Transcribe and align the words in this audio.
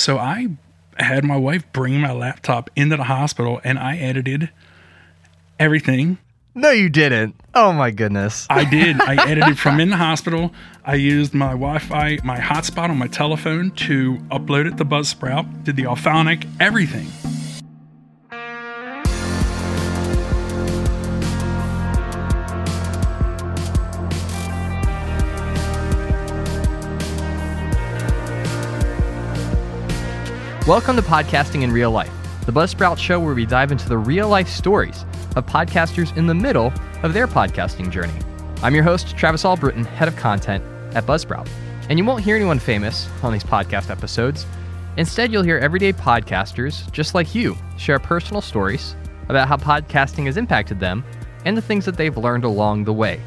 So 0.00 0.16
I 0.16 0.48
had 0.96 1.26
my 1.26 1.36
wife 1.36 1.70
bring 1.74 2.00
my 2.00 2.12
laptop 2.12 2.70
into 2.74 2.96
the 2.96 3.04
hospital 3.04 3.60
and 3.62 3.78
I 3.78 3.98
edited 3.98 4.48
everything. 5.58 6.16
No, 6.54 6.70
you 6.70 6.88
didn't. 6.88 7.36
Oh 7.54 7.74
my 7.74 7.90
goodness. 7.90 8.46
I 8.48 8.64
did. 8.64 8.98
I 8.98 9.22
edited 9.28 9.58
from 9.58 9.78
in 9.78 9.90
the 9.90 9.98
hospital. 9.98 10.54
I 10.86 10.94
used 10.94 11.34
my 11.34 11.50
Wi-Fi, 11.50 12.20
my 12.24 12.38
hotspot 12.38 12.88
on 12.88 12.96
my 12.96 13.08
telephone 13.08 13.72
to 13.72 14.16
upload 14.30 14.72
it 14.72 14.78
to 14.78 14.86
Buzzsprout. 14.86 15.64
Did 15.64 15.76
the 15.76 15.82
Auphonic, 15.82 16.48
everything. 16.58 17.06
Welcome 30.70 30.94
to 30.94 31.02
Podcasting 31.02 31.62
in 31.62 31.72
Real 31.72 31.90
Life, 31.90 32.12
the 32.46 32.52
Buzzsprout 32.52 32.96
show 32.96 33.18
where 33.18 33.34
we 33.34 33.44
dive 33.44 33.72
into 33.72 33.88
the 33.88 33.98
real 33.98 34.28
life 34.28 34.46
stories 34.46 35.04
of 35.34 35.44
podcasters 35.44 36.16
in 36.16 36.28
the 36.28 36.34
middle 36.34 36.72
of 37.02 37.12
their 37.12 37.26
podcasting 37.26 37.90
journey. 37.90 38.14
I'm 38.62 38.72
your 38.72 38.84
host, 38.84 39.16
Travis 39.16 39.44
Albritton, 39.44 39.84
head 39.84 40.06
of 40.06 40.14
content 40.14 40.62
at 40.94 41.06
Buzzsprout. 41.06 41.48
And 41.88 41.98
you 41.98 42.04
won't 42.04 42.22
hear 42.22 42.36
anyone 42.36 42.60
famous 42.60 43.08
on 43.24 43.32
these 43.32 43.42
podcast 43.42 43.90
episodes. 43.90 44.46
Instead, 44.96 45.32
you'll 45.32 45.42
hear 45.42 45.58
everyday 45.58 45.92
podcasters 45.92 46.88
just 46.92 47.16
like 47.16 47.34
you 47.34 47.56
share 47.76 47.98
personal 47.98 48.40
stories 48.40 48.94
about 49.28 49.48
how 49.48 49.56
podcasting 49.56 50.26
has 50.26 50.36
impacted 50.36 50.78
them 50.78 51.04
and 51.46 51.56
the 51.56 51.62
things 51.62 51.84
that 51.84 51.96
they've 51.96 52.16
learned 52.16 52.44
along 52.44 52.84
the 52.84 52.92
way. 52.92 53.20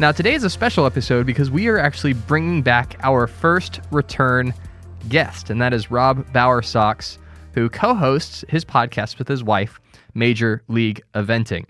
Now, 0.00 0.10
today 0.10 0.34
is 0.34 0.42
a 0.42 0.50
special 0.50 0.86
episode 0.86 1.24
because 1.24 1.52
we 1.52 1.68
are 1.68 1.78
actually 1.78 2.14
bringing 2.14 2.62
back 2.62 2.96
our 3.04 3.28
first 3.28 3.78
return 3.92 4.52
guest, 5.08 5.50
and 5.50 5.60
that 5.60 5.72
is 5.72 5.90
Rob 5.90 6.30
Bauer 6.32 6.60
Bowersox, 6.60 7.18
who 7.54 7.68
co 7.68 7.94
hosts 7.94 8.44
his 8.48 8.64
podcast 8.64 9.18
with 9.18 9.28
his 9.28 9.42
wife, 9.42 9.80
Major 10.14 10.62
League 10.68 11.02
Eventing. 11.14 11.64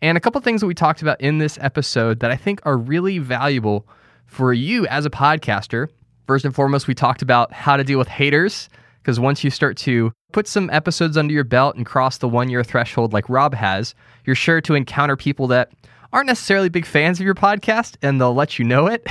And 0.00 0.18
a 0.18 0.20
couple 0.20 0.40
things 0.40 0.60
that 0.60 0.66
we 0.66 0.74
talked 0.74 1.02
about 1.02 1.20
in 1.20 1.38
this 1.38 1.58
episode 1.60 2.20
that 2.20 2.30
I 2.30 2.36
think 2.36 2.60
are 2.64 2.76
really 2.76 3.18
valuable 3.18 3.86
for 4.26 4.52
you 4.52 4.86
as 4.88 5.06
a 5.06 5.10
podcaster. 5.10 5.88
First 6.26 6.44
and 6.44 6.54
foremost, 6.54 6.88
we 6.88 6.94
talked 6.94 7.22
about 7.22 7.52
how 7.52 7.76
to 7.76 7.84
deal 7.84 7.98
with 7.98 8.08
haters, 8.08 8.68
because 9.02 9.20
once 9.20 9.44
you 9.44 9.50
start 9.50 9.76
to 9.78 10.12
put 10.32 10.48
some 10.48 10.70
episodes 10.70 11.16
under 11.16 11.32
your 11.32 11.44
belt 11.44 11.76
and 11.76 11.84
cross 11.84 12.18
the 12.18 12.28
one 12.28 12.48
year 12.48 12.64
threshold 12.64 13.12
like 13.12 13.28
Rob 13.28 13.54
has, 13.54 13.94
you're 14.24 14.36
sure 14.36 14.60
to 14.62 14.74
encounter 14.74 15.16
people 15.16 15.46
that 15.48 15.70
aren't 16.12 16.26
necessarily 16.26 16.68
big 16.68 16.86
fans 16.86 17.18
of 17.18 17.24
your 17.24 17.34
podcast 17.34 17.96
and 18.02 18.20
they'll 18.20 18.34
let 18.34 18.58
you 18.58 18.64
know 18.64 18.86
it. 18.86 19.06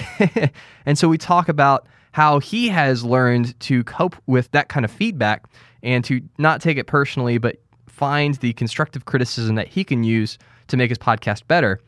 and 0.86 0.97
so 0.97 1.08
we 1.08 1.17
talk 1.17 1.49
about 1.49 1.88
how 2.12 2.40
he 2.40 2.67
has 2.70 3.04
learned 3.04 3.59
to 3.62 3.84
cope 3.86 4.16
with 4.28 4.52
that 4.52 4.70
kind 4.70 4.86
of 4.86 4.92
feedback 4.92 5.45
and 5.84 6.04
to 6.06 6.22
not 6.38 6.62
take 6.62 6.78
it 6.78 6.88
personally, 6.88 7.38
but 7.38 7.58
find 7.88 8.36
the 8.36 8.54
constructive 8.54 9.06
criticism 9.06 9.56
that 9.56 9.67
he 9.67 9.84
can 9.84 10.04
use 10.04 10.38
to 10.67 10.78
make 10.78 10.89
his 10.89 10.98
podcast 10.98 11.48
better. 11.48 11.80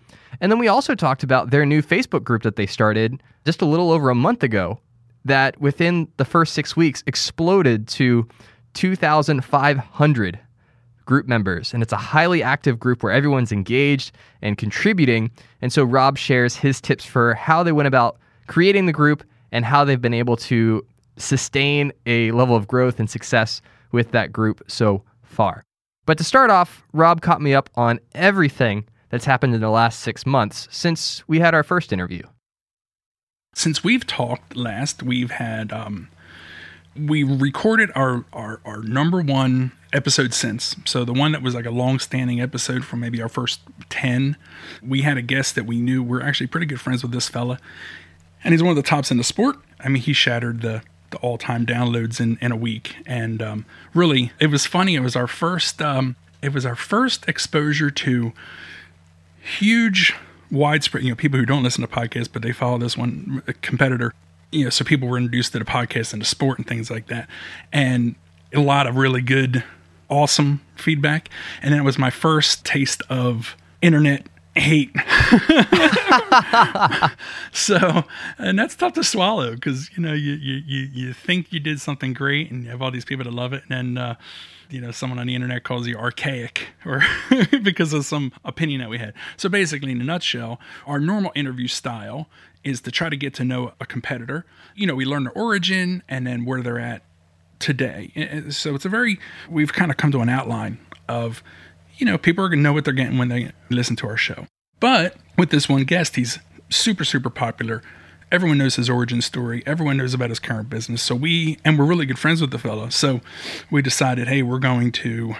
And 0.41 0.51
then 0.51 0.59
we 0.59 0.67
also 0.67 0.95
talked 0.95 1.23
about 1.23 1.51
their 1.51 1.65
new 1.65 1.81
Facebook 1.81 2.23
group 2.23 2.43
that 2.43 2.55
they 2.55 2.65
started 2.65 3.21
just 3.45 3.61
a 3.61 3.65
little 3.65 3.91
over 3.91 4.09
a 4.09 4.15
month 4.15 4.43
ago, 4.43 4.79
that 5.25 5.59
within 5.59 6.07
the 6.17 6.25
first 6.25 6.53
six 6.53 6.75
weeks 6.75 7.03
exploded 7.07 7.87
to 7.89 8.27
2,500 8.73 10.39
group 11.05 11.27
members. 11.27 11.73
And 11.73 11.83
it's 11.83 11.93
a 11.93 11.97
highly 11.97 12.41
active 12.41 12.79
group 12.79 13.03
where 13.03 13.11
everyone's 13.11 13.51
engaged 13.51 14.13
and 14.41 14.57
contributing. 14.57 15.31
And 15.61 15.71
so 15.71 15.83
Rob 15.83 16.17
shares 16.17 16.55
his 16.55 16.79
tips 16.79 17.05
for 17.05 17.35
how 17.35 17.63
they 17.63 17.71
went 17.71 17.87
about 17.87 18.17
creating 18.47 18.85
the 18.85 18.93
group 18.93 19.23
and 19.53 19.63
how 19.63 19.85
they've 19.85 20.01
been 20.01 20.13
able 20.13 20.35
to 20.35 20.85
sustain 21.15 21.93
a 22.05 22.31
level 22.31 22.55
of 22.55 22.67
growth 22.67 22.99
and 22.99 23.09
success 23.09 23.61
with 23.93 24.11
that 24.11 24.33
group 24.33 24.61
so 24.67 25.03
far. 25.21 25.63
But 26.05 26.17
to 26.17 26.25
start 26.25 26.49
off, 26.49 26.83
Rob 26.91 27.21
caught 27.21 27.41
me 27.41 27.53
up 27.53 27.69
on 27.75 28.01
everything 28.13 28.85
that's 29.09 29.25
happened 29.25 29.53
in 29.53 29.61
the 29.61 29.69
last 29.69 29.99
six 29.99 30.25
months 30.25 30.67
since 30.71 31.23
we 31.27 31.39
had 31.39 31.53
our 31.53 31.63
first 31.63 31.93
interview. 31.93 32.23
Since 33.53 33.83
we've 33.83 34.05
talked 34.07 34.55
last, 34.55 35.03
we've 35.03 35.29
had 35.29 35.71
um, 35.71 36.09
we 36.97 37.23
recorded 37.23 37.91
our, 37.95 38.25
our 38.33 38.59
our 38.65 38.81
number 38.81 39.21
one 39.21 39.71
episode 39.93 40.33
since. 40.33 40.75
So 40.85 41.05
the 41.05 41.13
one 41.13 41.31
that 41.33 41.43
was 41.43 41.53
like 41.53 41.67
a 41.67 41.71
long-standing 41.71 42.41
episode 42.41 42.83
from 42.83 42.99
maybe 42.99 43.21
our 43.21 43.29
first 43.29 43.61
ten. 43.89 44.35
We 44.81 45.03
had 45.03 45.17
a 45.17 45.21
guest 45.21 45.53
that 45.53 45.67
we 45.67 45.79
knew 45.79 46.01
we're 46.01 46.23
actually 46.23 46.47
pretty 46.47 46.65
good 46.65 46.81
friends 46.81 47.03
with 47.03 47.11
this 47.11 47.29
fella, 47.29 47.59
and 48.43 48.53
he's 48.53 48.61
one 48.61 48.71
of 48.71 48.75
the 48.75 48.83
tops 48.83 49.11
in 49.11 49.17
the 49.17 49.23
sport. 49.23 49.57
I 49.79 49.89
mean, 49.89 50.01
he 50.01 50.13
shattered 50.13 50.61
the 50.61 50.81
the 51.11 51.17
all-time 51.19 51.65
downloads 51.65 52.19
in 52.19 52.37
in 52.41 52.51
a 52.51 52.55
week, 52.55 52.95
and 53.05 53.41
um, 53.41 53.65
really, 53.93 54.31
it 54.39 54.47
was 54.47 54.65
funny. 54.65 54.95
It 54.95 55.01
was 55.01 55.15
our 55.15 55.27
first 55.27 55.81
um, 55.81 56.15
it 56.41 56.53
was 56.53 56.65
our 56.65 56.75
first 56.75 57.27
exposure 57.29 57.91
to 57.91 58.33
huge, 59.59 60.13
widespread. 60.51 61.03
You 61.03 61.11
know, 61.11 61.15
people 61.15 61.39
who 61.39 61.45
don't 61.45 61.63
listen 61.63 61.81
to 61.81 61.87
podcasts, 61.87 62.29
but 62.31 62.41
they 62.41 62.51
follow 62.51 62.77
this 62.77 62.97
one 62.97 63.43
competitor. 63.61 64.13
You 64.51 64.65
know, 64.65 64.69
so 64.69 64.83
people 64.83 65.07
were 65.07 65.17
introduced 65.17 65.53
to 65.53 65.59
the 65.59 65.65
podcast 65.65 66.13
and 66.13 66.21
to 66.21 66.27
sport 66.27 66.57
and 66.57 66.67
things 66.67 66.91
like 66.91 67.07
that, 67.07 67.29
and 67.71 68.15
a 68.53 68.59
lot 68.59 68.87
of 68.87 68.95
really 68.95 69.21
good, 69.21 69.63
awesome 70.09 70.61
feedback. 70.75 71.29
And 71.61 71.73
then 71.73 71.79
it 71.79 71.83
was 71.83 71.97
my 71.97 72.09
first 72.09 72.65
taste 72.65 73.01
of 73.09 73.55
internet 73.81 74.27
hate. 74.55 74.91
so, 77.51 78.03
and 78.37 78.57
that's 78.57 78.75
tough 78.75 78.93
to 78.93 79.03
swallow 79.03 79.55
because 79.55 79.89
you 79.95 80.03
know 80.03 80.13
you, 80.13 80.33
you 80.33 80.61
you 80.65 80.89
you 80.93 81.13
think 81.13 81.51
you 81.51 81.59
did 81.59 81.79
something 81.79 82.13
great 82.13 82.51
and 82.51 82.63
you 82.63 82.69
have 82.69 82.81
all 82.81 82.91
these 82.91 83.05
people 83.05 83.23
that 83.23 83.33
love 83.33 83.53
it, 83.53 83.63
and 83.69 83.97
then 83.97 84.03
uh, 84.03 84.15
you 84.69 84.81
know 84.81 84.91
someone 84.91 85.19
on 85.19 85.27
the 85.27 85.35
internet 85.35 85.63
calls 85.63 85.87
you 85.87 85.95
archaic 85.95 86.67
or 86.85 87.03
because 87.61 87.93
of 87.93 88.05
some 88.05 88.31
opinion 88.43 88.81
that 88.81 88.89
we 88.89 88.97
had. 88.97 89.13
So 89.37 89.49
basically, 89.49 89.91
in 89.91 90.01
a 90.01 90.05
nutshell, 90.05 90.59
our 90.85 90.99
normal 90.99 91.31
interview 91.35 91.67
style 91.67 92.27
is 92.63 92.81
to 92.81 92.91
try 92.91 93.09
to 93.09 93.17
get 93.17 93.33
to 93.35 93.43
know 93.43 93.73
a 93.79 93.85
competitor. 93.85 94.45
You 94.75 94.87
know, 94.87 94.95
we 94.95 95.05
learn 95.05 95.25
their 95.25 95.33
origin 95.33 96.01
and 96.07 96.25
then 96.25 96.45
where 96.45 96.61
they're 96.61 96.79
at 96.79 97.03
today. 97.59 98.47
So 98.49 98.75
it's 98.75 98.85
a 98.85 98.89
very 98.89 99.19
we've 99.49 99.73
kind 99.73 99.91
of 99.91 99.97
come 99.97 100.11
to 100.11 100.19
an 100.19 100.29
outline 100.29 100.79
of 101.07 101.43
you 101.95 102.05
know, 102.05 102.17
people 102.17 102.43
are 102.43 102.49
going 102.49 102.59
to 102.59 102.63
know 102.63 102.73
what 102.73 102.85
they're 102.85 102.93
getting 102.93 103.17
when 103.17 103.29
they 103.29 103.51
listen 103.69 103.95
to 103.97 104.07
our 104.07 104.17
show. 104.17 104.47
But 104.79 105.15
with 105.37 105.49
this 105.49 105.69
one 105.69 105.83
guest, 105.83 106.15
he's 106.15 106.39
super, 106.69 107.03
super 107.03 107.29
popular. 107.29 107.81
Everyone 108.31 108.57
knows 108.57 108.75
his 108.75 108.89
origin 108.89 109.21
story. 109.21 109.63
Everyone 109.65 109.97
knows 109.97 110.13
about 110.13 110.29
his 110.29 110.39
current 110.39 110.69
business. 110.69 111.03
So 111.03 111.13
we, 111.15 111.59
and 111.63 111.77
we're 111.77 111.85
really 111.85 112.05
good 112.05 112.19
friends 112.19 112.41
with 112.41 112.51
the 112.51 112.57
fellow. 112.57 112.89
So 112.89 113.21
we 113.69 113.81
decided, 113.81 114.27
hey, 114.27 114.41
we're 114.41 114.59
going 114.59 114.91
to 114.93 115.35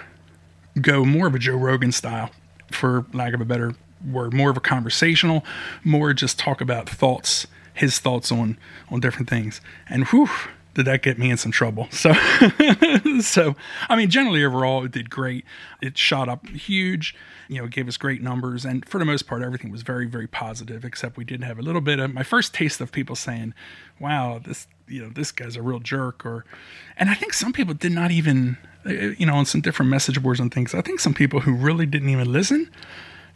go 0.80 1.04
more 1.04 1.26
of 1.26 1.34
a 1.34 1.38
Joe 1.38 1.56
Rogan 1.56 1.92
style, 1.92 2.30
for 2.70 3.04
lack 3.12 3.34
of 3.34 3.40
a 3.40 3.44
better 3.44 3.74
word, 4.04 4.32
more 4.32 4.50
of 4.50 4.56
a 4.56 4.60
conversational, 4.60 5.44
more 5.82 6.12
just 6.12 6.38
talk 6.38 6.60
about 6.60 6.88
thoughts, 6.88 7.46
his 7.72 7.98
thoughts 7.98 8.30
on 8.30 8.58
on 8.90 9.00
different 9.00 9.28
things. 9.28 9.60
And 9.88 10.06
whew, 10.08 10.28
did 10.74 10.84
that 10.86 11.02
get 11.02 11.18
me 11.18 11.30
in 11.30 11.36
some 11.36 11.52
trouble? 11.52 11.88
So, 11.90 12.12
so 13.20 13.56
I 13.88 13.96
mean, 13.96 14.10
generally 14.10 14.44
overall, 14.44 14.84
it 14.84 14.92
did 14.92 15.08
great. 15.08 15.44
It 15.80 15.96
shot 15.96 16.28
up 16.28 16.48
huge. 16.48 17.14
You 17.48 17.58
know, 17.58 17.64
it 17.64 17.70
gave 17.70 17.88
us 17.88 17.96
great 17.96 18.22
numbers, 18.22 18.64
and 18.64 18.86
for 18.88 18.98
the 18.98 19.04
most 19.04 19.26
part, 19.26 19.42
everything 19.42 19.70
was 19.70 19.82
very, 19.82 20.06
very 20.06 20.26
positive. 20.26 20.84
Except 20.84 21.16
we 21.16 21.24
did 21.24 21.42
have 21.44 21.58
a 21.58 21.62
little 21.62 21.80
bit 21.80 21.98
of 21.98 22.12
my 22.12 22.22
first 22.22 22.52
taste 22.52 22.80
of 22.80 22.90
people 22.90 23.16
saying, 23.16 23.54
"Wow, 24.00 24.40
this, 24.44 24.66
you 24.88 25.02
know, 25.02 25.10
this 25.10 25.30
guy's 25.30 25.56
a 25.56 25.62
real 25.62 25.78
jerk," 25.78 26.26
or, 26.26 26.44
and 26.96 27.08
I 27.08 27.14
think 27.14 27.32
some 27.32 27.52
people 27.52 27.74
did 27.74 27.92
not 27.92 28.10
even, 28.10 28.56
you 28.84 29.26
know, 29.26 29.34
on 29.34 29.46
some 29.46 29.60
different 29.60 29.90
message 29.90 30.22
boards 30.22 30.40
and 30.40 30.52
things. 30.52 30.74
I 30.74 30.80
think 30.80 31.00
some 31.00 31.14
people 31.14 31.40
who 31.40 31.54
really 31.54 31.86
didn't 31.86 32.08
even 32.08 32.32
listen 32.32 32.70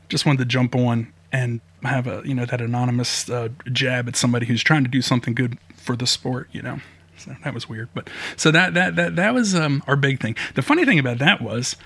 just 0.08 0.26
wanted 0.26 0.38
to 0.38 0.44
jump 0.46 0.74
on 0.74 1.12
and 1.32 1.60
have 1.82 2.06
a, 2.06 2.22
you 2.24 2.34
know, 2.34 2.46
that 2.46 2.60
anonymous 2.60 3.28
uh, 3.28 3.48
jab 3.72 4.08
at 4.08 4.16
somebody 4.16 4.46
who's 4.46 4.62
trying 4.62 4.84
to 4.84 4.90
do 4.90 5.02
something 5.02 5.34
good 5.34 5.58
for 5.76 5.96
the 5.96 6.06
sport, 6.06 6.48
you 6.52 6.62
know. 6.62 6.80
So 7.18 7.34
that 7.44 7.54
was 7.54 7.68
weird. 7.68 7.88
But 7.94 8.08
so 8.36 8.50
that 8.50 8.74
that 8.74 8.96
that 8.96 9.16
that 9.16 9.34
was 9.34 9.54
um, 9.54 9.82
our 9.86 9.96
big 9.96 10.20
thing. 10.20 10.36
The 10.54 10.62
funny 10.62 10.84
thing 10.84 10.98
about 10.98 11.18
that 11.18 11.40
was 11.40 11.76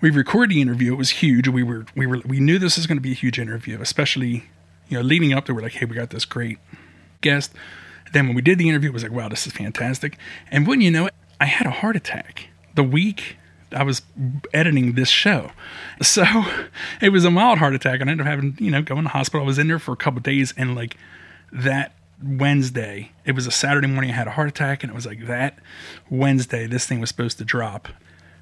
we 0.00 0.10
recorded 0.10 0.54
the 0.54 0.60
interview. 0.60 0.92
It 0.92 0.96
was 0.96 1.10
huge. 1.10 1.48
We 1.48 1.62
were 1.62 1.86
we 1.94 2.06
were 2.06 2.20
we 2.24 2.40
knew 2.40 2.58
this 2.58 2.76
was 2.76 2.86
going 2.86 2.98
to 2.98 3.02
be 3.02 3.12
a 3.12 3.16
huge 3.16 3.38
interview, 3.38 3.80
especially 3.80 4.44
you 4.88 4.98
know 4.98 5.02
leading 5.02 5.32
up 5.32 5.46
to. 5.46 5.54
We're 5.54 5.62
like, 5.62 5.72
hey, 5.72 5.86
we 5.86 5.96
got 5.96 6.10
this 6.10 6.24
great 6.24 6.58
guest. 7.20 7.52
Then 8.12 8.26
when 8.26 8.36
we 8.36 8.42
did 8.42 8.58
the 8.58 8.68
interview, 8.68 8.90
it 8.90 8.92
was 8.92 9.02
like, 9.02 9.12
wow, 9.12 9.28
this 9.28 9.46
is 9.46 9.52
fantastic. 9.52 10.18
And 10.50 10.66
wouldn't 10.66 10.84
you 10.84 10.90
know 10.90 11.06
it, 11.06 11.14
I 11.40 11.46
had 11.46 11.66
a 11.66 11.70
heart 11.70 11.96
attack 11.96 12.48
the 12.74 12.84
week 12.84 13.36
I 13.74 13.82
was 13.82 14.02
editing 14.52 14.92
this 14.94 15.08
show. 15.08 15.50
So 16.00 16.24
it 17.00 17.10
was 17.10 17.24
a 17.24 17.30
mild 17.30 17.58
heart 17.58 17.74
attack. 17.74 18.00
And 18.00 18.08
I 18.08 18.12
ended 18.12 18.26
up 18.26 18.30
having, 18.30 18.56
you 18.58 18.70
know, 18.70 18.82
going 18.82 19.04
to 19.04 19.08
hospital. 19.08 19.44
I 19.44 19.46
was 19.46 19.58
in 19.58 19.68
there 19.68 19.78
for 19.78 19.92
a 19.92 19.96
couple 19.96 20.20
days 20.20 20.52
and 20.56 20.74
like 20.74 20.96
that 21.52 21.94
Wednesday. 22.24 23.12
It 23.24 23.34
was 23.34 23.46
a 23.46 23.50
Saturday 23.50 23.86
morning. 23.86 24.10
I 24.10 24.14
had 24.14 24.26
a 24.26 24.32
heart 24.32 24.48
attack, 24.48 24.82
and 24.82 24.90
it 24.90 24.94
was 24.94 25.06
like 25.06 25.26
that 25.26 25.58
Wednesday. 26.10 26.66
This 26.66 26.86
thing 26.86 27.00
was 27.00 27.08
supposed 27.08 27.38
to 27.38 27.44
drop. 27.44 27.88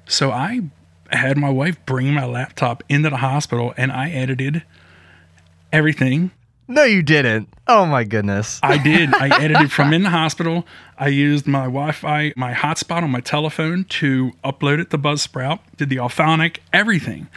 So 0.07 0.31
I 0.31 0.61
had 1.09 1.37
my 1.37 1.49
wife 1.49 1.77
bring 1.85 2.13
my 2.13 2.25
laptop 2.25 2.83
into 2.89 3.09
the 3.09 3.17
hospital, 3.17 3.73
and 3.77 3.91
I 3.91 4.09
edited 4.09 4.63
everything. 5.71 6.31
No, 6.67 6.83
you 6.83 7.03
didn't. 7.03 7.49
Oh 7.67 7.85
my 7.85 8.03
goodness. 8.03 8.59
I 8.63 8.77
did. 8.77 9.13
I 9.13 9.27
edited 9.41 9.71
from 9.71 9.93
in 9.93 10.03
the 10.03 10.09
hospital. 10.09 10.65
I 10.97 11.09
used 11.09 11.47
my 11.47 11.63
Wi-Fi, 11.63 12.33
my 12.37 12.53
hotspot 12.53 13.03
on 13.03 13.11
my 13.11 13.19
telephone 13.19 13.83
to 13.85 14.31
upload 14.43 14.79
it 14.79 14.89
to 14.91 14.97
Buzzsprout. 14.97 15.59
Did 15.75 15.89
the 15.89 15.97
Auphonic, 15.97 16.57
everything 16.71 17.27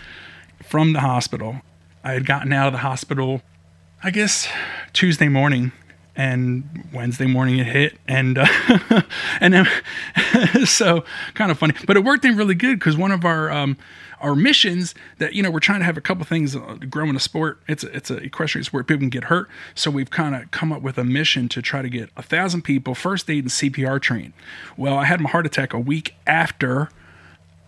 from 0.62 0.92
the 0.92 1.00
hospital. 1.00 1.62
I 2.04 2.12
had 2.12 2.26
gotten 2.26 2.52
out 2.52 2.66
of 2.66 2.72
the 2.72 2.80
hospital, 2.80 3.42
I 4.02 4.10
guess 4.10 4.46
Tuesday 4.92 5.28
morning, 5.28 5.72
and 6.16 6.86
Wednesday 6.92 7.26
morning 7.26 7.58
it 7.58 7.66
hit, 7.66 7.98
and 8.06 8.38
uh, 8.38 8.46
and 9.40 9.54
then 9.54 9.68
so 10.64 11.04
kind 11.34 11.50
of 11.50 11.58
funny, 11.58 11.74
but 11.86 11.96
it 11.96 12.04
worked 12.04 12.24
in 12.24 12.36
really 12.36 12.54
good 12.54 12.78
because 12.78 12.96
one 12.96 13.10
of 13.10 13.24
our 13.24 13.50
um, 13.50 13.76
our 14.20 14.34
missions 14.34 14.94
that 15.18 15.34
you 15.34 15.42
know 15.42 15.50
we're 15.50 15.60
trying 15.60 15.80
to 15.80 15.84
have 15.84 15.96
a 15.96 16.00
couple 16.00 16.24
things 16.24 16.54
uh, 16.54 16.76
growing 16.88 17.16
a 17.16 17.20
sport. 17.20 17.60
It's 17.68 17.84
a, 17.84 17.94
it's 17.94 18.10
a 18.10 18.16
equestrian 18.16 18.64
sport. 18.64 18.86
People 18.86 19.00
can 19.00 19.10
get 19.10 19.24
hurt, 19.24 19.48
so 19.74 19.90
we've 19.90 20.10
kind 20.10 20.34
of 20.34 20.50
come 20.50 20.72
up 20.72 20.82
with 20.82 20.98
a 20.98 21.04
mission 21.04 21.48
to 21.50 21.62
try 21.62 21.82
to 21.82 21.88
get 21.88 22.10
a 22.16 22.22
thousand 22.22 22.62
people 22.62 22.94
first 22.94 23.28
aid 23.28 23.44
and 23.44 23.50
CPR 23.50 24.00
trained. 24.00 24.32
Well, 24.76 24.96
I 24.96 25.04
had 25.04 25.20
my 25.20 25.30
heart 25.30 25.46
attack 25.46 25.72
a 25.72 25.78
week 25.78 26.14
after 26.26 26.88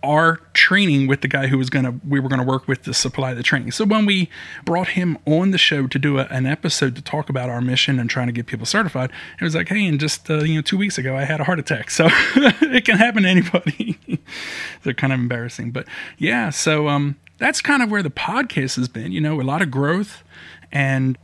our 0.03 0.37
training 0.53 1.07
with 1.07 1.21
the 1.21 1.27
guy 1.27 1.47
who 1.47 1.57
was 1.57 1.69
gonna 1.69 1.99
we 2.07 2.19
were 2.19 2.29
gonna 2.29 2.43
work 2.43 2.67
with 2.67 2.83
to 2.83 2.93
supply 2.93 3.33
the 3.33 3.43
training. 3.43 3.71
So 3.71 3.85
when 3.85 4.05
we 4.05 4.29
brought 4.65 4.89
him 4.89 5.17
on 5.25 5.51
the 5.51 5.57
show 5.57 5.87
to 5.87 5.99
do 5.99 6.19
a, 6.19 6.25
an 6.25 6.45
episode 6.45 6.95
to 6.95 7.01
talk 7.01 7.29
about 7.29 7.49
our 7.49 7.61
mission 7.61 7.99
and 7.99 8.09
trying 8.09 8.27
to 8.27 8.33
get 8.33 8.45
people 8.45 8.65
certified, 8.65 9.11
it 9.39 9.43
was 9.43 9.55
like, 9.55 9.69
hey, 9.69 9.85
and 9.85 9.99
just 9.99 10.29
uh, 10.29 10.43
you 10.43 10.55
know 10.55 10.61
two 10.61 10.77
weeks 10.77 10.97
ago 10.97 11.15
I 11.15 11.23
had 11.23 11.39
a 11.41 11.43
heart 11.43 11.59
attack, 11.59 11.89
so 11.89 12.07
it 12.35 12.85
can 12.85 12.97
happen 12.97 13.23
to 13.23 13.29
anybody. 13.29 13.97
They're 14.83 14.93
kind 14.93 15.13
of 15.13 15.19
embarrassing, 15.19 15.71
but 15.71 15.87
yeah. 16.17 16.49
So 16.51 16.87
um, 16.87 17.15
that's 17.37 17.61
kind 17.61 17.81
of 17.81 17.89
where 17.91 18.03
the 18.03 18.09
podcast 18.09 18.75
has 18.75 18.87
been. 18.87 19.11
You 19.11 19.21
know, 19.21 19.41
a 19.41 19.43
lot 19.43 19.61
of 19.61 19.71
growth 19.71 20.23
and 20.71 21.17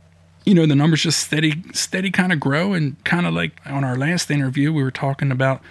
you 0.44 0.54
know 0.54 0.66
the 0.66 0.74
numbers 0.74 1.02
just 1.02 1.20
steady 1.20 1.62
steady 1.72 2.10
kind 2.10 2.32
of 2.32 2.38
grow 2.38 2.72
and 2.72 3.02
kind 3.04 3.26
of 3.26 3.34
like 3.34 3.52
on 3.66 3.84
our 3.84 3.96
last 3.96 4.30
interview 4.30 4.72
we 4.72 4.82
were 4.82 4.90
talking 4.90 5.30
about 5.30 5.62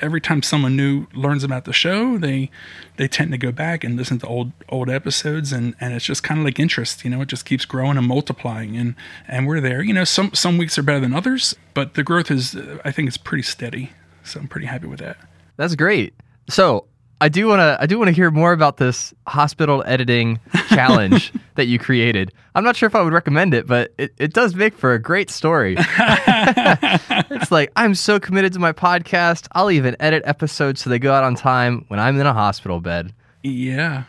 every 0.00 0.20
time 0.20 0.42
someone 0.42 0.76
new 0.76 1.06
learns 1.14 1.44
about 1.44 1.64
the 1.64 1.72
show 1.72 2.18
they 2.18 2.50
they 2.96 3.06
tend 3.06 3.30
to 3.30 3.38
go 3.38 3.52
back 3.52 3.84
and 3.84 3.96
listen 3.96 4.18
to 4.18 4.26
old 4.26 4.52
old 4.68 4.90
episodes 4.90 5.52
and 5.52 5.74
and 5.80 5.94
it's 5.94 6.04
just 6.04 6.22
kind 6.22 6.40
of 6.40 6.44
like 6.44 6.58
interest 6.58 7.04
you 7.04 7.10
know 7.10 7.20
it 7.20 7.28
just 7.28 7.44
keeps 7.44 7.64
growing 7.64 7.96
and 7.96 8.06
multiplying 8.06 8.76
and 8.76 8.94
and 9.28 9.46
we're 9.46 9.60
there 9.60 9.82
you 9.82 9.92
know 9.92 10.04
some 10.04 10.32
some 10.34 10.58
weeks 10.58 10.76
are 10.76 10.82
better 10.82 11.00
than 11.00 11.14
others 11.14 11.54
but 11.74 11.94
the 11.94 12.02
growth 12.02 12.30
is 12.30 12.56
i 12.84 12.90
think 12.90 13.06
it's 13.08 13.16
pretty 13.16 13.42
steady 13.42 13.92
so 14.24 14.40
i'm 14.40 14.48
pretty 14.48 14.66
happy 14.66 14.86
with 14.86 14.98
that 14.98 15.16
That's 15.56 15.74
great. 15.74 16.14
So 16.48 16.86
I 17.20 17.28
do 17.30 17.46
want 17.46 17.60
to 17.60 17.78
I 17.80 17.86
do 17.86 17.98
want 17.98 18.08
to 18.08 18.12
hear 18.12 18.30
more 18.30 18.52
about 18.52 18.76
this 18.76 19.14
hospital 19.26 19.82
editing 19.86 20.38
challenge 20.68 21.32
that 21.54 21.66
you 21.66 21.78
created. 21.78 22.32
I'm 22.54 22.62
not 22.62 22.76
sure 22.76 22.86
if 22.86 22.94
I 22.94 23.02
would 23.02 23.12
recommend 23.12 23.54
it, 23.54 23.66
but 23.66 23.94
it, 23.96 24.12
it 24.18 24.34
does 24.34 24.54
make 24.54 24.74
for 24.74 24.92
a 24.92 24.98
great 24.98 25.30
story. 25.30 25.76
it's 25.78 27.50
like 27.50 27.72
I'm 27.74 27.94
so 27.94 28.20
committed 28.20 28.52
to 28.52 28.58
my 28.58 28.72
podcast. 28.72 29.48
I'll 29.52 29.70
even 29.70 29.96
edit 29.98 30.22
episodes 30.26 30.82
so 30.82 30.90
they 30.90 30.98
go 30.98 31.12
out 31.12 31.24
on 31.24 31.34
time 31.34 31.86
when 31.88 31.98
I'm 31.98 32.20
in 32.20 32.26
a 32.26 32.34
hospital 32.34 32.80
bed. 32.80 33.14
Yeah, 33.42 34.04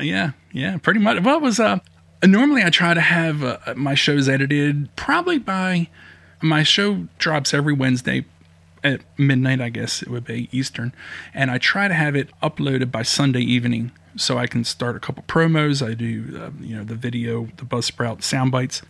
yeah, 0.00 0.32
yeah. 0.52 0.78
Pretty 0.78 0.98
much. 0.98 1.22
Well, 1.22 1.36
it 1.36 1.42
was 1.42 1.60
uh, 1.60 1.78
normally 2.24 2.64
I 2.64 2.70
try 2.70 2.92
to 2.92 3.00
have 3.00 3.44
uh, 3.44 3.58
my 3.76 3.94
shows 3.94 4.28
edited 4.28 4.94
probably 4.96 5.38
by 5.38 5.88
my 6.42 6.64
show 6.64 7.06
drops 7.18 7.54
every 7.54 7.72
Wednesday 7.72 8.24
at 8.88 9.02
midnight, 9.18 9.60
I 9.60 9.68
guess 9.68 10.02
it 10.02 10.08
would 10.08 10.24
be 10.24 10.48
Eastern, 10.52 10.92
and 11.32 11.50
I 11.50 11.58
try 11.58 11.88
to 11.88 11.94
have 11.94 12.16
it 12.16 12.30
uploaded 12.42 12.90
by 12.90 13.02
Sunday 13.02 13.42
evening 13.42 13.92
so 14.16 14.38
I 14.38 14.46
can 14.46 14.64
start 14.64 14.96
a 14.96 15.00
couple 15.00 15.22
promos. 15.28 15.86
I 15.86 15.94
do, 15.94 16.40
uh, 16.40 16.50
you 16.60 16.76
know, 16.76 16.84
the 16.84 16.94
video, 16.94 17.48
the 17.56 17.64
Buzzsprout 17.64 18.22
sound 18.22 18.50
bites. 18.50 18.82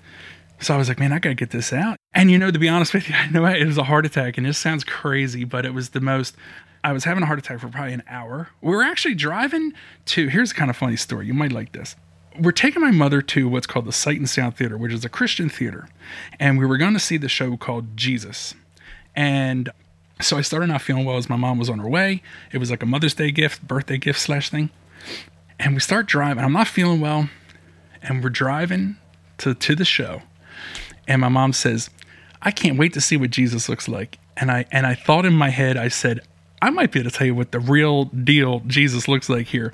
So 0.61 0.75
I 0.75 0.77
was 0.77 0.89
like, 0.89 0.99
man, 0.99 1.13
I 1.13 1.19
gotta 1.19 1.35
get 1.35 1.51
this 1.51 1.73
out. 1.73 1.97
And 2.15 2.31
you 2.31 2.39
know, 2.39 2.51
to 2.51 2.59
be 2.59 2.69
honest 2.69 2.95
with 2.95 3.09
you, 3.09 3.15
I 3.19 3.29
know 3.29 3.45
it 3.47 3.67
was 3.67 3.79
a 3.79 3.85
heart 3.85 4.07
attack, 4.07 4.39
and 4.39 4.47
this 4.47 4.59
sounds 4.59 4.85
crazy, 4.85 5.45
but 5.45 5.65
it 5.65 5.75
was 5.75 5.91
the 5.91 6.01
most. 6.01 6.37
I 6.85 6.93
was 6.93 7.05
having 7.05 7.25
a 7.25 7.27
heart 7.27 7.41
attack 7.41 7.61
for 7.61 7.69
probably 7.69 7.93
an 7.93 8.05
hour. 8.09 8.51
We 8.61 8.71
were 8.71 8.83
actually 8.83 9.15
driving 9.15 9.73
to. 10.07 10.29
Here's 10.29 10.53
a 10.53 10.55
kind 10.55 10.71
of 10.71 10.77
funny 10.77 10.97
story. 10.97 11.27
You 11.27 11.35
might 11.35 11.53
like 11.53 11.73
this. 11.73 11.97
We're 12.39 12.53
taking 12.53 12.81
my 12.81 12.93
mother 12.93 13.21
to 13.21 13.49
what's 13.49 13.67
called 13.67 13.85
the 13.85 13.93
Sight 13.93 14.19
and 14.19 14.31
Sound 14.31 14.57
Theater, 14.57 14.79
which 14.79 14.93
is 14.93 15.05
a 15.05 15.09
Christian 15.09 15.49
theater, 15.49 15.89
and 16.39 16.59
we 16.59 16.67
were 16.67 16.77
going 16.77 16.93
to 16.93 17.01
see 17.01 17.17
the 17.17 17.29
show 17.29 17.57
called 17.57 17.97
Jesus. 17.97 18.55
And 19.17 19.71
so 20.21 20.37
I 20.37 20.41
started 20.41 20.67
not 20.67 20.83
feeling 20.83 21.05
well 21.05 21.17
as 21.17 21.29
my 21.29 21.37
mom 21.37 21.59
was 21.59 21.71
on 21.71 21.79
her 21.79 21.89
way. 21.89 22.23
It 22.53 22.59
was 22.59 22.71
like 22.71 22.83
a 22.83 22.87
Mother's 22.87 23.15
Day 23.15 23.31
gift, 23.31 23.67
birthday 23.67 23.99
gift 23.99 24.21
slash 24.21 24.51
thing. 24.51 24.71
And 25.59 25.75
we 25.75 25.81
start 25.81 26.07
driving. 26.07 26.45
I'm 26.45 26.53
not 26.53 26.69
feeling 26.69 27.01
well, 27.01 27.29
and 28.03 28.23
we're 28.23 28.31
driving 28.31 28.97
to 29.39 29.55
to 29.55 29.75
the 29.75 29.85
show. 29.85 30.23
And 31.07 31.21
my 31.21 31.29
mom 31.29 31.53
says, 31.53 31.91
"I 32.43 32.51
can't 32.51 32.79
wait 32.79 32.93
to 32.95 33.01
see 33.01 33.17
what 33.17 33.31
Jesus 33.31 33.69
looks 33.69 33.89
like." 33.89 34.19
And 34.37 34.51
I 34.51 34.67
and 34.71 34.87
I 34.87 34.95
thought 34.95 35.25
in 35.25 35.35
my 35.35 35.51
head, 35.51 35.77
I 35.77 35.89
said, 35.89 36.21
"I 36.63 36.71
might 36.71 36.93
be 36.93 37.01
able 37.01 37.11
to 37.11 37.17
tell 37.17 37.27
you 37.27 37.35
what 37.35 37.53
the 37.53 37.61
real 37.61 38.07
deal 38.07 38.61
Jesus 38.67 39.09
looks 39.09 39.29
like 39.29 39.47
here." 39.47 39.73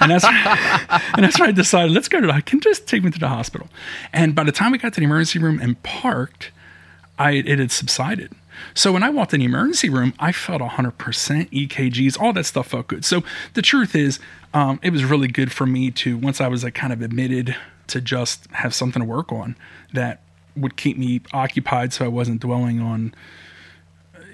and 0.00 0.10
that's 0.10 0.24
and 1.14 1.24
that's 1.24 1.38
why 1.38 1.46
I 1.46 1.52
decided 1.52 1.92
let's 1.92 2.08
go 2.08 2.20
to. 2.20 2.26
the 2.26 2.42
Can 2.42 2.60
just 2.60 2.86
take 2.86 3.02
me 3.02 3.10
to 3.10 3.18
the 3.18 3.28
hospital. 3.28 3.68
And 4.12 4.34
by 4.34 4.44
the 4.44 4.52
time 4.52 4.72
we 4.72 4.78
got 4.78 4.92
to 4.94 5.00
the 5.00 5.06
emergency 5.06 5.38
room 5.38 5.60
and 5.60 5.82
parked, 5.82 6.50
I 7.18 7.32
it 7.32 7.58
had 7.58 7.72
subsided. 7.72 8.32
So 8.74 8.92
when 8.92 9.02
I 9.02 9.10
walked 9.10 9.34
in 9.34 9.40
the 9.40 9.46
emergency 9.46 9.88
room, 9.88 10.14
I 10.18 10.32
felt 10.32 10.62
100% 10.62 10.92
EKGs, 11.50 12.20
all 12.20 12.32
that 12.32 12.44
stuff 12.44 12.68
felt 12.68 12.88
good. 12.88 13.04
So 13.04 13.22
the 13.54 13.62
truth 13.62 13.94
is, 13.94 14.18
um, 14.52 14.78
it 14.82 14.90
was 14.90 15.04
really 15.04 15.28
good 15.28 15.52
for 15.52 15.66
me 15.66 15.90
to 15.92 16.16
once 16.16 16.40
I 16.40 16.48
was 16.48 16.64
like 16.64 16.74
kind 16.74 16.92
of 16.92 17.02
admitted 17.02 17.56
to 17.88 18.00
just 18.00 18.46
have 18.52 18.74
something 18.74 19.00
to 19.00 19.06
work 19.06 19.32
on 19.32 19.56
that 19.92 20.20
would 20.56 20.76
keep 20.76 20.96
me 20.96 21.20
occupied, 21.32 21.92
so 21.92 22.04
I 22.04 22.08
wasn't 22.08 22.40
dwelling 22.40 22.80
on 22.80 23.14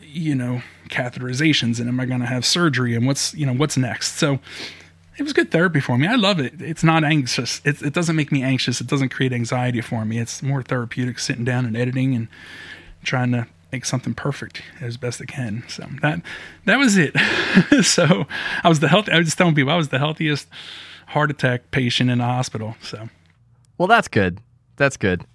you 0.03 0.35
know 0.35 0.61
catheterizations 0.89 1.79
and 1.79 1.89
am 1.89 2.01
I 2.01 2.05
going 2.05 2.21
to 2.21 2.27
have 2.27 2.45
surgery 2.45 2.97
and 2.97 3.07
what's 3.07 3.33
you 3.35 3.47
know 3.47 3.55
what's 3.55 3.77
next. 3.77 4.19
So 4.19 4.41
it 5.17 5.23
was 5.23 5.33
good 5.33 5.51
therapy 5.51 5.81
for 5.81 5.99
me. 5.99 6.07
I 6.07 6.15
love 6.15 6.41
it. 6.41 6.61
It's 6.61 6.83
not 6.83 7.05
anxious. 7.05 7.61
It, 7.65 7.83
it 7.83 7.93
doesn't 7.93 8.17
make 8.17 8.33
me 8.33 8.43
anxious. 8.43 8.81
It 8.81 8.87
doesn't 8.87 9.11
create 9.11 9.33
anxiety 9.33 9.83
for 9.83 10.05
me. 10.05 10.19
It's 10.19 10.43
more 10.43 10.63
therapeutic 10.63 11.19
sitting 11.19 11.45
down 11.45 11.67
and 11.67 11.77
editing 11.77 12.15
and 12.15 12.29
trying 13.05 13.33
to 13.33 13.47
make 13.73 13.85
something 13.85 14.15
perfect 14.15 14.63
as 14.81 14.97
best 14.97 15.21
I 15.21 15.27
can. 15.27 15.65
So 15.69 15.87
that 16.03 16.23
that 16.67 16.77
was 16.77 16.97
it. 16.97 17.17
so 17.85 18.27
I 18.63 18.69
was 18.69 18.81
the 18.81 18.89
health. 18.89 19.09
I 19.09 19.19
was 19.19 19.27
just 19.27 19.39
telling 19.39 19.55
people 19.55 19.73
I 19.73 19.77
was 19.77 19.89
the 19.89 19.99
healthiest 19.99 20.49
heart 21.09 21.31
attack 21.31 21.71
patient 21.71 22.11
in 22.11 22.19
the 22.19 22.25
hospital. 22.25 22.77
So 22.83 23.09
Well, 23.79 23.89
that's 23.89 24.09
good. 24.09 24.41
That's 24.77 24.97
good. 24.97 25.27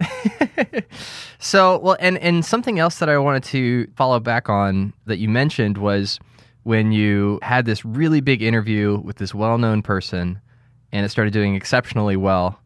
so, 1.40 1.78
well, 1.80 1.98
and 2.00 2.18
and 2.18 2.44
something 2.44 2.80
else 2.80 3.00
that 3.00 3.10
I 3.10 3.18
wanted 3.18 3.44
to 3.46 3.88
follow 3.96 4.20
back 4.20 4.50
on 4.50 4.94
that 5.06 5.18
you 5.18 5.30
mentioned 5.30 5.78
was 5.78 6.20
when 6.64 6.92
you 6.92 7.38
had 7.44 7.66
this 7.66 7.86
really 7.86 8.22
big 8.22 8.42
interview 8.42 8.98
with 8.98 9.18
this 9.18 9.36
well-known 9.36 9.84
person 9.84 10.42
and 10.92 11.06
it 11.06 11.10
started 11.10 11.32
doing 11.32 11.54
exceptionally 11.54 12.16
well 12.16 12.60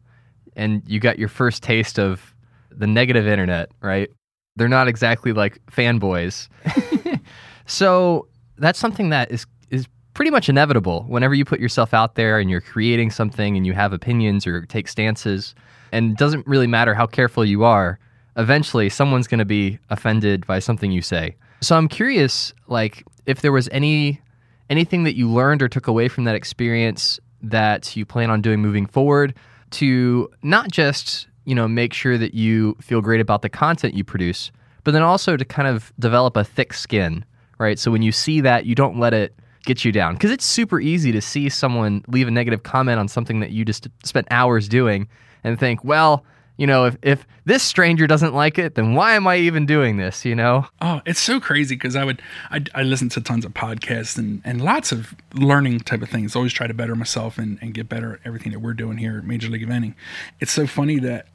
and 0.56 0.82
you 0.86 1.00
got 1.00 1.18
your 1.18 1.28
first 1.28 1.62
taste 1.62 1.98
of 1.98 2.34
the 2.70 2.86
negative 2.86 3.26
internet, 3.26 3.70
right? 3.80 4.10
They're 4.56 4.68
not 4.68 4.88
exactly 4.88 5.32
like 5.32 5.58
fanboys. 5.66 6.48
so, 7.66 8.28
that's 8.60 8.78
something 8.78 9.08
that 9.10 9.30
is 9.32 9.46
is 9.70 9.86
pretty 10.14 10.30
much 10.30 10.48
inevitable 10.48 11.04
whenever 11.08 11.34
you 11.34 11.44
put 11.44 11.60
yourself 11.60 11.92
out 11.94 12.14
there 12.14 12.38
and 12.38 12.50
you're 12.50 12.60
creating 12.60 13.10
something 13.10 13.56
and 13.56 13.66
you 13.66 13.72
have 13.72 13.92
opinions 13.92 14.46
or 14.46 14.66
take 14.66 14.86
stances 14.86 15.54
and 15.92 16.12
it 16.12 16.18
doesn't 16.18 16.46
really 16.46 16.66
matter 16.66 16.94
how 16.94 17.06
careful 17.06 17.44
you 17.44 17.64
are 17.64 17.98
eventually 18.36 18.88
someone's 18.88 19.26
going 19.26 19.38
to 19.38 19.44
be 19.44 19.78
offended 19.88 20.46
by 20.46 20.58
something 20.58 20.92
you 20.92 21.02
say 21.02 21.34
so 21.60 21.76
i'm 21.76 21.88
curious 21.88 22.52
like 22.66 23.04
if 23.26 23.40
there 23.40 23.52
was 23.52 23.68
any 23.72 24.20
anything 24.68 25.04
that 25.04 25.16
you 25.16 25.28
learned 25.28 25.62
or 25.62 25.68
took 25.68 25.86
away 25.86 26.08
from 26.08 26.24
that 26.24 26.34
experience 26.34 27.18
that 27.42 27.96
you 27.96 28.04
plan 28.04 28.30
on 28.30 28.40
doing 28.40 28.60
moving 28.60 28.86
forward 28.86 29.34
to 29.70 30.28
not 30.42 30.70
just 30.70 31.28
you 31.50 31.56
know 31.56 31.66
make 31.66 31.92
sure 31.92 32.16
that 32.16 32.32
you 32.32 32.76
feel 32.80 33.00
great 33.00 33.20
about 33.20 33.42
the 33.42 33.48
content 33.48 33.92
you 33.94 34.04
produce 34.04 34.52
but 34.84 34.92
then 34.92 35.02
also 35.02 35.36
to 35.36 35.44
kind 35.44 35.66
of 35.66 35.92
develop 35.98 36.36
a 36.36 36.44
thick 36.44 36.72
skin 36.72 37.24
right 37.58 37.76
so 37.76 37.90
when 37.90 38.02
you 38.02 38.12
see 38.12 38.40
that 38.40 38.66
you 38.66 38.76
don't 38.76 39.00
let 39.00 39.12
it 39.12 39.34
get 39.64 39.84
you 39.84 39.90
down 39.90 40.14
because 40.14 40.30
it's 40.30 40.44
super 40.44 40.80
easy 40.80 41.10
to 41.10 41.20
see 41.20 41.48
someone 41.48 42.04
leave 42.06 42.28
a 42.28 42.30
negative 42.30 42.62
comment 42.62 43.00
on 43.00 43.08
something 43.08 43.40
that 43.40 43.50
you 43.50 43.64
just 43.64 43.88
spent 44.04 44.28
hours 44.30 44.68
doing 44.68 45.08
and 45.42 45.58
think 45.58 45.82
well 45.82 46.24
you 46.56 46.68
know 46.68 46.84
if, 46.84 46.96
if 47.02 47.26
this 47.46 47.64
stranger 47.64 48.06
doesn't 48.06 48.32
like 48.32 48.56
it 48.56 48.76
then 48.76 48.94
why 48.94 49.14
am 49.14 49.26
i 49.26 49.36
even 49.36 49.66
doing 49.66 49.96
this 49.96 50.24
you 50.24 50.36
know 50.36 50.64
Oh, 50.82 51.00
it's 51.04 51.20
so 51.20 51.40
crazy 51.40 51.74
because 51.74 51.94
I 51.94 52.04
would 52.04 52.22
I, 52.50 52.64
I 52.74 52.82
listen 52.82 53.08
to 53.10 53.20
tons 53.20 53.44
of 53.44 53.52
podcasts 53.52 54.16
and, 54.18 54.40
and 54.44 54.62
lots 54.62 54.92
of 54.92 55.14
learning 55.34 55.80
type 55.80 56.02
of 56.02 56.08
things. 56.08 56.34
Always 56.34 56.52
try 56.52 56.66
to 56.66 56.74
better 56.74 56.96
myself 56.96 57.38
and, 57.38 57.58
and 57.60 57.74
get 57.74 57.88
better 57.88 58.14
at 58.14 58.20
everything 58.24 58.50
that 58.52 58.60
we're 58.60 58.72
doing 58.72 58.96
here 58.96 59.18
at 59.18 59.24
Major 59.24 59.48
League 59.48 59.66
Eventing. 59.66 59.94
It's 60.40 60.52
so 60.52 60.66
funny 60.66 60.98
that 61.00 61.26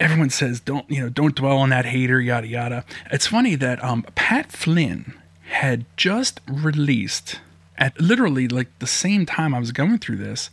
everyone 0.00 0.30
says 0.30 0.60
don't 0.60 0.88
you 0.90 1.00
know 1.00 1.08
don't 1.08 1.34
dwell 1.34 1.58
on 1.58 1.70
that 1.70 1.86
hater 1.86 2.20
yada 2.20 2.46
yada. 2.46 2.84
It's 3.10 3.26
funny 3.26 3.54
that 3.56 3.82
um, 3.82 4.04
Pat 4.14 4.52
Flynn 4.52 5.14
had 5.46 5.84
just 5.96 6.40
released 6.48 7.40
at 7.76 7.98
literally 8.00 8.48
like 8.48 8.76
the 8.78 8.86
same 8.86 9.26
time 9.26 9.54
I 9.54 9.58
was 9.58 9.72
going 9.72 9.98
through 9.98 10.16
this 10.16 10.50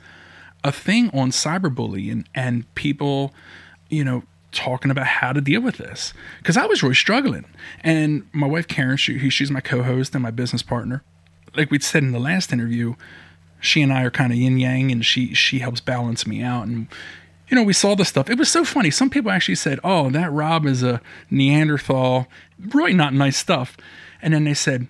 a 0.63 0.71
thing 0.71 1.09
on 1.09 1.31
cyberbullying 1.31 2.25
and 2.35 2.73
people 2.75 3.33
you 3.89 4.03
know 4.03 4.23
talking 4.51 4.91
about 4.91 5.07
how 5.07 5.31
to 5.31 5.41
deal 5.41 5.61
with 5.61 5.77
this 5.77 6.13
because 6.39 6.57
I 6.57 6.65
was 6.65 6.83
really 6.83 6.95
struggling. 6.95 7.45
And 7.83 8.27
my 8.33 8.47
wife 8.47 8.67
Karen, 8.67 8.97
she, 8.97 9.29
she's 9.29 9.49
my 9.49 9.61
co-host 9.61 10.13
and 10.13 10.21
my 10.21 10.31
business 10.31 10.61
partner. 10.61 11.03
Like 11.55 11.71
we 11.71 11.79
said 11.79 12.03
in 12.03 12.11
the 12.11 12.19
last 12.19 12.53
interview, 12.53 12.95
she 13.59 13.81
and 13.81 13.93
I 13.93 14.03
are 14.03 14.11
kind 14.11 14.31
of 14.31 14.37
yin 14.37 14.57
yang, 14.57 14.91
and 14.91 15.05
she 15.05 15.33
she 15.33 15.59
helps 15.59 15.81
balance 15.81 16.25
me 16.25 16.41
out. 16.41 16.65
And 16.65 16.87
you 17.51 17.55
know, 17.55 17.63
we 17.63 17.73
saw 17.73 17.95
the 17.95 18.05
stuff. 18.05 18.29
It 18.29 18.39
was 18.39 18.49
so 18.49 18.63
funny. 18.63 18.89
Some 18.89 19.09
people 19.09 19.29
actually 19.29 19.55
said, 19.55 19.79
"Oh, 19.83 20.09
that 20.09 20.31
Rob 20.31 20.65
is 20.65 20.81
a 20.81 21.01
Neanderthal." 21.29 22.27
Really 22.57 22.93
not 22.93 23.13
nice 23.13 23.37
stuff. 23.37 23.75
And 24.21 24.33
then 24.33 24.45
they 24.45 24.53
said, 24.53 24.87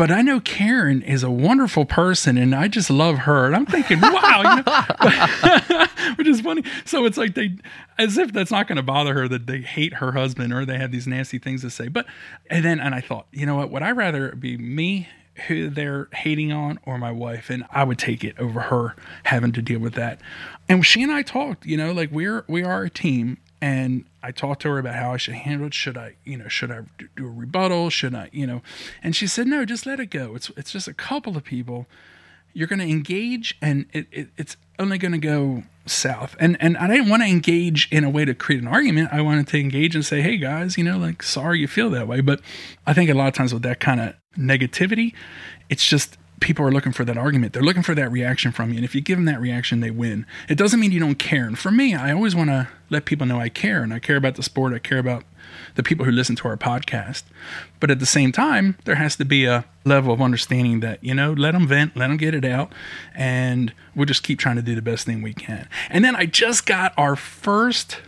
but 0.00 0.10
I 0.10 0.22
know 0.22 0.40
Karen 0.40 1.02
is 1.02 1.22
a 1.22 1.30
wonderful 1.30 1.84
person 1.84 2.38
and 2.38 2.54
I 2.54 2.68
just 2.68 2.88
love 2.88 3.18
her. 3.18 3.46
And 3.46 3.54
I'm 3.54 3.66
thinking, 3.66 4.00
wow, 4.00 4.62
know, 4.64 5.86
which 6.16 6.26
is 6.26 6.40
funny. 6.40 6.64
So 6.86 7.04
it's 7.04 7.18
like 7.18 7.34
they, 7.34 7.56
as 7.98 8.16
if 8.16 8.32
that's 8.32 8.50
not 8.50 8.66
going 8.66 8.76
to 8.76 8.82
bother 8.82 9.12
her 9.12 9.28
that 9.28 9.46
they 9.46 9.60
hate 9.60 9.94
her 9.94 10.12
husband 10.12 10.54
or 10.54 10.64
they 10.64 10.78
have 10.78 10.90
these 10.90 11.06
nasty 11.06 11.38
things 11.38 11.60
to 11.62 11.70
say. 11.70 11.88
But, 11.88 12.06
and 12.48 12.64
then, 12.64 12.80
and 12.80 12.94
I 12.94 13.02
thought, 13.02 13.26
you 13.30 13.44
know 13.44 13.56
what, 13.56 13.70
would 13.70 13.82
I 13.82 13.90
rather 13.90 14.34
be 14.34 14.56
me 14.56 15.06
who 15.48 15.68
they're 15.68 16.08
hating 16.12 16.52
on 16.52 16.78
or 16.84 16.98
my 16.98 17.12
wife? 17.12 17.50
And 17.50 17.64
I 17.70 17.84
would 17.84 17.98
take 17.98 18.24
it 18.24 18.38
over 18.38 18.60
her 18.60 18.96
having 19.24 19.52
to 19.52 19.62
deal 19.62 19.80
with 19.80 19.94
that. 19.94 20.20
And 20.68 20.84
she 20.84 21.02
and 21.02 21.12
I 21.12 21.22
talked, 21.22 21.66
you 21.66 21.76
know, 21.76 21.92
like 21.92 22.10
we're, 22.10 22.44
we 22.48 22.62
are 22.62 22.84
a 22.84 22.90
team 22.90 23.38
and 23.60 24.04
I 24.22 24.32
talked 24.32 24.62
to 24.62 24.68
her 24.68 24.78
about 24.78 24.94
how 24.94 25.12
I 25.12 25.16
should 25.16 25.34
handle 25.34 25.66
it. 25.66 25.74
Should 25.74 25.98
I, 25.98 26.14
you 26.24 26.36
know, 26.36 26.48
should 26.48 26.70
I 26.70 26.80
do 27.16 27.26
a 27.26 27.30
rebuttal? 27.30 27.90
Should 27.90 28.14
I, 28.14 28.30
you 28.32 28.46
know? 28.46 28.62
And 29.02 29.14
she 29.14 29.26
said, 29.26 29.46
no, 29.46 29.64
just 29.64 29.86
let 29.86 30.00
it 30.00 30.06
go. 30.06 30.34
It's 30.34 30.50
it's 30.56 30.72
just 30.72 30.88
a 30.88 30.94
couple 30.94 31.36
of 31.36 31.44
people. 31.44 31.86
You're 32.52 32.66
going 32.66 32.80
to 32.80 32.88
engage, 32.88 33.56
and 33.62 33.86
it, 33.92 34.06
it 34.10 34.28
it's 34.36 34.56
only 34.78 34.98
going 34.98 35.12
to 35.12 35.18
go 35.18 35.62
south. 35.86 36.36
And 36.38 36.56
and 36.60 36.76
I 36.76 36.86
didn't 36.86 37.08
want 37.08 37.22
to 37.22 37.28
engage 37.28 37.88
in 37.90 38.04
a 38.04 38.10
way 38.10 38.24
to 38.24 38.34
create 38.34 38.62
an 38.62 38.68
argument. 38.68 39.10
I 39.12 39.20
wanted 39.20 39.48
to 39.48 39.58
engage 39.58 39.94
and 39.94 40.04
say, 40.04 40.20
hey 40.22 40.36
guys, 40.36 40.76
you 40.76 40.84
know, 40.84 40.98
like 40.98 41.22
sorry 41.22 41.60
you 41.60 41.68
feel 41.68 41.90
that 41.90 42.08
way. 42.08 42.20
But 42.20 42.40
I 42.86 42.92
think 42.92 43.10
a 43.10 43.14
lot 43.14 43.28
of 43.28 43.34
times 43.34 43.52
with 43.52 43.62
that 43.62 43.80
kind 43.80 44.00
of 44.00 44.14
negativity, 44.36 45.14
it's 45.68 45.84
just 45.84 46.16
people 46.40 46.64
are 46.64 46.72
looking 46.72 46.92
for 46.92 47.04
that 47.04 47.18
argument. 47.18 47.52
They're 47.52 47.62
looking 47.62 47.82
for 47.82 47.94
that 47.94 48.10
reaction 48.10 48.50
from 48.50 48.70
you. 48.70 48.76
And 48.76 48.84
if 48.84 48.94
you 48.94 49.00
give 49.00 49.18
them 49.18 49.26
that 49.26 49.40
reaction, 49.40 49.80
they 49.80 49.90
win. 49.90 50.26
It 50.48 50.56
doesn't 50.56 50.80
mean 50.80 50.90
you 50.90 51.00
don't 51.00 51.18
care. 51.18 51.46
And 51.46 51.58
for 51.58 51.70
me, 51.70 51.94
I 51.94 52.12
always 52.12 52.34
want 52.34 52.48
to 52.48 52.68
let 52.88 53.04
people 53.04 53.26
know 53.26 53.38
I 53.38 53.50
care 53.50 53.82
and 53.82 53.92
I 53.92 53.98
care 53.98 54.16
about 54.16 54.36
the 54.36 54.42
sport. 54.42 54.72
I 54.72 54.78
care 54.78 54.98
about 54.98 55.24
the 55.74 55.82
people 55.82 56.04
who 56.04 56.12
listen 56.12 56.36
to 56.36 56.48
our 56.48 56.56
podcast. 56.56 57.22
But 57.78 57.90
at 57.90 57.98
the 57.98 58.06
same 58.06 58.32
time, 58.32 58.76
there 58.84 58.96
has 58.96 59.16
to 59.16 59.24
be 59.24 59.44
a 59.44 59.64
level 59.84 60.12
of 60.12 60.20
understanding 60.20 60.80
that, 60.80 61.02
you 61.02 61.14
know, 61.14 61.32
let 61.32 61.52
them 61.52 61.66
vent, 61.66 61.96
let 61.96 62.08
them 62.08 62.16
get 62.16 62.34
it 62.34 62.44
out, 62.44 62.72
and 63.14 63.72
we'll 63.94 64.06
just 64.06 64.22
keep 64.22 64.38
trying 64.38 64.56
to 64.56 64.62
do 64.62 64.74
the 64.74 64.82
best 64.82 65.06
thing 65.06 65.22
we 65.22 65.34
can. 65.34 65.68
And 65.88 66.04
then 66.04 66.16
I 66.16 66.26
just 66.26 66.66
got 66.66 66.92
our 66.96 67.16
first 67.16 68.00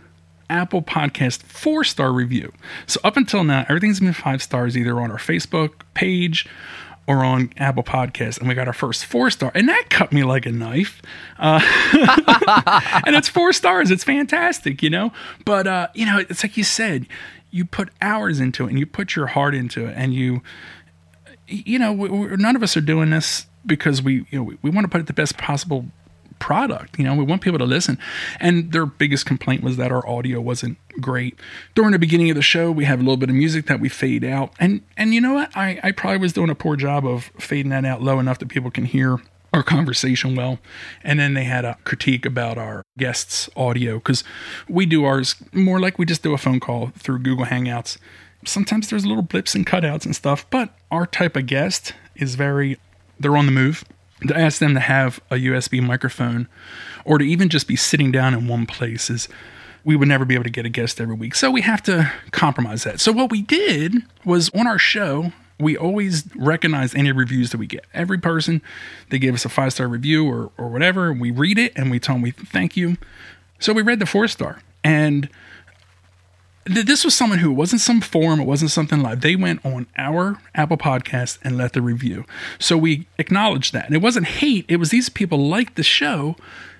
Apple 0.49 0.81
Podcast 0.81 1.41
four 1.43 1.83
star 1.83 2.11
review. 2.11 2.53
So 2.85 2.99
up 3.03 3.17
until 3.17 3.43
now, 3.43 3.65
everything's 3.67 3.99
been 3.99 4.13
five 4.13 4.43
stars 4.43 4.77
either 4.77 4.99
on 4.99 5.09
our 5.11 5.17
Facebook 5.17 5.81
page 5.93 6.47
or 7.07 7.23
on 7.23 7.51
Apple 7.57 7.83
Podcasts, 7.83 8.39
and 8.39 8.47
we 8.47 8.55
got 8.55 8.67
our 8.67 8.73
first 8.73 9.05
four 9.05 9.29
star, 9.29 9.51
and 9.53 9.67
that 9.67 9.89
cut 9.89 10.11
me 10.11 10.23
like 10.23 10.45
a 10.45 10.51
knife. 10.51 11.01
Uh, 11.37 11.59
and 13.05 13.15
it's 13.15 13.27
four 13.27 13.51
stars; 13.51 13.91
it's 13.91 14.03
fantastic, 14.03 14.81
you 14.81 14.89
know. 14.89 15.11
But 15.45 15.67
uh, 15.67 15.87
you 15.93 16.05
know, 16.05 16.19
it's 16.19 16.43
like 16.43 16.55
you 16.55 16.63
said, 16.63 17.07
you 17.51 17.65
put 17.65 17.89
hours 18.01 18.39
into 18.39 18.65
it, 18.65 18.69
and 18.69 18.79
you 18.79 18.85
put 18.85 19.15
your 19.15 19.27
heart 19.27 19.53
into 19.53 19.85
it, 19.87 19.93
and 19.97 20.13
you, 20.13 20.41
you 21.47 21.77
know, 21.77 21.91
we, 21.91 22.07
none 22.37 22.55
of 22.55 22.63
us 22.63 22.77
are 22.77 22.81
doing 22.81 23.09
this 23.09 23.47
because 23.65 24.01
we, 24.01 24.25
you 24.29 24.39
know, 24.39 24.43
we, 24.43 24.57
we 24.61 24.69
want 24.69 24.85
to 24.85 24.89
put 24.89 25.01
it 25.01 25.07
the 25.07 25.13
best 25.13 25.37
possible 25.37 25.85
product. 26.43 26.99
You 26.99 27.05
know, 27.05 27.15
we 27.15 27.23
want 27.23 27.41
people 27.41 27.57
to 27.57 27.65
listen. 27.65 27.97
And 28.37 28.73
their 28.73 28.85
biggest 28.85 29.25
complaint 29.25 29.63
was 29.63 29.77
that 29.77 29.93
our 29.93 30.05
audio 30.05 30.41
wasn't 30.41 30.77
great. 30.99 31.39
During 31.73 31.93
the 31.93 31.99
beginning 31.99 32.29
of 32.31 32.35
the 32.35 32.41
show, 32.41 32.69
we 32.69 32.83
have 32.83 32.99
a 32.99 33.01
little 33.01 33.15
bit 33.15 33.29
of 33.29 33.35
music 33.35 33.67
that 33.67 33.79
we 33.79 33.87
fade 33.87 34.25
out. 34.25 34.51
And 34.59 34.81
and 34.97 35.13
you 35.13 35.21
know 35.21 35.35
what? 35.35 35.55
I, 35.55 35.79
I 35.81 35.93
probably 35.93 36.17
was 36.17 36.33
doing 36.33 36.49
a 36.49 36.55
poor 36.55 36.75
job 36.75 37.07
of 37.07 37.31
fading 37.39 37.69
that 37.69 37.85
out 37.85 38.01
low 38.01 38.19
enough 38.19 38.39
that 38.39 38.49
people 38.49 38.71
can 38.71 38.83
hear 38.83 39.19
our 39.53 39.63
conversation 39.63 40.35
well. 40.35 40.59
And 41.01 41.17
then 41.17 41.33
they 41.33 41.45
had 41.45 41.63
a 41.63 41.77
critique 41.85 42.25
about 42.25 42.57
our 42.57 42.83
guests' 42.97 43.49
audio 43.55 43.95
because 43.95 44.25
we 44.67 44.85
do 44.85 45.05
ours 45.05 45.35
more 45.53 45.79
like 45.79 45.97
we 45.97 46.05
just 46.05 46.23
do 46.23 46.33
a 46.33 46.37
phone 46.37 46.59
call 46.59 46.91
through 46.97 47.19
Google 47.19 47.45
Hangouts. 47.45 47.97
Sometimes 48.43 48.89
there's 48.89 49.05
little 49.05 49.23
blips 49.23 49.55
and 49.55 49.65
cutouts 49.65 50.03
and 50.05 50.13
stuff, 50.13 50.45
but 50.49 50.77
our 50.91 51.05
type 51.05 51.37
of 51.37 51.45
guest 51.45 51.93
is 52.15 52.35
very, 52.35 52.77
they're 53.17 53.37
on 53.37 53.45
the 53.45 53.53
move 53.53 53.85
to 54.27 54.37
ask 54.37 54.59
them 54.59 54.73
to 54.73 54.79
have 54.79 55.19
a 55.29 55.35
USB 55.35 55.81
microphone 55.81 56.47
or 57.05 57.17
to 57.17 57.25
even 57.25 57.49
just 57.49 57.67
be 57.67 57.75
sitting 57.75 58.11
down 58.11 58.33
in 58.33 58.47
one 58.47 58.65
place 58.65 59.09
is 59.09 59.27
we 59.83 59.95
would 59.95 60.07
never 60.07 60.25
be 60.25 60.33
able 60.33 60.45
to 60.45 60.49
get 60.49 60.65
a 60.65 60.69
guest 60.69 61.01
every 61.01 61.15
week. 61.15 61.35
So 61.35 61.51
we 61.51 61.61
have 61.61 61.83
to 61.83 62.11
compromise 62.31 62.83
that. 62.83 62.99
So 62.99 63.11
what 63.11 63.29
we 63.29 63.41
did 63.41 63.95
was 64.23 64.49
on 64.51 64.65
our 64.65 64.79
show, 64.79 65.33
we 65.59 65.77
always 65.77 66.23
recognize 66.35 66.95
any 66.95 67.11
reviews 67.11 67.51
that 67.51 67.57
we 67.57 67.67
get. 67.67 67.85
Every 67.93 68.17
person, 68.17 68.61
they 69.09 69.19
gave 69.19 69.33
us 69.33 69.45
a 69.45 69.49
five 69.49 69.73
star 69.73 69.87
review 69.87 70.25
or, 70.25 70.51
or 70.57 70.69
whatever. 70.69 71.11
We 71.11 71.31
read 71.31 71.57
it 71.57 71.73
and 71.75 71.91
we 71.91 71.99
tell 71.99 72.15
them 72.15 72.21
we 72.21 72.31
thank 72.31 72.77
you. 72.77 72.97
So 73.59 73.73
we 73.73 73.81
read 73.81 73.99
the 73.99 74.05
four 74.05 74.27
star. 74.27 74.61
And 74.83 75.29
this 76.65 77.03
was 77.03 77.13
someone 77.13 77.39
who 77.39 77.51
wasn't 77.51 77.81
some 77.81 78.01
forum, 78.01 78.39
it 78.39 78.45
wasn't 78.45 78.71
something 78.71 79.01
live. 79.01 79.21
They 79.21 79.35
went 79.35 79.65
on 79.65 79.87
our 79.97 80.39
Apple 80.55 80.77
podcast 80.77 81.39
and 81.43 81.57
left 81.57 81.73
the 81.73 81.81
review. 81.81 82.25
So 82.59 82.77
we 82.77 83.07
acknowledged 83.17 83.73
that. 83.73 83.85
And 83.85 83.95
it 83.95 84.01
wasn't 84.01 84.27
hate, 84.27 84.65
it 84.67 84.77
was 84.77 84.89
these 84.89 85.09
people 85.09 85.47
like 85.47 85.75
the 85.75 85.83
show. 85.83 86.35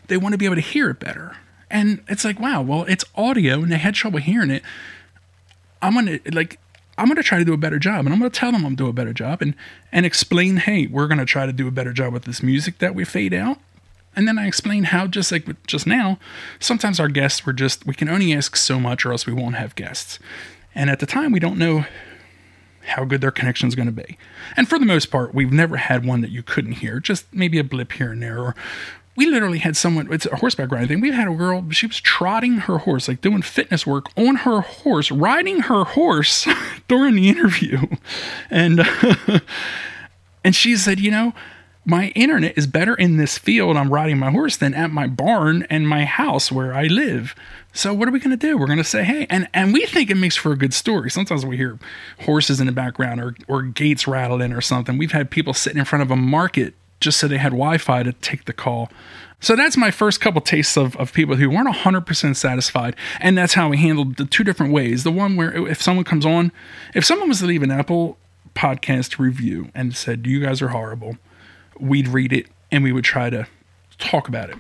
They 0.08 0.18
want 0.18 0.34
to 0.34 0.38
be 0.38 0.46
able 0.46 0.56
to 0.56 0.62
hear 0.62 0.90
it 0.90 1.00
better. 1.00 1.38
And 1.70 2.04
it's 2.08 2.24
like, 2.24 2.40
wow, 2.40 2.62
well, 2.62 2.84
it's 2.84 3.04
audio 3.16 3.56
and 3.56 3.72
they 3.72 3.78
had 3.78 3.96
trouble 3.96 4.20
hearing 4.20 4.52
it. 4.52 4.63
I'm 5.82 5.96
gonna 5.96 6.20
like 6.32 6.60
I'm 6.98 7.08
gonna 7.08 7.24
try 7.24 7.40
to 7.40 7.46
do 7.46 7.54
a 7.54 7.58
better 7.58 7.80
job 7.80 8.06
and 8.06 8.13
I'm 8.13 8.20
gonna 8.20 8.30
tell 8.30 8.52
them 8.52 8.66
I'm 8.66 8.75
doing 8.75 8.92
a 8.92 8.94
better 8.94 9.13
job 9.13 9.42
and 9.42 9.56
and 9.92 10.06
explain, 10.06 10.58
hey, 10.58 10.88
we're 10.88 11.08
gonna 11.08 11.25
try 11.25 11.46
to 11.46 11.52
do 11.52 11.68
a 11.68 11.72
better 11.72 11.92
job 11.92 12.13
with 12.13 12.24
this 12.24 12.42
music 12.42 12.78
that 12.78 12.96
we 12.96 13.04
fade 13.04 13.34
out 13.34 13.58
and 14.15 14.27
then 14.27 14.38
I 14.38 14.48
explained 14.48 14.88
how, 14.88 15.08
just 15.08 15.32
like 15.32 15.65
just 15.65 15.88
now, 15.88 16.20
sometimes 16.60 17.00
our 17.00 17.08
guests 17.08 17.46
were 17.46 17.53
just, 17.53 17.86
we 17.86 17.93
can 17.93 18.10
only 18.10 18.34
ask 18.34 18.55
so 18.55 18.79
much 18.79 19.05
or 19.05 19.12
else 19.12 19.25
we 19.25 19.34
won't 19.34 19.55
have 19.55 19.75
guests. 19.75 20.20
And 20.75 20.89
at 20.89 21.00
the 21.00 21.05
time, 21.05 21.32
we 21.32 21.39
don't 21.39 21.58
know 21.58 21.86
how 22.86 23.05
good 23.05 23.22
their 23.22 23.32
connection 23.32 23.67
is 23.67 23.75
going 23.75 23.88
to 23.88 23.91
be. 23.91 24.17
And 24.58 24.67
for 24.67 24.77
the 24.77 24.86
most 24.86 25.08
part, 25.08 25.34
we've 25.34 25.51
never 25.51 25.77
had 25.77 26.05
one 26.05 26.22
that 26.22 26.32
you 26.32 26.43
couldn't 26.43 26.74
hear, 26.74 27.00
just 27.00 27.34
maybe 27.34 27.58
a 27.58 27.63
blip 27.63 27.93
here 27.93 28.12
and 28.12 28.22
there. 28.22 28.39
Or 28.39 28.55
we 29.15 29.25
literally 29.27 29.60
had 29.60 29.77
someone, 29.77 30.12
it's 30.12 30.25
a 30.25 30.36
horseback 30.38 30.72
riding 30.72 30.88
thing. 30.88 31.01
We 31.01 31.12
had 31.12 31.27
a 31.27 31.34
girl, 31.34 31.70
she 31.72 31.88
was 31.88 32.01
trotting 32.01 32.53
her 32.60 32.79
horse, 32.79 33.08
like 33.08 33.22
doing 33.22 33.41
fitness 33.41 33.88
work 33.88 34.08
on 34.17 34.38
her 34.38 34.62
horse, 34.62 35.12
riding 35.12 35.62
her 35.62 35.84
horse 35.84 36.48
during 36.88 37.15
the 37.15 37.29
interview. 37.29 37.88
And, 38.50 38.82
and 40.43 40.55
she 40.55 40.75
said, 40.75 41.00
you 41.00 41.12
know, 41.12 41.34
my 41.86 42.10
internet 42.10 42.58
is 42.58 42.68
better 42.68 42.96
in 42.96 43.18
this 43.18 43.38
field 43.38 43.75
I'm 43.75 43.94
riding 43.94 44.18
my 44.18 44.32
horse 44.32 44.56
than 44.58 44.74
at 44.74 44.92
my 44.92 45.08
barn 45.08 45.68
and 45.70 45.88
my 45.88 46.06
house 46.06 46.52
where 46.52 46.74
I 46.74 46.84
live. 46.84 47.36
So 47.74 47.94
what 47.94 48.08
are 48.08 48.12
we 48.12 48.20
going 48.20 48.38
to 48.38 48.48
do? 48.48 48.58
We're 48.58 48.68
going 48.68 48.78
to 48.78 48.84
say, 48.84 49.04
hey, 49.04 49.28
and 49.30 49.48
and 49.54 49.74
we 49.74 49.86
think 49.86 50.10
it 50.10 50.16
makes 50.16 50.36
for 50.36 50.52
a 50.52 50.58
good 50.58 50.74
story. 50.74 51.10
Sometimes 51.10 51.46
we 51.46 51.58
hear 51.58 51.80
horses 52.22 52.60
in 52.60 52.68
the 52.68 52.72
background 52.72 53.20
or 53.20 53.36
or 53.48 53.63
gates 53.63 54.08
rattling 54.08 54.54
or 54.54 54.62
something. 54.62 54.98
We've 54.98 55.12
had 55.12 55.30
people 55.30 55.54
sitting 55.54 55.80
in 55.80 55.86
front 55.86 56.04
of 56.04 56.12
a 56.12 56.16
market 56.16 56.75
just 57.00 57.20
so 57.20 57.28
they 57.28 57.38
had 57.38 57.52
Wi-Fi 57.52 58.04
to 58.04 58.13
take 58.13 58.46
the 58.46 58.54
call. 58.54 58.90
So 59.42 59.58
that's 59.58 59.75
my 59.75 59.92
first 59.92 60.22
couple 60.22 60.40
tastes 60.40 60.78
of, 60.78 60.96
of 60.96 61.12
people 61.12 61.36
who 61.36 61.50
weren't 61.50 61.68
100% 61.68 62.36
satisfied. 62.38 62.96
And 63.20 63.38
that's 63.38 63.56
how 63.56 63.68
we 63.68 63.78
handled 63.78 64.16
the 64.16 64.24
two 64.24 64.46
different 64.46 64.72
ways. 64.72 65.04
The 65.04 65.12
one 65.12 65.36
where 65.36 65.54
if 65.68 65.82
someone 65.82 66.06
comes 66.06 66.25
on, 66.25 66.54
if 66.96 67.04
someone 67.04 67.28
was 67.28 67.40
to 67.40 67.46
leave 67.46 67.62
an 67.62 67.72
Apple 67.72 68.18
podcast 68.56 69.20
review 69.20 69.68
and 69.75 69.98
said, 69.98 70.25
you 70.25 70.40
guys 70.40 70.62
are 70.62 70.70
horrible, 70.70 71.18
we'd 71.80 72.08
read 72.08 72.34
it 72.34 72.48
and 72.72 72.84
we 72.84 72.92
would 72.92 73.03
try 73.03 73.30
to 73.30 73.48
talk 73.98 74.27
about 74.27 74.50
it. 74.50 74.58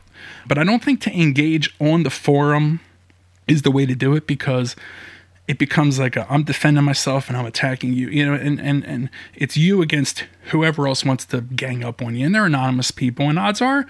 But 0.47 0.57
I 0.57 0.63
don't 0.63 0.83
think 0.83 1.01
to 1.01 1.11
engage 1.11 1.73
on 1.79 2.03
the 2.03 2.09
forum 2.09 2.79
is 3.47 3.63
the 3.63 3.71
way 3.71 3.85
to 3.85 3.95
do 3.95 4.15
it 4.15 4.27
because 4.27 4.75
it 5.45 5.57
becomes 5.59 5.99
like 5.99 6.15
i 6.15 6.25
am 6.29 6.43
defending 6.43 6.83
myself 6.85 7.27
and 7.27 7.35
I'm 7.35 7.45
attacking 7.45 7.93
you, 7.93 8.07
you 8.07 8.25
know, 8.25 8.33
and, 8.33 8.61
and, 8.61 8.85
and 8.85 9.09
it's 9.35 9.57
you 9.57 9.81
against 9.81 10.25
whoever 10.51 10.87
else 10.87 11.03
wants 11.03 11.25
to 11.25 11.41
gang 11.41 11.83
up 11.83 12.01
on 12.01 12.15
you. 12.15 12.25
And 12.25 12.33
they're 12.33 12.45
anonymous 12.45 12.91
people, 12.91 13.29
and 13.29 13.37
odds 13.37 13.61
are 13.61 13.85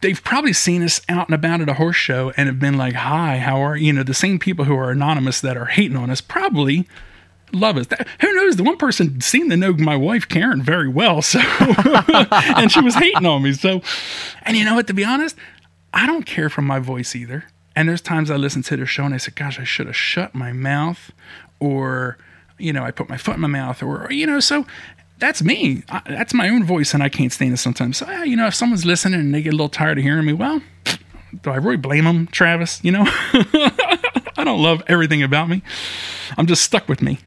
they've 0.00 0.22
probably 0.22 0.52
seen 0.52 0.82
us 0.82 1.00
out 1.08 1.28
and 1.28 1.34
about 1.34 1.60
at 1.60 1.68
a 1.68 1.74
horse 1.74 1.96
show 1.96 2.32
and 2.36 2.48
have 2.48 2.58
been 2.58 2.76
like, 2.76 2.94
hi, 2.94 3.38
how 3.38 3.60
are 3.60 3.76
you? 3.76 3.92
know, 3.92 4.02
the 4.02 4.14
same 4.14 4.38
people 4.38 4.64
who 4.64 4.76
are 4.76 4.90
anonymous 4.90 5.40
that 5.40 5.56
are 5.56 5.66
hating 5.66 5.96
on 5.96 6.10
us 6.10 6.20
probably 6.20 6.86
love 7.54 7.76
us. 7.76 7.86
That, 7.88 8.06
who 8.20 8.32
knows? 8.34 8.56
The 8.56 8.62
one 8.62 8.76
person 8.76 9.20
seemed 9.20 9.50
to 9.50 9.56
know 9.56 9.72
my 9.72 9.96
wife 9.96 10.28
Karen 10.28 10.62
very 10.62 10.88
well, 10.88 11.22
so 11.22 11.40
and 12.56 12.70
she 12.70 12.80
was 12.80 12.94
hating 12.94 13.26
on 13.26 13.42
me. 13.42 13.52
So, 13.52 13.80
and 14.42 14.56
you 14.56 14.64
know 14.64 14.74
what? 14.74 14.86
To 14.88 14.94
be 14.94 15.04
honest, 15.04 15.36
I 15.92 16.06
don't 16.06 16.26
care 16.26 16.48
for 16.48 16.62
my 16.62 16.78
voice 16.78 17.14
either. 17.14 17.44
And 17.76 17.88
there's 17.88 18.00
times 18.00 18.30
I 18.30 18.36
listen 18.36 18.62
to 18.64 18.76
their 18.76 18.86
show 18.86 19.04
and 19.04 19.14
I 19.14 19.18
say, 19.18 19.32
"Gosh, 19.34 19.58
I 19.58 19.64
should 19.64 19.86
have 19.86 19.96
shut 19.96 20.34
my 20.34 20.52
mouth," 20.52 21.10
or 21.60 22.18
you 22.58 22.72
know, 22.72 22.84
I 22.84 22.90
put 22.90 23.08
my 23.08 23.16
foot 23.16 23.34
in 23.34 23.40
my 23.40 23.48
mouth, 23.48 23.82
or 23.82 24.08
you 24.10 24.26
know, 24.26 24.40
so. 24.40 24.66
That's 25.20 25.42
me. 25.42 25.84
That's 26.06 26.34
my 26.34 26.48
own 26.48 26.64
voice, 26.64 26.92
and 26.92 27.00
I 27.00 27.08
can't 27.08 27.32
stand 27.32 27.54
it 27.54 27.58
sometimes. 27.58 27.98
So, 27.98 28.10
you 28.24 28.34
know, 28.34 28.48
if 28.48 28.54
someone's 28.54 28.84
listening 28.84 29.20
and 29.20 29.32
they 29.32 29.42
get 29.42 29.50
a 29.50 29.56
little 29.56 29.68
tired 29.68 29.96
of 29.96 30.02
hearing 30.02 30.26
me, 30.26 30.32
well, 30.32 30.60
do 31.42 31.50
I 31.50 31.56
really 31.56 31.76
blame 31.76 32.04
them, 32.04 32.26
Travis? 32.26 32.82
You 32.82 32.92
know? 32.92 33.04
I 34.36 34.42
don't 34.44 34.62
love 34.62 34.82
everything 34.86 35.22
about 35.22 35.48
me. 35.48 35.62
I'm 36.36 36.46
just 36.46 36.62
stuck 36.62 36.88
with 36.88 37.02
me. 37.02 37.18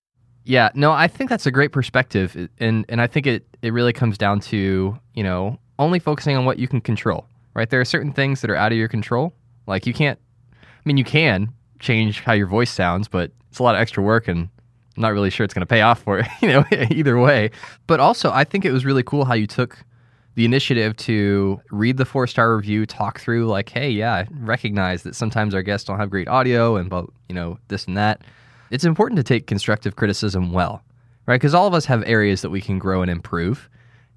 Yeah, 0.48 0.70
no, 0.74 0.94
I 0.94 1.10
think 1.10 1.30
that's 1.30 1.46
a 1.46 1.52
great 1.52 1.74
perspective, 1.74 2.50
and 2.58 2.86
and 2.88 3.02
I 3.02 3.08
think 3.08 3.28
it 3.28 3.46
it 3.62 3.74
really 3.74 3.92
comes 3.92 4.18
down 4.18 4.40
to 4.42 4.98
you 5.14 5.24
know 5.24 5.60
only 5.78 6.00
focusing 6.00 6.38
on 6.38 6.46
what 6.46 6.58
you 6.58 6.70
can 6.70 6.80
control. 6.80 7.26
Right, 7.54 7.70
there 7.70 7.82
are 7.82 7.86
certain 7.86 8.14
things 8.14 8.40
that 8.42 8.50
are 8.50 8.56
out 8.56 8.72
of 8.72 8.78
your 8.78 8.88
control. 8.88 9.34
Like 9.68 9.86
you 9.86 9.94
can't. 9.94 10.18
I 10.54 10.82
mean, 10.86 10.96
you 10.96 11.04
can 11.04 11.50
change 11.80 12.22
how 12.22 12.32
your 12.32 12.48
voice 12.48 12.72
sounds, 12.72 13.10
but 13.10 13.32
it's 13.50 13.60
a 13.60 13.64
lot 13.64 13.76
of 13.76 13.82
extra 13.82 14.02
work, 14.02 14.30
and 14.30 14.48
I'm 14.96 15.02
not 15.02 15.12
really 15.12 15.30
sure 15.30 15.44
it's 15.44 15.54
going 15.54 15.64
to 15.64 15.66
pay 15.66 15.82
off 15.82 16.02
for 16.02 16.20
it. 16.20 16.28
You 16.42 16.48
know, 16.48 16.66
either 16.72 17.20
way. 17.20 17.52
But 17.86 18.00
also, 18.00 18.32
I 18.32 18.46
think 18.46 18.64
it 18.64 18.72
was 18.72 18.86
really 18.86 19.04
cool 19.04 19.26
how 19.26 19.34
you 19.34 19.48
took 19.48 19.84
the 20.36 20.46
initiative 20.46 20.96
to 20.98 21.60
read 21.72 21.98
the 21.98 22.06
four 22.06 22.26
star 22.26 22.56
review, 22.56 22.86
talk 22.86 23.20
through 23.20 23.48
like, 23.48 23.68
hey, 23.68 23.90
yeah, 23.90 24.24
recognize 24.40 25.04
that 25.04 25.14
sometimes 25.14 25.54
our 25.54 25.62
guests 25.62 25.86
don't 25.86 26.00
have 26.00 26.10
great 26.10 26.30
audio, 26.30 26.78
and 26.78 26.90
but 26.90 27.06
you 27.28 27.36
know 27.36 27.60
this 27.68 27.86
and 27.86 27.98
that 27.98 28.22
it's 28.72 28.84
important 28.84 29.18
to 29.18 29.24
take 29.24 29.48
constructive 29.48 29.96
criticism 29.96 30.52
well, 30.52 30.84
right? 31.26 31.36
Because 31.36 31.54
all 31.54 31.68
of 31.68 31.74
us 31.74 31.86
have 31.86 32.04
areas 32.06 32.42
that 32.42 32.50
we 32.50 32.62
can 32.62 32.80
grow 32.80 33.02
and 33.02 33.12
improve. 33.12 33.70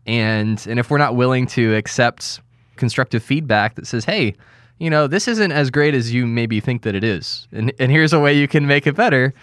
And 0.06 0.64
and 0.68 0.78
if 0.78 0.90
we're 0.90 0.98
not 0.98 1.16
willing 1.16 1.46
to 1.48 1.74
accept 1.74 2.40
constructive 2.76 3.22
feedback 3.22 3.74
that 3.74 3.86
says, 3.86 4.04
"Hey, 4.04 4.34
you 4.78 4.90
know, 4.90 5.06
this 5.06 5.28
isn't 5.28 5.52
as 5.52 5.70
great 5.70 5.94
as 5.94 6.12
you 6.12 6.26
maybe 6.26 6.58
think 6.60 6.82
that 6.82 6.94
it 6.94 7.04
is. 7.04 7.46
And 7.52 7.72
and 7.78 7.92
here's 7.92 8.12
a 8.12 8.20
way 8.20 8.36
you 8.36 8.48
can 8.48 8.66
make 8.66 8.86
it 8.86 8.96
better." 8.96 9.34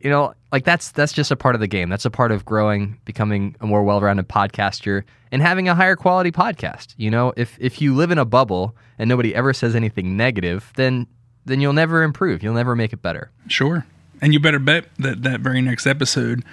You 0.00 0.10
know, 0.10 0.34
like 0.52 0.64
that's 0.64 0.92
that's 0.92 1.12
just 1.12 1.30
a 1.30 1.36
part 1.36 1.54
of 1.54 1.60
the 1.60 1.66
game. 1.66 1.88
That's 1.88 2.04
a 2.04 2.10
part 2.10 2.30
of 2.30 2.44
growing, 2.44 2.98
becoming 3.04 3.56
a 3.60 3.66
more 3.66 3.82
well-rounded 3.82 4.28
podcaster 4.28 5.02
and 5.32 5.40
having 5.40 5.68
a 5.68 5.74
higher 5.74 5.96
quality 5.96 6.30
podcast. 6.30 6.94
You 6.96 7.10
know, 7.10 7.32
if 7.36 7.56
if 7.58 7.80
you 7.80 7.94
live 7.94 8.10
in 8.10 8.18
a 8.18 8.24
bubble 8.24 8.76
and 8.98 9.08
nobody 9.08 9.34
ever 9.34 9.52
says 9.52 9.74
anything 9.74 10.16
negative, 10.16 10.72
then 10.76 11.06
then 11.46 11.60
you'll 11.60 11.72
never 11.72 12.02
improve. 12.02 12.42
You'll 12.42 12.54
never 12.54 12.76
make 12.76 12.92
it 12.92 13.02
better. 13.02 13.30
Sure. 13.48 13.84
And 14.24 14.32
you 14.32 14.40
better 14.40 14.58
bet 14.58 14.86
that 14.98 15.22
that 15.24 15.40
very 15.40 15.60
next 15.60 15.86
episode, 15.86 16.46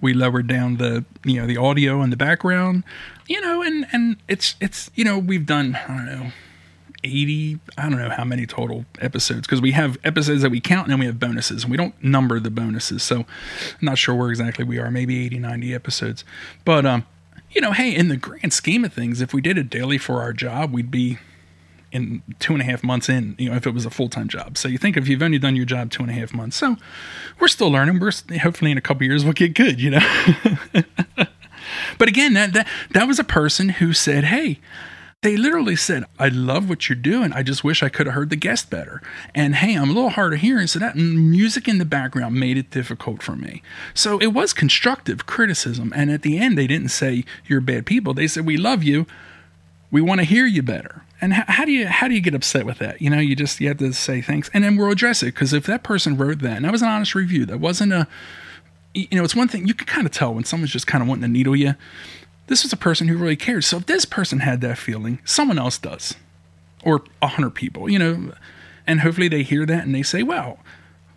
we 0.00 0.12
lowered 0.12 0.48
down 0.48 0.78
the 0.78 1.04
you 1.24 1.40
know 1.40 1.46
the 1.46 1.56
audio 1.56 2.00
and 2.00 2.12
the 2.12 2.16
background, 2.16 2.82
you 3.28 3.40
know, 3.40 3.62
and 3.62 3.86
and 3.92 4.16
it's 4.26 4.56
it's 4.60 4.90
you 4.96 5.04
know 5.04 5.20
we've 5.20 5.46
done 5.46 5.76
I 5.76 5.86
don't 5.86 6.06
know. 6.06 6.32
80 7.04 7.58
i 7.76 7.88
don't 7.88 7.98
know 7.98 8.10
how 8.10 8.22
many 8.22 8.46
total 8.46 8.84
episodes 9.00 9.44
because 9.44 9.60
we 9.60 9.72
have 9.72 9.98
episodes 10.04 10.42
that 10.42 10.50
we 10.50 10.60
count 10.60 10.86
and 10.86 10.92
then 10.92 11.00
we 11.00 11.06
have 11.06 11.18
bonuses. 11.18 11.64
And 11.64 11.70
we 11.72 11.76
don't 11.76 12.00
number 12.02 12.38
the 12.38 12.50
bonuses 12.50 13.02
so 13.02 13.16
i'm 13.20 13.26
not 13.80 13.98
sure 13.98 14.14
where 14.14 14.30
exactly 14.30 14.64
we 14.64 14.78
are. 14.78 14.88
Maybe 14.90 15.24
80 15.24 15.40
90 15.40 15.74
episodes. 15.74 16.24
But 16.64 16.86
um 16.86 17.06
you 17.50 17.60
know 17.60 17.72
hey 17.72 17.94
in 17.94 18.06
the 18.08 18.16
grand 18.16 18.52
scheme 18.52 18.84
of 18.84 18.92
things 18.92 19.20
if 19.20 19.32
we 19.34 19.40
did 19.40 19.58
it 19.58 19.68
daily 19.68 19.98
for 19.98 20.20
our 20.22 20.32
job 20.32 20.72
we'd 20.72 20.90
be 20.92 21.18
in 21.92 22.22
two 22.38 22.54
and 22.54 22.62
a 22.62 22.64
half 22.64 22.82
months 22.82 23.08
in, 23.08 23.36
you 23.38 23.50
know, 23.50 23.56
if 23.56 23.66
it 23.66 23.74
was 23.74 23.86
a 23.86 23.90
full 23.90 24.08
time 24.08 24.28
job. 24.28 24.56
So 24.58 24.68
you 24.68 24.78
think 24.78 24.96
if 24.96 25.06
you've 25.06 25.22
only 25.22 25.38
done 25.38 25.54
your 25.54 25.66
job 25.66 25.90
two 25.90 26.02
and 26.02 26.10
a 26.10 26.14
half 26.14 26.32
months, 26.34 26.56
so 26.56 26.76
we're 27.38 27.48
still 27.48 27.70
learning. 27.70 28.00
We're 28.00 28.12
hopefully 28.38 28.70
in 28.70 28.78
a 28.78 28.82
couple 28.82 29.06
years 29.06 29.24
we'll 29.24 29.34
get 29.34 29.54
good, 29.54 29.80
you 29.80 29.90
know. 29.90 30.00
but 31.98 32.08
again, 32.08 32.32
that, 32.32 32.52
that 32.54 32.66
that 32.92 33.06
was 33.06 33.18
a 33.18 33.24
person 33.24 33.68
who 33.70 33.92
said, 33.92 34.24
"Hey." 34.24 34.58
They 35.22 35.36
literally 35.36 35.76
said, 35.76 36.04
I 36.18 36.30
love 36.30 36.68
what 36.68 36.88
you're 36.88 36.96
doing. 36.96 37.32
I 37.32 37.44
just 37.44 37.62
wish 37.62 37.80
I 37.80 37.88
could 37.88 38.06
have 38.06 38.14
heard 38.16 38.30
the 38.30 38.34
guest 38.34 38.70
better. 38.70 39.00
And 39.36 39.54
hey, 39.54 39.76
I'm 39.76 39.90
a 39.90 39.92
little 39.92 40.10
hard 40.10 40.34
of 40.34 40.40
hearing. 40.40 40.66
So 40.66 40.80
that 40.80 40.96
music 40.96 41.68
in 41.68 41.78
the 41.78 41.84
background 41.84 42.34
made 42.34 42.56
it 42.56 42.70
difficult 42.70 43.22
for 43.22 43.36
me. 43.36 43.62
So 43.94 44.18
it 44.18 44.32
was 44.32 44.52
constructive 44.52 45.24
criticism. 45.24 45.92
And 45.94 46.10
at 46.10 46.22
the 46.22 46.38
end, 46.38 46.58
they 46.58 46.66
didn't 46.66 46.88
say, 46.88 47.24
You're 47.46 47.60
bad 47.60 47.86
people. 47.86 48.14
They 48.14 48.26
said, 48.26 48.44
We 48.44 48.56
love 48.56 48.82
you. 48.82 49.06
We 49.92 50.00
want 50.00 50.20
to 50.20 50.24
hear 50.24 50.44
you 50.44 50.60
better. 50.60 51.04
And 51.22 51.32
how, 51.34 51.44
how, 51.46 51.64
do 51.64 51.70
you 51.70 51.86
how 51.86 52.08
do 52.08 52.14
you 52.14 52.20
get 52.20 52.34
upset 52.34 52.66
with 52.66 52.78
that? 52.78 53.00
You 53.00 53.08
know, 53.08 53.20
you 53.20 53.36
just 53.36 53.60
you 53.60 53.68
have 53.68 53.78
to 53.78 53.92
say 53.92 54.20
thanks, 54.20 54.50
and 54.52 54.64
then 54.64 54.76
we'll 54.76 54.90
address 54.90 55.22
it. 55.22 55.26
Because 55.26 55.52
if 55.52 55.66
that 55.66 55.84
person 55.84 56.16
wrote 56.16 56.40
that, 56.40 56.56
and 56.56 56.64
that 56.64 56.72
was 56.72 56.82
an 56.82 56.88
honest 56.88 57.14
review, 57.14 57.46
that 57.46 57.60
wasn't 57.60 57.92
a, 57.92 58.08
you 58.92 59.06
know, 59.12 59.22
it's 59.22 59.36
one 59.36 59.46
thing 59.46 59.68
you 59.68 59.72
can 59.72 59.86
kind 59.86 60.04
of 60.04 60.12
tell 60.12 60.34
when 60.34 60.42
someone's 60.42 60.72
just 60.72 60.88
kind 60.88 61.00
of 61.00 61.08
wanting 61.08 61.22
to 61.22 61.28
needle 61.28 61.54
you. 61.54 61.76
This 62.48 62.64
was 62.64 62.72
a 62.72 62.76
person 62.76 63.06
who 63.06 63.16
really 63.16 63.36
cared. 63.36 63.62
So 63.62 63.76
if 63.76 63.86
this 63.86 64.04
person 64.04 64.40
had 64.40 64.60
that 64.62 64.78
feeling, 64.78 65.20
someone 65.24 65.60
else 65.60 65.78
does, 65.78 66.16
or 66.84 67.04
a 67.22 67.28
hundred 67.28 67.50
people, 67.50 67.88
you 67.88 68.00
know, 68.00 68.32
and 68.84 69.00
hopefully 69.00 69.28
they 69.28 69.44
hear 69.44 69.64
that 69.64 69.84
and 69.84 69.94
they 69.94 70.02
say, 70.02 70.24
"Wow, 70.24 70.58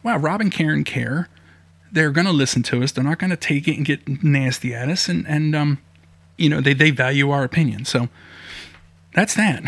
wow, 0.04 0.18
Rob 0.18 0.40
and 0.40 0.52
Karen 0.52 0.84
care. 0.84 1.30
They're 1.92 2.12
going 2.12 2.28
to 2.28 2.32
listen 2.32 2.62
to 2.64 2.84
us. 2.84 2.92
They're 2.92 3.04
not 3.04 3.18
going 3.18 3.32
to 3.32 3.38
take 3.38 3.68
it 3.68 3.76
and 3.76 3.86
get 3.86 4.24
nasty 4.24 4.72
at 4.76 4.88
us, 4.88 5.10
and 5.10 5.28
and 5.28 5.56
um, 5.56 5.80
you 6.38 6.48
know, 6.48 6.62
they 6.62 6.76
they 6.76 6.92
value 6.92 7.32
our 7.32 7.44
opinion. 7.44 7.86
So." 7.86 8.08
That's 9.16 9.36
that. 9.36 9.64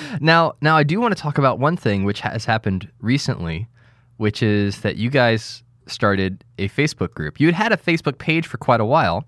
now, 0.20 0.54
now 0.62 0.76
I 0.76 0.82
do 0.82 1.00
want 1.00 1.14
to 1.14 1.22
talk 1.22 1.38
about 1.38 1.58
one 1.58 1.76
thing 1.76 2.04
which 2.04 2.20
has 2.20 2.46
happened 2.46 2.90
recently, 3.00 3.68
which 4.16 4.42
is 4.42 4.80
that 4.80 4.96
you 4.96 5.10
guys 5.10 5.62
started 5.86 6.42
a 6.58 6.68
Facebook 6.68 7.12
group. 7.12 7.38
You 7.38 7.46
had 7.48 7.54
had 7.54 7.72
a 7.72 7.76
Facebook 7.76 8.18
page 8.18 8.46
for 8.46 8.56
quite 8.56 8.80
a 8.80 8.84
while, 8.86 9.24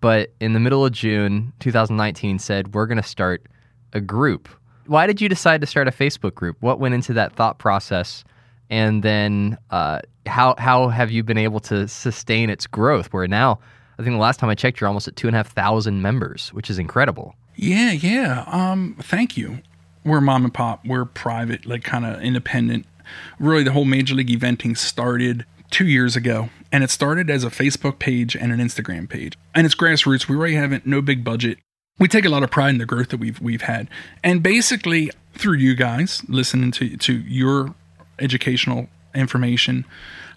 but 0.00 0.32
in 0.40 0.52
the 0.52 0.60
middle 0.60 0.84
of 0.86 0.92
June 0.92 1.52
2019 1.58 2.38
said 2.38 2.72
we're 2.72 2.86
going 2.86 3.02
to 3.02 3.02
start 3.02 3.44
a 3.92 4.00
group. 4.00 4.48
Why 4.86 5.06
did 5.06 5.20
you 5.20 5.28
decide 5.28 5.60
to 5.60 5.66
start 5.66 5.88
a 5.88 5.92
Facebook 5.92 6.34
group? 6.34 6.56
What 6.60 6.78
went 6.78 6.94
into 6.94 7.12
that 7.14 7.34
thought 7.34 7.58
process? 7.58 8.24
And 8.70 9.02
then 9.02 9.58
uh, 9.70 10.00
how 10.26 10.54
how 10.56 10.88
have 10.88 11.10
you 11.10 11.24
been 11.24 11.38
able 11.38 11.60
to 11.60 11.88
sustain 11.88 12.48
its 12.48 12.68
growth? 12.68 13.12
Where 13.12 13.26
now, 13.26 13.58
I 14.00 14.02
think 14.02 14.14
the 14.14 14.20
last 14.20 14.40
time 14.40 14.48
I 14.48 14.54
checked, 14.54 14.80
you're 14.80 14.88
almost 14.88 15.08
at 15.08 15.16
two 15.16 15.26
and 15.26 15.36
a 15.36 15.38
half 15.38 15.52
thousand 15.52 16.00
members, 16.00 16.48
which 16.54 16.70
is 16.70 16.78
incredible. 16.78 17.34
Yeah, 17.54 17.92
yeah. 17.92 18.44
Um, 18.46 18.96
thank 18.98 19.36
you. 19.36 19.60
We're 20.04 20.22
mom 20.22 20.44
and 20.44 20.54
pop. 20.54 20.86
We're 20.86 21.04
private, 21.04 21.66
like 21.66 21.84
kind 21.84 22.06
of 22.06 22.22
independent. 22.22 22.86
Really, 23.38 23.62
the 23.62 23.72
whole 23.72 23.84
Major 23.84 24.14
League 24.14 24.28
Eventing 24.28 24.78
started 24.78 25.44
two 25.70 25.86
years 25.86 26.16
ago, 26.16 26.48
and 26.72 26.82
it 26.82 26.88
started 26.88 27.28
as 27.28 27.44
a 27.44 27.50
Facebook 27.50 27.98
page 27.98 28.34
and 28.34 28.52
an 28.52 28.58
Instagram 28.58 29.06
page, 29.06 29.36
and 29.54 29.66
it's 29.66 29.74
grassroots. 29.74 30.28
We 30.28 30.36
really 30.36 30.54
haven't 30.54 30.86
no 30.86 31.02
big 31.02 31.22
budget. 31.22 31.58
We 31.98 32.08
take 32.08 32.24
a 32.24 32.30
lot 32.30 32.42
of 32.42 32.50
pride 32.50 32.70
in 32.70 32.78
the 32.78 32.86
growth 32.86 33.10
that 33.10 33.20
we've 33.20 33.40
we've 33.42 33.62
had, 33.62 33.88
and 34.24 34.42
basically 34.42 35.10
through 35.34 35.56
you 35.56 35.74
guys 35.74 36.22
listening 36.26 36.70
to 36.72 36.96
to 36.96 37.12
your 37.12 37.74
educational 38.18 38.88
information 39.14 39.84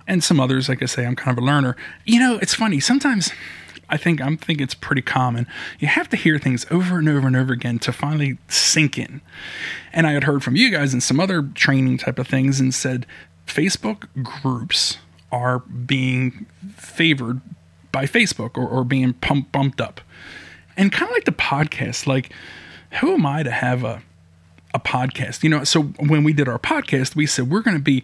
and 0.08 0.24
some 0.24 0.40
others. 0.40 0.70
Like 0.70 0.82
I 0.82 0.86
say, 0.86 1.06
I'm 1.06 1.16
kind 1.16 1.38
of 1.38 1.44
a 1.44 1.46
learner. 1.46 1.76
You 2.06 2.20
know, 2.20 2.38
it's 2.42 2.54
funny 2.54 2.80
sometimes 2.80 3.32
I 3.90 3.98
think 3.98 4.22
I'm 4.22 4.38
think 4.38 4.60
it's 4.60 4.74
pretty 4.74 5.04
common. 5.04 5.46
You 5.80 5.88
have 5.88 6.10
to 6.10 6.18
hear 6.18 6.40
things 6.40 6.66
over 6.72 6.98
and 6.98 7.08
over 7.08 7.28
and 7.28 7.36
over 7.36 7.54
again 7.54 7.80
to 7.80 7.92
finally 7.92 8.40
sink 8.48 8.98
in. 8.98 9.22
And 9.92 10.08
I 10.08 10.14
had 10.14 10.24
heard 10.24 10.44
from 10.44 10.56
you 10.56 10.72
guys 10.72 10.94
and 10.94 11.04
some 11.04 11.20
other 11.20 11.44
training 11.44 12.00
type 12.00 12.18
of 12.18 12.28
things 12.28 12.60
and 12.60 12.74
said 12.74 13.06
Facebook 13.46 14.08
groups 14.24 14.98
are 15.32 15.60
being 15.60 16.48
favored 16.76 17.42
by 17.92 18.06
Facebook 18.06 18.58
or, 18.58 18.68
or 18.68 18.84
being 18.84 19.14
pumped 19.14 19.52
bumped 19.52 19.80
up. 19.80 20.02
And 20.76 20.92
kind 20.92 21.10
of 21.12 21.16
like 21.16 21.26
the 21.26 21.32
podcast, 21.32 22.08
like 22.08 22.32
who 23.00 23.14
am 23.14 23.26
I 23.26 23.44
to 23.44 23.52
have 23.52 23.84
a 23.84 24.02
a 24.74 24.80
podcast? 24.80 25.44
You 25.44 25.50
know, 25.50 25.64
so 25.66 25.84
when 25.84 26.24
we 26.24 26.34
did 26.34 26.48
our 26.48 26.58
podcast, 26.58 27.16
we 27.16 27.28
said 27.28 27.52
we're 27.52 27.62
going 27.62 27.78
to 27.78 27.84
be 27.84 28.04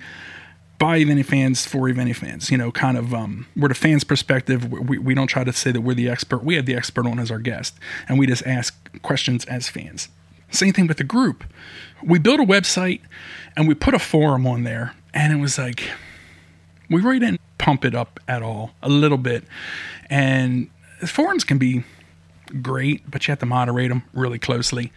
by 0.79 0.97
Eventy 0.97 1.23
fans 1.23 1.65
for 1.65 1.89
Eventy 1.89 2.15
fans. 2.15 2.49
You 2.49 2.57
know, 2.57 2.71
kind 2.71 2.97
of 2.97 3.13
um, 3.13 3.45
we're 3.55 3.67
the 3.67 3.75
fans' 3.75 4.03
perspective. 4.03 4.71
We, 4.71 4.97
we 4.97 5.13
don't 5.13 5.27
try 5.27 5.43
to 5.43 5.53
say 5.53 5.71
that 5.71 5.81
we're 5.81 5.93
the 5.93 6.09
expert. 6.09 6.43
We 6.43 6.55
have 6.55 6.65
the 6.65 6.75
expert 6.75 7.05
on 7.05 7.19
as 7.19 7.29
our 7.29 7.39
guest, 7.39 7.75
and 8.07 8.17
we 8.17 8.25
just 8.25 8.45
ask 8.47 8.75
questions 9.01 9.45
as 9.45 9.69
fans. 9.69 10.09
Same 10.49 10.73
thing 10.73 10.87
with 10.87 10.97
the 10.97 11.03
group. 11.03 11.43
We 12.03 12.17
built 12.17 12.39
a 12.39 12.45
website 12.45 13.01
and 13.55 13.67
we 13.67 13.75
put 13.75 13.93
a 13.93 13.99
forum 13.99 14.47
on 14.47 14.63
there, 14.63 14.95
and 15.13 15.31
it 15.31 15.35
was 15.35 15.57
like 15.57 15.83
we 16.89 17.01
really 17.01 17.19
didn't 17.19 17.41
pump 17.57 17.85
it 17.85 17.93
up 17.93 18.19
at 18.27 18.41
all, 18.41 18.71
a 18.81 18.89
little 18.89 19.17
bit. 19.17 19.43
And 20.09 20.69
forums 21.05 21.43
can 21.43 21.57
be 21.57 21.83
great, 22.61 23.09
but 23.11 23.27
you 23.27 23.33
have 23.33 23.39
to 23.39 23.45
moderate 23.45 23.89
them 23.89 24.03
really 24.13 24.39
closely. 24.39 24.91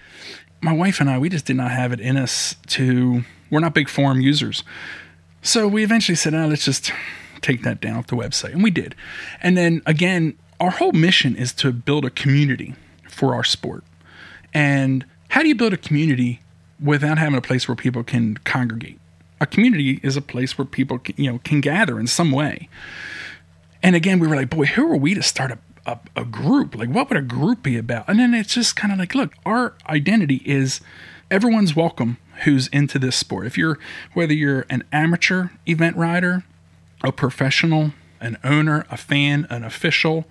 My 0.63 0.73
wife 0.73 1.01
and 1.01 1.11
I, 1.11 1.19
we 1.19 1.29
just 1.29 1.45
did 1.45 1.57
not 1.57 1.73
have 1.73 1.93
it 1.93 2.01
in 2.01 2.17
us 2.17 2.57
to. 2.69 3.25
We're 3.51 3.61
not 3.61 3.75
big 3.75 3.91
forum 3.91 4.23
users. 4.23 4.63
So 5.43 5.67
we 5.67 5.83
eventually 5.83 6.15
said, 6.15 6.35
oh, 6.35 6.47
let's 6.47 6.65
just 6.65 6.93
take 7.41 7.63
that 7.63 7.81
down 7.81 7.97
off 7.97 8.07
the 8.07 8.17
website. 8.17 8.53
And 8.53 8.63
we 8.63 8.71
did. 8.71 8.95
And 9.43 9.57
then 9.57 9.83
again, 9.85 10.39
our 10.61 10.71
whole 10.71 10.93
mission 10.93 11.35
is 11.35 11.53
to 11.55 11.73
build 11.73 12.05
a 12.05 12.11
community 12.11 12.75
for 13.09 13.35
our 13.35 13.43
sport. 13.43 13.83
And 14.55 15.05
how 15.31 15.43
do 15.43 15.49
you 15.49 15.57
build 15.57 15.73
a 15.73 15.77
community 15.77 16.41
without 16.81 17.19
having 17.19 17.37
a 17.37 17.43
place 17.43 17.67
where 17.67 17.75
people 17.75 18.05
can 18.05 18.37
congregate? 18.39 19.01
A 19.41 19.47
community 19.47 19.99
is 20.05 20.17
a 20.17 20.23
place 20.23 20.57
where 20.57 20.65
people 20.65 21.01
can, 21.01 21.17
you 21.19 21.33
know 21.33 21.41
can 21.43 21.61
gather 21.61 21.99
in 21.99 22.07
some 22.07 22.31
way. 22.31 22.69
And 23.83 23.97
again, 23.97 24.21
we 24.21 24.29
were 24.29 24.37
like, 24.37 24.51
boy, 24.51 24.67
who 24.67 24.93
are 24.93 24.97
we 24.97 25.15
to 25.15 25.23
start 25.23 25.51
a, 25.51 25.59
a, 25.85 25.99
a 26.15 26.25
group? 26.25 26.77
Like, 26.77 26.91
what 26.91 27.09
would 27.09 27.19
a 27.19 27.23
group 27.23 27.65
be 27.65 27.77
about? 27.77 28.09
And 28.09 28.21
then 28.21 28.33
it's 28.33 28.55
just 28.55 28.77
kind 28.77 28.93
of 28.93 29.01
like, 29.01 29.17
look, 29.17 29.35
our 29.45 29.75
identity 29.89 30.41
is 30.45 30.81
everyone's 31.29 31.75
welcome 31.75 32.19
who's 32.45 32.69
into 32.69 32.99
this 32.99 33.17
sport. 33.17 33.47
If 33.47 33.57
you're 33.57 33.79
whether 34.15 34.33
you're 34.33 34.67
an 34.69 34.85
amateur 34.93 35.49
event 35.67 35.97
rider, 35.97 36.45
a 37.03 37.13
professional, 37.13 37.93
an 38.21 38.39
owner, 38.45 38.87
a 38.91 38.97
fan, 38.97 39.47
an 39.51 39.65
official, 39.65 40.27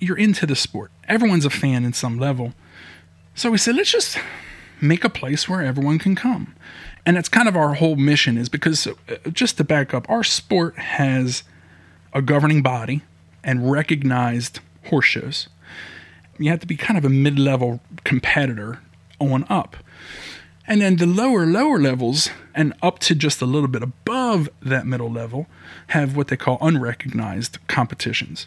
you're 0.00 0.18
into 0.18 0.46
the 0.46 0.56
sport. 0.56 0.90
Everyone's 1.08 1.44
a 1.44 1.50
fan 1.50 1.84
in 1.84 1.92
some 1.92 2.18
level. 2.18 2.54
So 3.34 3.50
we 3.50 3.58
said, 3.58 3.76
let's 3.76 3.90
just 3.90 4.18
make 4.80 5.04
a 5.04 5.10
place 5.10 5.48
where 5.48 5.62
everyone 5.62 5.98
can 5.98 6.14
come. 6.14 6.54
And 7.06 7.16
that's 7.16 7.28
kind 7.28 7.48
of 7.48 7.56
our 7.56 7.74
whole 7.74 7.96
mission 7.96 8.36
is 8.36 8.48
because 8.48 8.86
uh, 8.86 8.92
just 9.32 9.56
to 9.56 9.64
back 9.64 9.94
up, 9.94 10.08
our 10.10 10.24
sport 10.24 10.76
has 10.78 11.42
a 12.12 12.20
governing 12.20 12.62
body 12.62 13.02
and 13.42 13.70
recognized 13.70 14.60
horse 14.86 15.06
shows. 15.06 15.48
You 16.38 16.50
have 16.50 16.60
to 16.60 16.66
be 16.66 16.76
kind 16.76 16.98
of 16.98 17.04
a 17.04 17.08
mid 17.08 17.38
level 17.38 17.80
competitor 18.04 18.80
on 19.20 19.44
up. 19.48 19.76
And 20.68 20.82
then 20.82 20.96
the 20.96 21.06
lower, 21.06 21.46
lower 21.46 21.80
levels 21.80 22.28
and 22.54 22.74
up 22.82 22.98
to 23.00 23.14
just 23.14 23.40
a 23.40 23.46
little 23.46 23.68
bit 23.68 23.82
above 23.82 24.50
that 24.60 24.86
middle 24.86 25.10
level 25.10 25.46
have 25.88 26.14
what 26.14 26.28
they 26.28 26.36
call 26.36 26.58
unrecognized 26.60 27.58
competitions. 27.68 28.46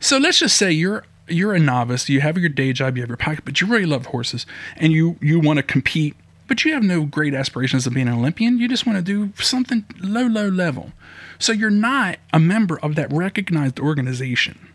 So 0.00 0.18
let's 0.18 0.40
just 0.40 0.56
say 0.56 0.72
you're 0.72 1.04
you're 1.28 1.54
a 1.54 1.60
novice, 1.60 2.08
you 2.08 2.20
have 2.20 2.36
your 2.36 2.48
day 2.48 2.72
job, 2.72 2.96
you 2.96 3.02
have 3.02 3.08
your 3.08 3.16
pocket, 3.16 3.44
but 3.44 3.60
you 3.60 3.68
really 3.68 3.86
love 3.86 4.06
horses 4.06 4.44
and 4.76 4.92
you 4.92 5.16
you 5.20 5.38
want 5.38 5.58
to 5.58 5.62
compete, 5.62 6.16
but 6.48 6.64
you 6.64 6.72
have 6.74 6.82
no 6.82 7.04
great 7.04 7.32
aspirations 7.32 7.86
of 7.86 7.94
being 7.94 8.08
an 8.08 8.14
Olympian. 8.14 8.58
You 8.58 8.68
just 8.68 8.84
want 8.84 8.98
to 8.98 9.02
do 9.02 9.32
something 9.40 9.84
low, 10.00 10.26
low 10.26 10.48
level. 10.48 10.90
So 11.38 11.52
you're 11.52 11.70
not 11.70 12.18
a 12.32 12.40
member 12.40 12.80
of 12.80 12.96
that 12.96 13.12
recognized 13.12 13.78
organization 13.78 14.71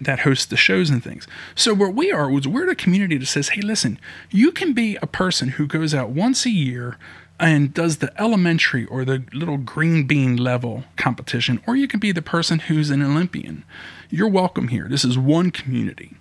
that 0.00 0.20
hosts 0.20 0.46
the 0.46 0.56
shows 0.56 0.90
and 0.90 1.02
things. 1.02 1.26
So 1.54 1.74
what 1.74 1.94
we 1.94 2.12
are 2.12 2.30
is 2.32 2.46
we're 2.46 2.66
the 2.66 2.74
community 2.74 3.16
that 3.18 3.26
says, 3.26 3.50
hey, 3.50 3.60
listen, 3.60 3.98
you 4.30 4.52
can 4.52 4.72
be 4.72 4.96
a 5.00 5.06
person 5.06 5.50
who 5.50 5.66
goes 5.66 5.94
out 5.94 6.10
once 6.10 6.46
a 6.46 6.50
year 6.50 6.96
and 7.38 7.74
does 7.74 7.98
the 7.98 8.12
elementary 8.20 8.86
or 8.86 9.04
the 9.04 9.24
little 9.32 9.58
green 9.58 10.06
bean 10.06 10.36
level 10.36 10.84
competition, 10.96 11.62
or 11.66 11.76
you 11.76 11.86
can 11.86 12.00
be 12.00 12.12
the 12.12 12.22
person 12.22 12.60
who's 12.60 12.90
an 12.90 13.02
Olympian. 13.02 13.64
You're 14.10 14.28
welcome 14.28 14.68
here. 14.68 14.88
This 14.88 15.04
is 15.04 15.18
one 15.18 15.50
community. 15.50 16.16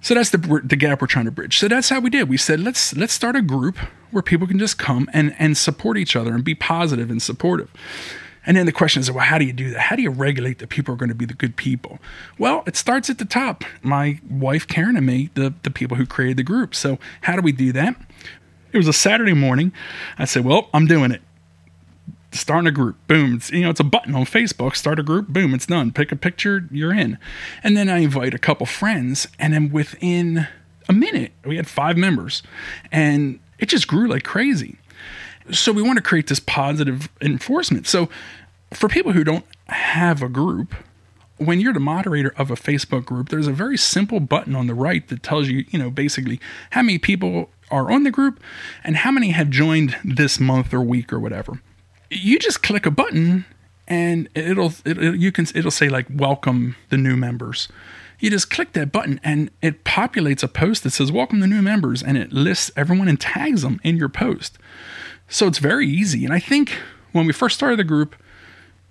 So 0.00 0.14
that's 0.14 0.30
the 0.30 0.60
the 0.64 0.76
gap 0.76 1.00
we're 1.00 1.08
trying 1.08 1.24
to 1.24 1.30
bridge. 1.30 1.58
So 1.58 1.66
that's 1.66 1.88
how 1.88 2.00
we 2.00 2.10
did. 2.10 2.28
We 2.28 2.36
said 2.36 2.60
let's 2.60 2.94
let's 2.96 3.12
start 3.12 3.36
a 3.36 3.42
group 3.42 3.78
where 4.10 4.22
people 4.22 4.46
can 4.46 4.58
just 4.58 4.78
come 4.78 5.08
and 5.12 5.34
and 5.38 5.56
support 5.56 5.96
each 5.96 6.14
other 6.14 6.34
and 6.34 6.44
be 6.44 6.54
positive 6.54 7.10
and 7.10 7.20
supportive. 7.20 7.70
And 8.46 8.56
then 8.56 8.66
the 8.66 8.72
question 8.72 9.00
is, 9.00 9.10
well, 9.10 9.24
how 9.24 9.38
do 9.38 9.44
you 9.44 9.52
do 9.52 9.70
that? 9.70 9.80
How 9.80 9.96
do 9.96 10.02
you 10.02 10.10
regulate 10.10 10.58
that 10.58 10.68
people 10.68 10.94
are 10.94 10.96
going 10.96 11.10
to 11.10 11.14
be 11.14 11.26
the 11.26 11.34
good 11.34 11.56
people? 11.56 11.98
Well, 12.38 12.62
it 12.66 12.76
starts 12.76 13.10
at 13.10 13.18
the 13.18 13.24
top. 13.24 13.64
My 13.82 14.20
wife, 14.28 14.66
Karen, 14.66 14.96
and 14.96 15.06
me, 15.06 15.30
the, 15.34 15.54
the 15.62 15.70
people 15.70 15.96
who 15.96 16.06
created 16.06 16.38
the 16.38 16.42
group. 16.42 16.74
So, 16.74 16.98
how 17.22 17.36
do 17.36 17.42
we 17.42 17.52
do 17.52 17.72
that? 17.72 17.96
It 18.72 18.76
was 18.76 18.88
a 18.88 18.92
Saturday 18.92 19.34
morning. 19.34 19.72
I 20.18 20.24
said, 20.24 20.44
well, 20.44 20.68
I'm 20.72 20.86
doing 20.86 21.10
it. 21.10 21.22
Starting 22.30 22.66
a 22.66 22.72
group, 22.72 22.96
boom. 23.06 23.36
It's, 23.36 23.50
you 23.50 23.62
know, 23.62 23.70
it's 23.70 23.80
a 23.80 23.84
button 23.84 24.14
on 24.14 24.24
Facebook. 24.24 24.76
Start 24.76 24.98
a 24.98 25.02
group, 25.02 25.28
boom, 25.28 25.54
it's 25.54 25.66
done. 25.66 25.92
Pick 25.92 26.12
a 26.12 26.16
picture, 26.16 26.68
you're 26.70 26.92
in. 26.92 27.16
And 27.62 27.76
then 27.76 27.88
I 27.88 27.98
invite 27.98 28.34
a 28.34 28.38
couple 28.38 28.66
friends, 28.66 29.26
and 29.38 29.54
then 29.54 29.70
within 29.70 30.46
a 30.88 30.92
minute, 30.92 31.32
we 31.44 31.56
had 31.56 31.66
five 31.66 31.96
members, 31.96 32.42
and 32.92 33.40
it 33.58 33.70
just 33.70 33.88
grew 33.88 34.08
like 34.08 34.24
crazy. 34.24 34.78
So 35.50 35.72
we 35.72 35.82
want 35.82 35.96
to 35.96 36.02
create 36.02 36.26
this 36.26 36.40
positive 36.40 37.08
enforcement. 37.20 37.86
So 37.86 38.08
for 38.72 38.88
people 38.88 39.12
who 39.12 39.24
don't 39.24 39.44
have 39.68 40.22
a 40.22 40.28
group, 40.28 40.74
when 41.38 41.60
you're 41.60 41.72
the 41.72 41.80
moderator 41.80 42.34
of 42.36 42.50
a 42.50 42.54
Facebook 42.54 43.04
group, 43.04 43.28
there's 43.28 43.46
a 43.46 43.52
very 43.52 43.76
simple 43.76 44.20
button 44.20 44.54
on 44.54 44.66
the 44.66 44.74
right 44.74 45.06
that 45.08 45.22
tells 45.22 45.48
you, 45.48 45.64
you 45.70 45.78
know, 45.78 45.90
basically 45.90 46.40
how 46.70 46.82
many 46.82 46.98
people 46.98 47.50
are 47.70 47.90
on 47.90 48.02
the 48.02 48.10
group 48.10 48.40
and 48.84 48.96
how 48.96 49.10
many 49.10 49.30
have 49.30 49.50
joined 49.50 49.96
this 50.04 50.40
month 50.40 50.72
or 50.74 50.80
week 50.80 51.12
or 51.12 51.20
whatever. 51.20 51.60
You 52.10 52.38
just 52.38 52.62
click 52.62 52.86
a 52.86 52.90
button 52.90 53.44
and 53.86 54.28
it'll 54.34 54.72
it, 54.84 55.16
you 55.16 55.32
can 55.32 55.46
it'll 55.54 55.70
say 55.70 55.88
like 55.88 56.06
welcome 56.10 56.76
the 56.90 56.96
new 56.96 57.16
members. 57.16 57.68
You 58.18 58.30
just 58.30 58.50
click 58.50 58.72
that 58.72 58.90
button 58.90 59.20
and 59.22 59.50
it 59.62 59.84
populates 59.84 60.42
a 60.42 60.48
post 60.48 60.82
that 60.82 60.90
says 60.90 61.12
welcome 61.12 61.40
the 61.40 61.46
new 61.46 61.62
members 61.62 62.02
and 62.02 62.18
it 62.18 62.32
lists 62.32 62.70
everyone 62.76 63.08
and 63.08 63.20
tags 63.20 63.62
them 63.62 63.80
in 63.84 63.96
your 63.96 64.08
post. 64.08 64.58
So 65.28 65.46
it's 65.46 65.58
very 65.58 65.86
easy. 65.86 66.24
And 66.24 66.32
I 66.32 66.38
think 66.38 66.78
when 67.12 67.26
we 67.26 67.32
first 67.32 67.56
started 67.56 67.78
the 67.78 67.84
group, 67.84 68.16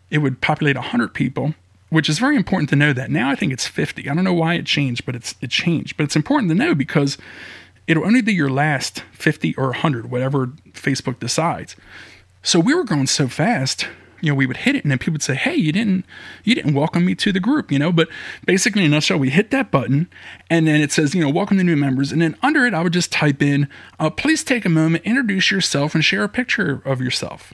it 0.10 0.20
would 0.20 0.40
populate 0.40 0.76
100 0.76 1.14
people, 1.14 1.56
which 1.90 2.08
is 2.08 2.20
very 2.20 2.36
important 2.36 2.70
to 2.70 2.76
know 2.76 2.94
that. 2.94 3.10
Now 3.10 3.30
I 3.30 3.36
think 3.36 3.52
it's 3.52 3.68
50. 3.68 4.10
I 4.10 4.14
don't 4.14 4.24
know 4.24 4.34
why 4.34 4.54
it 4.54 4.66
changed, 4.66 5.06
but 5.06 5.16
it's 5.16 5.36
it 5.42 5.50
changed. 5.50 5.98
But 5.98 6.04
it's 6.04 6.16
important 6.16 6.50
to 6.50 6.56
know 6.56 6.76
because 6.76 7.18
it'll 7.88 8.06
only 8.06 8.22
be 8.22 8.34
your 8.34 8.50
last 8.50 9.04
50 9.14 9.56
or 9.56 9.68
100, 9.68 10.12
whatever 10.12 10.48
Facebook 10.72 11.20
decides. 11.20 11.76
So 12.44 12.60
we 12.60 12.74
were 12.74 12.84
growing 12.84 13.08
so 13.08 13.28
fast, 13.28 13.88
you 14.22 14.32
know, 14.32 14.36
we 14.36 14.46
would 14.46 14.58
hit 14.58 14.76
it 14.76 14.84
and 14.84 14.92
then 14.92 14.98
people 14.98 15.14
would 15.14 15.24
say, 15.24 15.36
Hey, 15.36 15.56
you 15.56 15.72
didn't 15.72 16.06
you 16.44 16.56
didn't 16.56 16.74
welcome 16.74 17.06
me 17.06 17.16
to 17.16 17.32
the 17.32 17.40
group, 17.40 17.72
you 17.72 17.80
know. 17.80 17.92
But 17.92 18.10
basically 18.46 18.84
in 18.84 18.92
a 18.92 18.96
nutshell, 18.96 19.18
we 19.18 19.30
hit 19.30 19.52
that 19.52 19.72
button 19.72 20.10
and 20.50 20.68
then 20.68 20.82
it 20.82 20.92
says, 20.92 21.14
you 21.14 21.22
know, 21.22 21.30
welcome 21.30 21.58
to 21.58 21.64
new 21.64 21.76
members. 21.76 22.12
And 22.12 22.22
then 22.22 22.36
under 22.42 22.66
it 22.66 22.74
I 22.74 22.82
would 22.82 22.94
just 22.94 23.12
type 23.12 23.42
in, 23.42 23.68
uh, 24.00 24.10
please 24.10 24.44
take 24.44 24.66
a 24.66 24.70
moment, 24.70 25.04
introduce 25.06 25.52
yourself 25.52 25.96
and 25.96 26.04
share 26.04 26.24
a 26.24 26.30
picture 26.30 26.82
of 26.86 27.02
yourself 27.02 27.54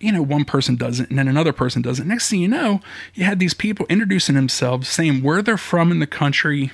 you 0.00 0.12
know, 0.12 0.22
one 0.22 0.44
person 0.44 0.76
does 0.76 1.00
it 1.00 1.10
and 1.10 1.18
then 1.18 1.28
another 1.28 1.52
person 1.52 1.82
does 1.82 1.98
it. 1.98 2.06
Next 2.06 2.30
thing 2.30 2.40
you 2.40 2.48
know, 2.48 2.80
you 3.14 3.24
had 3.24 3.38
these 3.38 3.54
people 3.54 3.86
introducing 3.88 4.34
themselves, 4.34 4.88
saying 4.88 5.22
where 5.22 5.42
they're 5.42 5.58
from 5.58 5.90
in 5.90 5.98
the 5.98 6.06
country, 6.06 6.70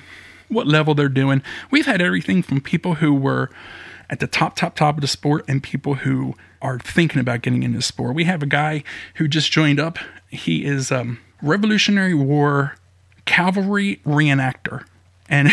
what 0.47 0.67
level 0.67 0.93
they're 0.93 1.09
doing. 1.09 1.41
We've 1.71 1.87
had 1.87 2.01
everything 2.01 2.43
from 2.43 2.61
people 2.61 2.95
who 2.95 3.13
were 3.13 3.49
at 4.09 4.19
the 4.19 4.27
top, 4.27 4.55
top, 4.55 4.75
top 4.75 4.95
of 4.95 5.01
the 5.01 5.07
sport 5.07 5.43
and 5.47 5.63
people 5.63 5.95
who 5.95 6.35
are 6.65 6.79
thinking 6.79 7.19
about 7.19 7.41
getting 7.43 7.63
into 7.63 7.81
sport. 7.81 8.15
We 8.15 8.23
have 8.25 8.41
a 8.41 8.47
guy 8.47 8.83
who 9.15 9.27
just 9.27 9.51
joined 9.51 9.79
up. 9.79 9.99
He 10.29 10.65
is 10.65 10.91
um, 10.91 11.19
Revolutionary 11.41 12.15
War 12.15 12.75
cavalry 13.25 13.99
reenactor 14.05 14.85
and 15.27 15.49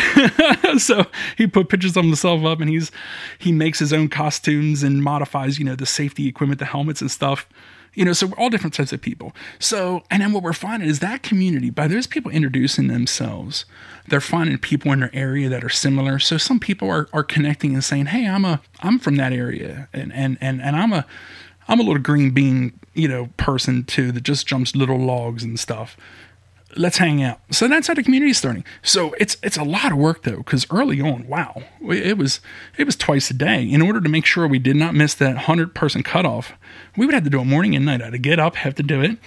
so 0.80 1.06
he 1.38 1.46
put 1.46 1.68
pictures 1.70 1.96
of 1.96 2.04
himself 2.04 2.44
up 2.44 2.60
and 2.60 2.68
he's 2.68 2.90
he 3.38 3.50
makes 3.50 3.78
his 3.78 3.92
own 3.92 4.08
costumes 4.08 4.82
and 4.82 5.02
modifies 5.02 5.58
you 5.58 5.64
know 5.64 5.74
the 5.74 5.86
safety 5.86 6.28
equipment 6.28 6.58
the 6.58 6.66
helmets 6.66 7.00
and 7.00 7.10
stuff 7.10 7.48
you 7.94 8.04
know 8.04 8.12
so 8.12 8.26
we're 8.26 8.38
all 8.38 8.50
different 8.50 8.74
types 8.74 8.92
of 8.92 9.00
people. 9.00 9.32
So 9.58 10.02
and 10.10 10.22
then 10.22 10.32
what 10.32 10.42
we're 10.42 10.52
finding 10.52 10.88
is 10.88 11.00
that 11.00 11.22
community 11.22 11.70
by 11.70 11.88
those 11.88 12.06
people 12.06 12.30
introducing 12.30 12.88
themselves 12.88 13.64
they're 14.08 14.20
finding 14.20 14.58
people 14.58 14.92
in 14.92 15.00
their 15.00 15.14
area 15.14 15.48
that 15.48 15.62
are 15.62 15.68
similar. 15.68 16.18
So 16.18 16.36
some 16.36 16.58
people 16.58 16.90
are, 16.90 17.08
are 17.12 17.22
connecting 17.22 17.74
and 17.74 17.84
saying 17.84 18.06
hey 18.06 18.26
i'm 18.26 18.44
a 18.44 18.60
i'm 18.80 18.98
from 18.98 19.16
that 19.16 19.32
area 19.32 19.88
and 19.92 20.12
and 20.12 20.38
and, 20.40 20.60
and 20.60 20.76
i'm 20.76 20.92
a 20.92 21.06
i'm 21.68 21.80
a 21.80 21.82
little 21.82 22.02
green 22.02 22.30
bean 22.30 22.78
you 22.94 23.08
know 23.08 23.28
person 23.36 23.84
too 23.84 24.12
that 24.12 24.22
just 24.22 24.46
jumps 24.46 24.74
little 24.74 24.98
logs 24.98 25.42
and 25.42 25.58
stuff 25.58 25.96
let's 26.76 26.98
hang 26.98 27.22
out. 27.22 27.40
So 27.50 27.68
that's 27.68 27.86
how 27.86 27.94
the 27.94 28.02
community 28.02 28.30
is 28.30 28.38
starting. 28.38 28.64
So 28.82 29.14
it's 29.18 29.36
it's 29.42 29.56
a 29.56 29.64
lot 29.64 29.92
of 29.92 29.98
work 29.98 30.22
though, 30.22 30.38
because 30.38 30.66
early 30.70 31.00
on, 31.00 31.26
wow, 31.28 31.62
it 31.80 32.16
was 32.16 32.40
it 32.76 32.84
was 32.84 32.96
twice 32.96 33.30
a 33.30 33.34
day. 33.34 33.62
In 33.62 33.82
order 33.82 34.00
to 34.00 34.08
make 34.08 34.26
sure 34.26 34.46
we 34.46 34.58
did 34.58 34.76
not 34.76 34.94
miss 34.94 35.14
that 35.14 35.36
hundred 35.38 35.74
person 35.74 36.02
cutoff, 36.02 36.52
we 36.96 37.06
would 37.06 37.14
have 37.14 37.24
to 37.24 37.30
do 37.30 37.40
it 37.40 37.44
morning 37.44 37.74
and 37.76 37.84
night. 37.84 38.00
I 38.00 38.04
had 38.04 38.12
to 38.12 38.18
get 38.18 38.38
up, 38.38 38.56
have 38.56 38.74
to 38.76 38.82
do 38.82 39.00
it, 39.00 39.18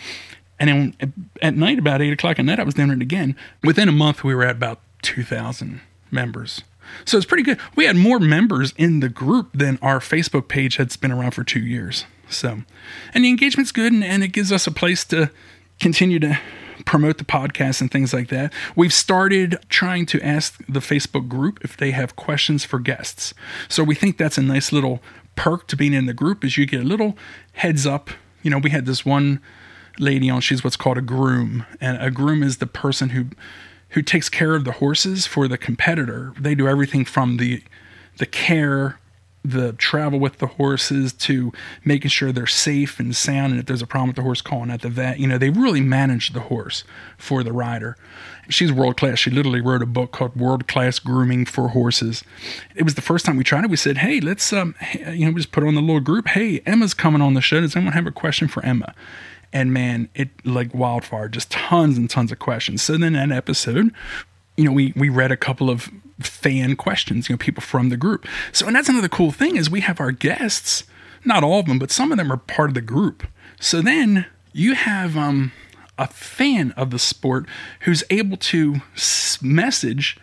and 0.60 0.70
then 0.70 1.14
at 1.42 1.56
night 1.56 1.80
about 1.80 2.02
eight 2.02 2.14
o'clock 2.14 2.40
at 2.40 2.46
night, 2.46 2.60
I 2.60 2.64
was 2.64 2.74
doing 2.74 2.92
it 2.92 3.02
again. 3.02 3.36
Within 3.64 3.90
a 3.90 3.94
month, 3.94 4.24
we 4.24 4.36
were 4.36 4.44
at 4.44 4.56
about 4.56 4.80
two 5.02 5.24
thousand 5.24 5.82
members. 6.12 6.62
So 7.04 7.18
it's 7.18 7.26
pretty 7.26 7.44
good. 7.44 7.60
We 7.76 7.86
had 7.86 7.96
more 7.96 8.20
members 8.20 8.74
in 8.78 9.00
the 9.00 9.10
group 9.10 9.50
than 9.54 9.80
our 9.82 10.00
Facebook 10.00 10.48
page 10.48 10.76
had 10.76 11.00
been 11.02 11.12
around 11.12 11.32
for 11.32 11.44
two 11.44 11.60
years. 11.60 12.06
So, 12.30 12.62
and 13.14 13.24
the 13.24 13.30
engagement's 13.30 13.72
good, 13.72 13.92
and, 13.92 14.04
and 14.04 14.24
it 14.24 14.30
gives 14.30 14.52
us 14.52 14.68
a 14.68 14.72
place 14.72 15.04
to 15.06 15.32
continue 15.80 16.20
to 16.20 16.40
promote 16.86 17.18
the 17.18 17.26
podcast 17.26 17.82
and 17.82 17.92
things 17.92 18.14
like 18.14 18.30
that. 18.30 18.54
We've 18.76 18.94
started 18.94 19.58
trying 19.70 20.06
to 20.08 20.22
ask 20.22 20.64
the 20.68 20.80
Facebook 20.80 21.28
group 21.28 21.60
if 21.64 21.76
they 21.76 21.92
have 21.92 22.16
questions 22.16 22.64
for 22.64 22.80
guests. 22.80 23.34
So 23.68 23.84
we 23.84 23.96
think 23.96 24.18
that's 24.18 24.38
a 24.38 24.42
nice 24.42 24.72
little 24.72 25.02
perk 25.36 25.68
to 25.68 25.76
being 25.76 25.94
in 25.94 26.06
the 26.06 26.14
group 26.14 26.44
is 26.44 26.58
you 26.58 26.66
get 26.66 26.82
a 26.82 26.86
little 26.86 27.18
heads 27.54 27.86
up. 27.86 28.10
You 28.42 28.52
know, 28.52 28.58
we 28.58 28.70
had 28.70 28.86
this 28.86 29.06
one 29.06 29.42
lady 30.00 30.30
on, 30.30 30.42
she's 30.42 30.64
what's 30.64 30.78
called 30.78 30.98
a 30.98 31.02
groom. 31.02 31.66
And 31.82 32.02
a 32.02 32.12
groom 32.12 32.44
is 32.44 32.58
the 32.58 32.68
person 32.68 33.10
who 33.10 33.28
who 33.90 34.02
takes 34.02 34.28
care 34.28 34.56
of 34.56 34.66
the 34.66 34.74
horses 34.74 35.26
for 35.26 35.48
the 35.48 35.58
competitor. 35.58 36.34
They 36.38 36.54
do 36.54 36.68
everything 36.68 37.06
from 37.06 37.38
the 37.38 37.64
the 38.18 38.26
care 38.26 39.00
the 39.46 39.74
travel 39.74 40.20
with 40.20 40.38
the 40.40 40.48
horses 40.48 41.14
to 41.14 41.52
making 41.84 42.10
sure 42.10 42.32
they're 42.32 42.48
safe 42.48 43.00
and 43.00 43.16
sound 43.16 43.52
and 43.52 43.60
if 43.60 43.66
there's 43.66 43.82
a 43.82 43.88
problem 43.88 44.08
with 44.08 44.16
the 44.16 44.22
horse 44.22 44.42
calling 44.42 44.72
at 44.72 44.82
the 44.82 44.90
vet. 44.90 45.20
You 45.20 45.28
know 45.28 45.38
they 45.38 45.50
really 45.50 45.82
manage 45.82 46.32
the 46.32 46.42
horse 46.42 46.84
for 47.18 47.44
the 47.44 47.54
rider. 47.54 47.98
She's 48.50 48.72
world 48.72 48.98
class 48.98 49.20
she 49.20 49.30
literally 49.30 49.62
wrote 49.62 49.82
a 49.82 49.88
book 49.88 50.12
called 50.12 50.36
world 50.36 50.68
class 50.68 51.00
grooming 51.00 51.46
for 51.46 51.70
horses. 51.70 52.24
It 52.76 52.84
was 52.84 52.96
the 52.96 53.02
first 53.02 53.26
time 53.26 53.38
we 53.38 53.44
tried 53.44 53.64
it. 53.66 53.70
We 53.70 53.78
said 53.78 53.98
hey 54.00 54.20
let's 54.20 54.52
um 54.54 54.76
you 54.94 55.26
know 55.26 55.32
we 55.32 55.42
just 55.42 55.52
put 55.52 55.64
on 55.64 55.76
the 55.76 55.82
little 55.82 56.02
group. 56.02 56.28
Hey 56.28 56.62
emma's 56.66 56.94
coming 56.94 57.22
on 57.22 57.34
the 57.34 57.42
show. 57.42 57.62
Does 57.62 57.76
anyone 57.76 57.94
have 57.94 58.08
a 58.08 58.12
question 58.12 58.48
for 58.48 58.64
emma? 58.66 58.94
And 59.54 59.74
man 59.74 60.10
it 60.16 60.30
like 60.46 60.74
wildfire. 60.74 61.30
Just 61.30 61.52
tons 61.52 61.98
and 61.98 62.10
tons 62.10 62.32
of 62.32 62.40
questions. 62.40 62.82
So 62.82 62.98
then 62.98 63.14
that 63.14 63.32
episode 63.32 63.94
you 64.58 64.66
know, 64.66 64.72
we 64.72 64.94
we 64.96 65.10
read 65.10 65.32
a 65.32 65.38
couple 65.38 65.70
of 65.70 65.90
fan 66.20 66.76
questions, 66.76 67.30
you 67.30 67.34
know, 67.34 67.38
people 67.38 67.62
from 67.62 67.90
the 67.90 67.98
group. 67.98 68.26
So, 68.52 68.68
and 68.68 68.76
that's 68.76 68.90
another 68.90 69.10
cool 69.10 69.32
thing 69.32 69.58
is 69.58 69.70
we 69.70 69.82
have 69.82 70.00
our 70.00 70.12
guests, 70.12 70.84
not 71.24 71.44
all 71.44 71.60
of 71.60 71.66
them, 71.66 71.80
but 71.80 71.92
some 71.92 72.12
of 72.12 72.18
them 72.18 72.32
are 72.32 72.38
part 72.38 72.70
of 72.70 72.74
the 72.74 72.82
group. 72.82 73.28
So 73.60 73.82
then 73.82 74.26
you 74.54 74.76
have 74.76 75.18
um, 75.18 75.52
a 75.98 76.08
fan 76.08 76.72
of 76.72 76.92
the 76.92 77.00
sport 77.00 77.46
who's 77.82 78.04
able 78.10 78.38
to 78.38 78.82
message 79.42 80.18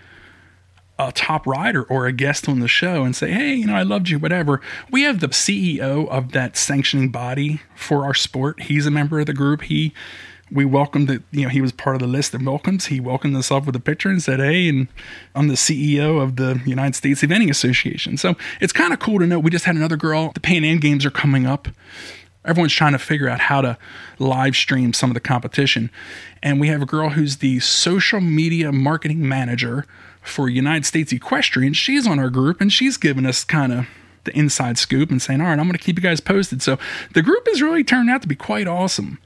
a 0.98 1.12
top 1.12 1.46
rider 1.46 1.82
or 1.84 2.06
a 2.06 2.12
guest 2.12 2.48
on 2.48 2.60
the 2.60 2.68
show 2.68 3.04
and 3.04 3.16
say, 3.16 3.30
hey, 3.32 3.54
you 3.54 3.66
know, 3.66 3.74
I 3.74 3.82
loved 3.82 4.08
you, 4.08 4.18
whatever. 4.18 4.60
We 4.90 5.02
have 5.02 5.20
the 5.20 5.28
CEO 5.28 6.08
of 6.08 6.32
that 6.32 6.56
sanctioning 6.56 7.10
body 7.10 7.62
for 7.74 8.04
our 8.04 8.14
sport. 8.14 8.62
He's 8.62 8.86
a 8.86 8.90
member 8.90 9.20
of 9.20 9.26
the 9.26 9.32
group. 9.32 9.62
He 9.62 9.92
we 10.52 10.64
welcomed 10.64 11.10
it, 11.10 11.22
you 11.30 11.42
know, 11.42 11.48
he 11.48 11.60
was 11.60 11.72
part 11.72 11.96
of 11.96 12.00
the 12.00 12.06
list 12.06 12.34
of 12.34 12.42
welcomes. 12.42 12.86
He 12.86 13.00
welcomed 13.00 13.36
us 13.36 13.50
up 13.50 13.66
with 13.66 13.74
a 13.74 13.80
picture 13.80 14.08
and 14.08 14.22
said, 14.22 14.38
Hey, 14.38 14.68
and 14.68 14.88
I'm 15.34 15.48
the 15.48 15.54
CEO 15.54 16.22
of 16.22 16.36
the 16.36 16.60
United 16.66 16.94
States 16.94 17.22
Eventing 17.22 17.50
Association. 17.50 18.16
So 18.16 18.34
it's 18.60 18.72
kind 18.72 18.92
of 18.92 18.98
cool 18.98 19.18
to 19.18 19.26
know. 19.26 19.38
We 19.38 19.50
just 19.50 19.64
had 19.64 19.76
another 19.76 19.96
girl. 19.96 20.30
The 20.34 20.40
Pan 20.40 20.64
Am 20.64 20.78
Games 20.78 21.06
are 21.06 21.10
coming 21.10 21.46
up. 21.46 21.68
Everyone's 22.44 22.72
trying 22.72 22.92
to 22.92 22.98
figure 22.98 23.28
out 23.28 23.38
how 23.38 23.60
to 23.62 23.78
live 24.18 24.56
stream 24.56 24.92
some 24.92 25.10
of 25.10 25.14
the 25.14 25.20
competition. 25.20 25.90
And 26.42 26.60
we 26.60 26.68
have 26.68 26.82
a 26.82 26.86
girl 26.86 27.10
who's 27.10 27.36
the 27.36 27.60
social 27.60 28.20
media 28.20 28.72
marketing 28.72 29.26
manager 29.26 29.86
for 30.22 30.48
United 30.48 30.84
States 30.84 31.12
Equestrian. 31.12 31.72
She's 31.72 32.06
on 32.06 32.18
our 32.18 32.30
group 32.30 32.60
and 32.60 32.72
she's 32.72 32.96
given 32.96 33.26
us 33.26 33.44
kind 33.44 33.72
of 33.72 33.86
the 34.24 34.36
inside 34.36 34.78
scoop 34.78 35.10
and 35.10 35.22
saying, 35.22 35.40
All 35.40 35.46
right, 35.46 35.58
I'm 35.58 35.66
going 35.66 35.72
to 35.72 35.78
keep 35.78 35.96
you 35.96 36.02
guys 36.02 36.20
posted. 36.20 36.62
So 36.62 36.78
the 37.14 37.22
group 37.22 37.46
has 37.48 37.62
really 37.62 37.84
turned 37.84 38.10
out 38.10 38.22
to 38.22 38.28
be 38.28 38.36
quite 38.36 38.66
awesome. 38.66 39.18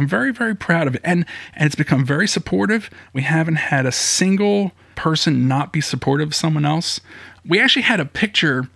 I'm 0.00 0.08
very, 0.08 0.32
very 0.32 0.56
proud 0.56 0.86
of 0.86 0.94
it. 0.94 1.02
And, 1.04 1.26
and 1.52 1.66
it's 1.66 1.74
become 1.74 2.06
very 2.06 2.26
supportive. 2.26 2.88
We 3.12 3.20
haven't 3.20 3.56
had 3.56 3.84
a 3.84 3.92
single 3.92 4.72
person 4.94 5.46
not 5.46 5.74
be 5.74 5.82
supportive 5.82 6.28
of 6.28 6.34
someone 6.34 6.64
else. 6.64 7.02
We 7.44 7.60
actually 7.60 7.82
had 7.82 8.00
a 8.00 8.06
picture 8.06 8.70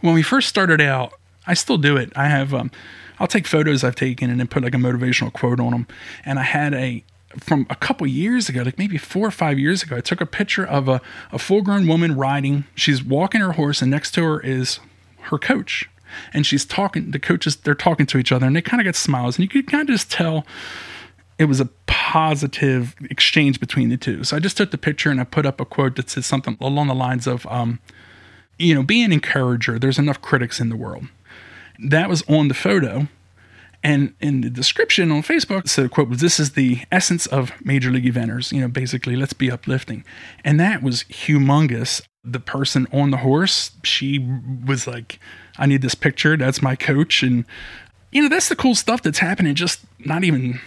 when 0.00 0.14
we 0.14 0.22
first 0.22 0.48
started 0.48 0.80
out. 0.80 1.12
I 1.44 1.54
still 1.54 1.76
do 1.76 1.96
it. 1.96 2.12
I 2.14 2.28
have, 2.28 2.54
um, 2.54 2.70
I'll 3.18 3.26
take 3.26 3.48
photos 3.48 3.82
I've 3.82 3.96
taken 3.96 4.30
and 4.30 4.38
then 4.38 4.46
put 4.46 4.62
like 4.62 4.74
a 4.74 4.78
motivational 4.78 5.32
quote 5.32 5.58
on 5.58 5.72
them. 5.72 5.88
And 6.24 6.38
I 6.38 6.44
had 6.44 6.72
a, 6.72 7.02
from 7.40 7.66
a 7.68 7.74
couple 7.74 8.06
years 8.06 8.48
ago, 8.48 8.62
like 8.62 8.78
maybe 8.78 8.96
four 8.96 9.26
or 9.26 9.32
five 9.32 9.58
years 9.58 9.82
ago, 9.82 9.96
I 9.96 10.00
took 10.00 10.20
a 10.20 10.26
picture 10.26 10.64
of 10.64 10.88
a, 10.88 11.00
a 11.32 11.40
full 11.40 11.62
grown 11.62 11.88
woman 11.88 12.16
riding. 12.16 12.62
She's 12.76 13.02
walking 13.02 13.40
her 13.40 13.52
horse, 13.52 13.82
and 13.82 13.90
next 13.90 14.12
to 14.12 14.22
her 14.22 14.40
is 14.40 14.78
her 15.22 15.38
coach 15.38 15.90
and 16.32 16.46
she's 16.46 16.64
talking. 16.64 17.10
The 17.10 17.18
coaches 17.18 17.56
they're 17.56 17.74
talking 17.74 18.06
to 18.06 18.18
each 18.18 18.32
other, 18.32 18.46
and 18.46 18.56
they 18.56 18.62
kind 18.62 18.80
of 18.80 18.84
get 18.84 18.96
smiles, 18.96 19.36
and 19.36 19.42
you 19.42 19.48
could 19.48 19.70
kind 19.70 19.88
of 19.88 19.94
just 19.94 20.10
tell 20.10 20.46
it 21.38 21.46
was 21.46 21.60
a 21.60 21.68
positive 21.86 22.94
exchange 23.08 23.60
between 23.60 23.88
the 23.88 23.96
two. 23.96 24.24
So 24.24 24.36
I 24.36 24.40
just 24.40 24.56
took 24.56 24.72
the 24.72 24.78
picture 24.78 25.10
and 25.10 25.18
I 25.20 25.24
put 25.24 25.46
up 25.46 25.58
a 25.58 25.64
quote 25.64 25.96
that 25.96 26.10
says 26.10 26.26
something 26.26 26.58
along 26.60 26.88
the 26.88 26.94
lines 26.94 27.26
of, 27.26 27.46
um, 27.46 27.78
you 28.58 28.74
know, 28.74 28.82
be 28.82 29.02
an 29.02 29.10
encourager. 29.10 29.78
There's 29.78 29.98
enough 29.98 30.20
critics 30.20 30.60
in 30.60 30.68
the 30.68 30.76
world. 30.76 31.06
That 31.78 32.10
was 32.10 32.22
on 32.28 32.48
the 32.48 32.54
photo. 32.54 33.08
And 33.82 34.14
in 34.20 34.42
the 34.42 34.50
description 34.50 35.10
on 35.10 35.22
Facebook, 35.22 35.68
so 35.68 35.82
the 35.82 35.88
quote 35.88 36.10
This 36.18 36.38
is 36.38 36.52
the 36.52 36.82
essence 36.92 37.26
of 37.26 37.52
Major 37.64 37.90
League 37.90 38.04
Eventers. 38.04 38.52
You 38.52 38.60
know, 38.60 38.68
basically, 38.68 39.16
let's 39.16 39.32
be 39.32 39.50
uplifting. 39.50 40.04
And 40.44 40.60
that 40.60 40.82
was 40.82 41.04
humongous. 41.04 42.02
The 42.22 42.40
person 42.40 42.86
on 42.92 43.10
the 43.10 43.18
horse, 43.18 43.70
she 43.82 44.18
was 44.66 44.86
like, 44.86 45.18
I 45.56 45.64
need 45.64 45.80
this 45.80 45.94
picture. 45.94 46.36
That's 46.36 46.60
my 46.60 46.76
coach. 46.76 47.22
And, 47.22 47.46
you 48.12 48.22
know, 48.22 48.28
that's 48.28 48.50
the 48.50 48.56
cool 48.56 48.74
stuff 48.74 49.02
that's 49.02 49.20
happening 49.20 49.54
just 49.54 49.80
not 50.00 50.24
even 50.24 50.60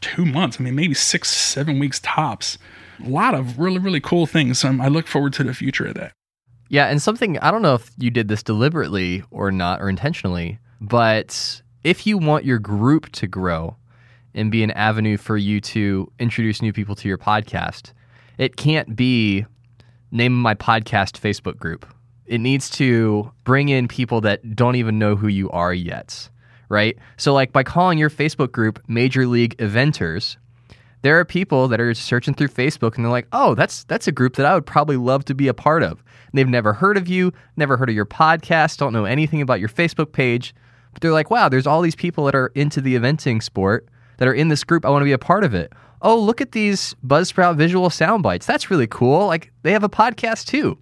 two 0.00 0.24
months. 0.24 0.58
I 0.60 0.62
mean, 0.62 0.76
maybe 0.76 0.94
six, 0.94 1.28
seven 1.28 1.80
weeks 1.80 1.98
tops. 2.00 2.58
A 3.04 3.08
lot 3.08 3.34
of 3.34 3.58
really, 3.58 3.78
really 3.78 4.00
cool 4.00 4.26
things. 4.26 4.64
Um, 4.64 4.80
I 4.80 4.86
look 4.86 5.08
forward 5.08 5.32
to 5.34 5.44
the 5.44 5.54
future 5.54 5.86
of 5.86 5.94
that. 5.94 6.12
Yeah. 6.68 6.86
And 6.86 7.02
something, 7.02 7.36
I 7.38 7.50
don't 7.50 7.62
know 7.62 7.74
if 7.74 7.90
you 7.98 8.10
did 8.10 8.28
this 8.28 8.44
deliberately 8.44 9.24
or 9.32 9.50
not, 9.50 9.82
or 9.82 9.88
intentionally, 9.88 10.60
but 10.80 11.62
if 11.84 12.06
you 12.06 12.18
want 12.18 12.44
your 12.44 12.58
group 12.58 13.10
to 13.12 13.26
grow 13.26 13.76
and 14.34 14.50
be 14.50 14.62
an 14.62 14.70
avenue 14.72 15.16
for 15.16 15.36
you 15.36 15.60
to 15.60 16.10
introduce 16.18 16.62
new 16.62 16.72
people 16.72 16.94
to 16.94 17.08
your 17.08 17.18
podcast, 17.18 17.92
it 18.38 18.56
can't 18.56 18.96
be 18.96 19.46
name 20.10 20.34
my 20.34 20.54
podcast 20.54 21.20
Facebook 21.20 21.58
group 21.58 21.86
it 22.30 22.40
needs 22.40 22.70
to 22.70 23.32
bring 23.42 23.70
in 23.70 23.88
people 23.88 24.20
that 24.20 24.54
don't 24.54 24.76
even 24.76 25.00
know 25.00 25.16
who 25.16 25.26
you 25.26 25.50
are 25.50 25.74
yet, 25.74 26.30
right? 26.68 26.96
So, 27.16 27.34
like 27.34 27.52
by 27.52 27.64
calling 27.64 27.98
your 27.98 28.08
Facebook 28.08 28.52
group 28.52 28.80
Major 28.86 29.26
League 29.26 29.56
Eventers, 29.56 30.36
there 31.02 31.18
are 31.18 31.24
people 31.24 31.66
that 31.66 31.80
are 31.80 31.92
searching 31.92 32.34
through 32.34 32.48
Facebook 32.48 32.94
and 32.94 33.04
they're 33.04 33.10
like, 33.10 33.26
"Oh, 33.32 33.56
that's 33.56 33.82
that's 33.84 34.06
a 34.06 34.12
group 34.12 34.36
that 34.36 34.46
I 34.46 34.54
would 34.54 34.64
probably 34.64 34.96
love 34.96 35.24
to 35.24 35.34
be 35.34 35.48
a 35.48 35.54
part 35.54 35.82
of." 35.82 36.04
And 36.30 36.38
they've 36.38 36.48
never 36.48 36.72
heard 36.72 36.96
of 36.96 37.08
you, 37.08 37.32
never 37.56 37.76
heard 37.76 37.88
of 37.88 37.96
your 37.96 38.06
podcast, 38.06 38.76
don't 38.76 38.92
know 38.92 39.06
anything 39.06 39.42
about 39.42 39.58
your 39.58 39.68
Facebook 39.68 40.12
page, 40.12 40.54
but 40.92 41.02
they're 41.02 41.12
like, 41.12 41.30
"Wow, 41.30 41.48
there's 41.48 41.66
all 41.66 41.82
these 41.82 41.96
people 41.96 42.24
that 42.24 42.34
are 42.34 42.48
into 42.54 42.80
the 42.80 42.96
eventing 42.96 43.42
sport 43.42 43.88
that 44.18 44.28
are 44.28 44.34
in 44.34 44.48
this 44.48 44.64
group. 44.64 44.84
I 44.84 44.90
want 44.90 45.02
to 45.02 45.06
be 45.06 45.12
a 45.12 45.18
part 45.18 45.44
of 45.44 45.54
it." 45.54 45.72
Oh, 46.02 46.18
look 46.18 46.40
at 46.40 46.52
these 46.52 46.94
Buzzsprout 47.06 47.56
visual 47.56 47.90
sound 47.90 48.22
bites. 48.22 48.46
That's 48.46 48.70
really 48.70 48.86
cool. 48.86 49.26
Like 49.26 49.52
they 49.62 49.72
have 49.72 49.84
a 49.84 49.88
podcast 49.88 50.46
too. 50.46 50.78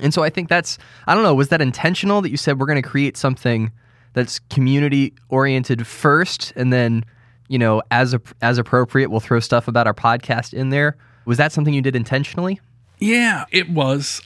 And 0.00 0.12
so 0.12 0.22
I 0.22 0.30
think 0.30 0.48
that's, 0.48 0.78
I 1.06 1.14
don't 1.14 1.22
know, 1.22 1.34
was 1.34 1.48
that 1.48 1.60
intentional 1.62 2.20
that 2.22 2.30
you 2.30 2.36
said 2.36 2.58
we're 2.58 2.66
going 2.66 2.82
to 2.82 2.86
create 2.86 3.16
something 3.16 3.70
that's 4.14 4.40
community 4.50 5.14
oriented 5.28 5.86
first 5.86 6.52
and 6.56 6.72
then, 6.72 7.04
you 7.48 7.58
know, 7.58 7.82
as, 7.90 8.12
a, 8.12 8.20
as 8.40 8.58
appropriate, 8.58 9.10
we'll 9.10 9.20
throw 9.20 9.40
stuff 9.40 9.68
about 9.68 9.86
our 9.86 9.94
podcast 9.94 10.52
in 10.52 10.70
there? 10.70 10.96
Was 11.24 11.38
that 11.38 11.52
something 11.52 11.72
you 11.72 11.82
did 11.82 11.96
intentionally? 11.96 12.60
Yeah, 12.98 13.44
it 13.52 13.70
was. 13.70 14.22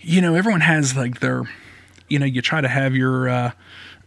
You 0.00 0.20
know, 0.20 0.34
everyone 0.34 0.60
has 0.60 0.96
like 0.96 1.20
their, 1.20 1.44
you 2.08 2.18
know, 2.18 2.26
you 2.26 2.42
try 2.42 2.60
to 2.60 2.68
have 2.68 2.94
your, 2.94 3.28
uh, 3.28 3.52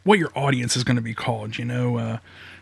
what 0.05 0.19
your 0.19 0.31
audience 0.35 0.77
is 0.77 0.85
going 0.85 0.95
to 0.95 1.01
be 1.01 1.13
called, 1.13 1.57
you 1.57 1.65
know, 1.65 1.97
uh, 1.97 2.17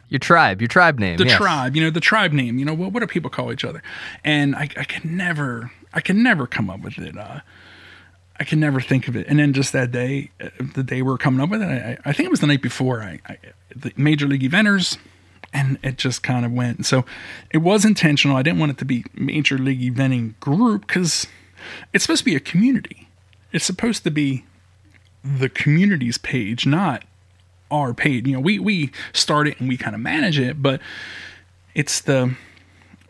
your 0.09 0.19
tribe, 0.19 0.61
your 0.61 0.67
tribe 0.67 0.97
name. 0.97 1.17
The 1.17 1.25
yes. 1.25 1.37
tribe, 1.37 1.75
you 1.75 1.83
know, 1.83 1.89
the 1.89 1.99
tribe 1.99 2.31
name. 2.33 2.57
You 2.57 2.65
know, 2.65 2.73
what, 2.73 2.91
what 2.91 3.01
do 3.01 3.07
people 3.07 3.29
call 3.29 3.51
each 3.51 3.65
other? 3.65 3.83
And 4.23 4.55
I, 4.55 4.69
I 4.77 4.83
can 4.85 5.15
never, 5.15 5.71
I 5.93 6.01
can 6.01 6.23
never 6.23 6.47
come 6.47 6.69
up 6.69 6.81
with 6.81 6.97
it. 6.97 7.17
Uh, 7.17 7.41
I 8.39 8.43
can 8.45 8.59
never 8.59 8.81
think 8.81 9.07
of 9.07 9.15
it. 9.15 9.27
And 9.27 9.39
then 9.39 9.53
just 9.53 9.73
that 9.73 9.91
day, 9.91 10.31
uh, 10.41 10.49
the 10.73 10.83
day 10.83 11.01
we 11.01 11.11
are 11.13 11.17
coming 11.17 11.41
up 11.41 11.49
with 11.49 11.61
it, 11.61 11.65
I, 11.65 11.97
I, 12.05 12.13
think 12.13 12.27
it 12.27 12.31
was 12.31 12.39
the 12.39 12.47
night 12.47 12.61
before, 12.61 13.01
I, 13.01 13.19
I, 13.27 13.37
the 13.75 13.91
Major 13.95 14.27
League 14.27 14.41
Eventers, 14.41 14.97
and 15.53 15.77
it 15.83 15.97
just 15.97 16.23
kind 16.23 16.45
of 16.45 16.51
went. 16.51 16.85
So 16.85 17.05
it 17.51 17.59
was 17.59 17.85
intentional. 17.85 18.37
I 18.37 18.41
didn't 18.41 18.59
want 18.59 18.71
it 18.71 18.77
to 18.79 18.85
be 18.85 19.05
Major 19.13 19.57
League 19.57 19.81
Eventing 19.81 20.39
Group 20.39 20.87
because 20.87 21.27
it's 21.93 22.03
supposed 22.03 22.19
to 22.19 22.25
be 22.25 22.35
a 22.35 22.39
community. 22.39 23.07
It's 23.51 23.65
supposed 23.65 24.03
to 24.03 24.11
be 24.11 24.45
the 25.23 25.49
community's 25.49 26.17
page, 26.17 26.65
not 26.65 27.03
our 27.71 27.93
paid. 27.93 28.27
You 28.27 28.33
know, 28.33 28.39
we 28.39 28.59
we 28.59 28.91
start 29.13 29.47
it 29.47 29.59
and 29.59 29.67
we 29.67 29.77
kind 29.77 29.95
of 29.95 30.01
manage 30.01 30.39
it, 30.39 30.61
but 30.61 30.81
it's 31.75 32.01
the 32.01 32.35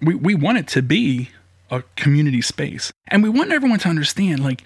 we 0.01 0.15
we 0.15 0.35
want 0.35 0.57
it 0.57 0.67
to 0.69 0.81
be 0.81 1.29
a 1.69 1.83
community 1.95 2.41
space. 2.41 2.91
And 3.07 3.23
we 3.23 3.29
want 3.29 3.51
everyone 3.51 3.79
to 3.79 3.89
understand 3.89 4.43
like 4.43 4.63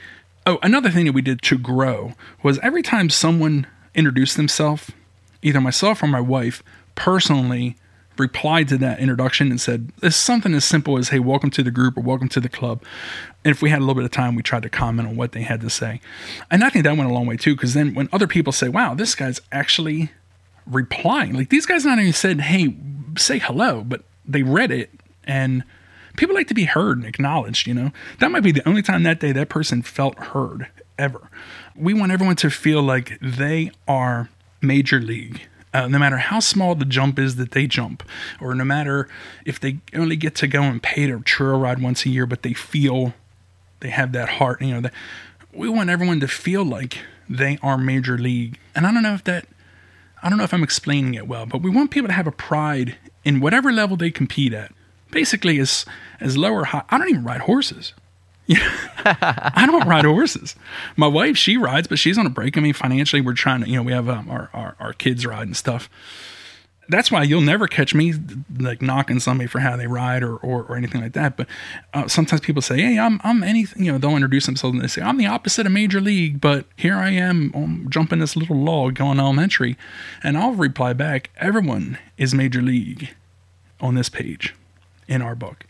Oh, 0.47 0.59
another 0.63 0.89
thing 0.89 1.03
that 1.03 1.11
we 1.11 1.21
did 1.21 1.41
to 1.41 1.57
grow 1.57 2.13
was 2.41 2.57
every 2.59 2.81
time 2.81 3.09
someone 3.09 3.67
introduced 3.93 4.37
themselves, 4.37 4.89
either 5.41 5.59
myself 5.59 6.01
or 6.01 6.07
my 6.07 6.21
wife 6.21 6.63
personally 6.95 7.75
replied 8.19 8.67
to 8.69 8.77
that 8.79 8.99
introduction 8.99 9.49
and 9.49 9.59
said, 9.59 9.91
It's 10.01 10.15
something 10.15 10.53
as 10.53 10.65
simple 10.65 10.97
as, 10.97 11.09
hey, 11.09 11.19
welcome 11.19 11.49
to 11.51 11.63
the 11.63 11.71
group 11.71 11.97
or 11.97 12.01
welcome 12.01 12.29
to 12.29 12.39
the 12.39 12.49
club. 12.49 12.83
And 13.43 13.51
if 13.51 13.61
we 13.61 13.69
had 13.69 13.79
a 13.79 13.81
little 13.81 13.95
bit 13.95 14.05
of 14.05 14.11
time, 14.11 14.35
we 14.35 14.43
tried 14.43 14.63
to 14.63 14.69
comment 14.69 15.07
on 15.07 15.15
what 15.15 15.31
they 15.31 15.41
had 15.41 15.61
to 15.61 15.69
say. 15.69 16.01
And 16.51 16.63
I 16.63 16.69
think 16.69 16.83
that 16.83 16.97
went 16.97 17.09
a 17.09 17.13
long 17.13 17.25
way 17.25 17.37
too, 17.37 17.55
because 17.55 17.73
then 17.73 17.93
when 17.93 18.09
other 18.11 18.27
people 18.27 18.53
say, 18.53 18.69
wow, 18.69 18.93
this 18.93 19.15
guy's 19.15 19.41
actually 19.51 20.11
replying, 20.65 21.33
like 21.33 21.49
these 21.49 21.65
guys 21.65 21.85
not 21.85 21.97
only 21.97 22.11
said, 22.11 22.41
hey, 22.41 22.75
say 23.17 23.39
hello, 23.39 23.83
but 23.83 24.03
they 24.25 24.43
read 24.43 24.71
it 24.71 24.91
and 25.23 25.63
people 26.17 26.35
like 26.35 26.47
to 26.47 26.53
be 26.53 26.65
heard 26.65 26.97
and 26.97 27.07
acknowledged, 27.07 27.67
you 27.67 27.73
know? 27.73 27.91
That 28.19 28.31
might 28.31 28.43
be 28.43 28.51
the 28.51 28.67
only 28.67 28.81
time 28.81 29.03
that 29.03 29.19
day 29.19 29.31
that 29.31 29.49
person 29.49 29.81
felt 29.81 30.17
heard 30.17 30.67
ever. 30.97 31.29
We 31.75 31.93
want 31.93 32.11
everyone 32.11 32.35
to 32.37 32.49
feel 32.49 32.81
like 32.81 33.17
they 33.21 33.71
are 33.87 34.29
major 34.61 34.99
league. 34.99 35.47
Uh, 35.73 35.87
no 35.87 35.99
matter 35.99 36.17
how 36.17 36.39
small 36.39 36.75
the 36.75 36.85
jump 36.85 37.19
is 37.19 37.35
that 37.35 37.51
they 37.51 37.67
jump, 37.67 38.01
or 38.39 38.55
no 38.55 38.63
matter 38.63 39.07
if 39.45 39.59
they 39.59 39.79
only 39.93 40.15
get 40.15 40.33
to 40.35 40.47
go 40.47 40.63
and 40.63 40.81
pay 40.81 41.05
their 41.05 41.19
trail 41.19 41.59
ride 41.59 41.81
once 41.81 42.05
a 42.05 42.09
year, 42.09 42.25
but 42.25 42.41
they 42.41 42.53
feel 42.53 43.13
they 43.81 43.89
have 43.89 44.11
that 44.13 44.29
heart, 44.29 44.61
you 44.61 44.73
know, 44.73 44.81
that 44.81 44.93
we 45.53 45.69
want 45.69 45.89
everyone 45.89 46.19
to 46.21 46.27
feel 46.27 46.63
like 46.63 46.99
they 47.29 47.59
are 47.61 47.77
major 47.77 48.17
league. 48.17 48.57
And 48.75 48.87
I 48.87 48.93
don't 48.93 49.03
know 49.03 49.13
if 49.13 49.23
that, 49.25 49.45
I 50.23 50.29
don't 50.29 50.37
know 50.37 50.45
if 50.45 50.53
I'm 50.53 50.63
explaining 50.63 51.13
it 51.15 51.27
well, 51.27 51.45
but 51.45 51.61
we 51.61 51.69
want 51.69 51.91
people 51.91 52.07
to 52.07 52.13
have 52.13 52.27
a 52.27 52.31
pride 52.31 52.95
in 53.23 53.39
whatever 53.39 53.71
level 53.71 53.97
they 53.97 54.09
compete 54.09 54.53
at 54.53 54.71
basically 55.11 55.59
as 55.59 55.85
as 56.19 56.37
low 56.37 56.51
or 56.51 56.65
high. 56.65 56.83
I 56.89 56.97
don't 56.97 57.09
even 57.09 57.23
ride 57.23 57.41
horses. 57.41 57.93
I 59.05 59.65
don't 59.65 59.87
ride 59.87 60.05
horses. 60.05 60.55
My 60.95 61.07
wife, 61.07 61.37
she 61.37 61.57
rides, 61.57 61.87
but 61.87 61.99
she's 61.99 62.17
on 62.17 62.25
a 62.25 62.29
break. 62.29 62.57
I 62.57 62.61
mean, 62.61 62.73
financially, 62.73 63.21
we're 63.21 63.33
trying 63.33 63.61
to, 63.61 63.69
you 63.69 63.75
know, 63.75 63.83
we 63.83 63.91
have 63.91 64.09
um, 64.09 64.29
our, 64.29 64.49
our, 64.53 64.75
our 64.79 64.93
kids 64.93 65.25
ride 65.25 65.47
and 65.47 65.55
stuff. 65.55 65.89
That's 66.89 67.11
why 67.11 67.23
you'll 67.23 67.41
never 67.41 67.67
catch 67.67 67.93
me 67.93 68.13
like 68.57 68.81
knocking 68.81 69.19
somebody 69.19 69.47
for 69.47 69.59
how 69.59 69.75
they 69.75 69.87
ride 69.87 70.23
or, 70.23 70.37
or, 70.37 70.63
or 70.63 70.77
anything 70.77 71.01
like 71.01 71.11
that. 71.13 71.35
But 71.35 71.47
uh, 71.93 72.07
sometimes 72.07 72.39
people 72.39 72.61
say, 72.61 72.79
"Hey, 72.79 72.97
I'm 72.97 73.19
I'm 73.25 73.43
anything." 73.43 73.83
You 73.83 73.91
know, 73.91 73.97
they'll 73.97 74.15
introduce 74.15 74.45
themselves 74.45 74.73
and 74.73 74.81
they 74.81 74.87
say, 74.87 75.01
"I'm 75.01 75.17
the 75.17 75.25
opposite 75.25 75.65
of 75.65 75.73
major 75.73 75.99
league," 75.99 76.39
but 76.39 76.65
here 76.77 76.95
I 76.95 77.09
am 77.09 77.51
um, 77.53 77.87
jumping 77.89 78.19
this 78.19 78.37
little 78.37 78.55
log 78.55 78.95
going 78.95 79.19
elementary, 79.19 79.75
and 80.23 80.37
I'll 80.37 80.53
reply 80.53 80.93
back, 80.93 81.29
"Everyone 81.35 81.97
is 82.17 82.33
major 82.33 82.61
league 82.61 83.13
on 83.81 83.95
this 83.95 84.07
page." 84.07 84.55
in 85.07 85.21
our 85.21 85.35
book. 85.35 85.65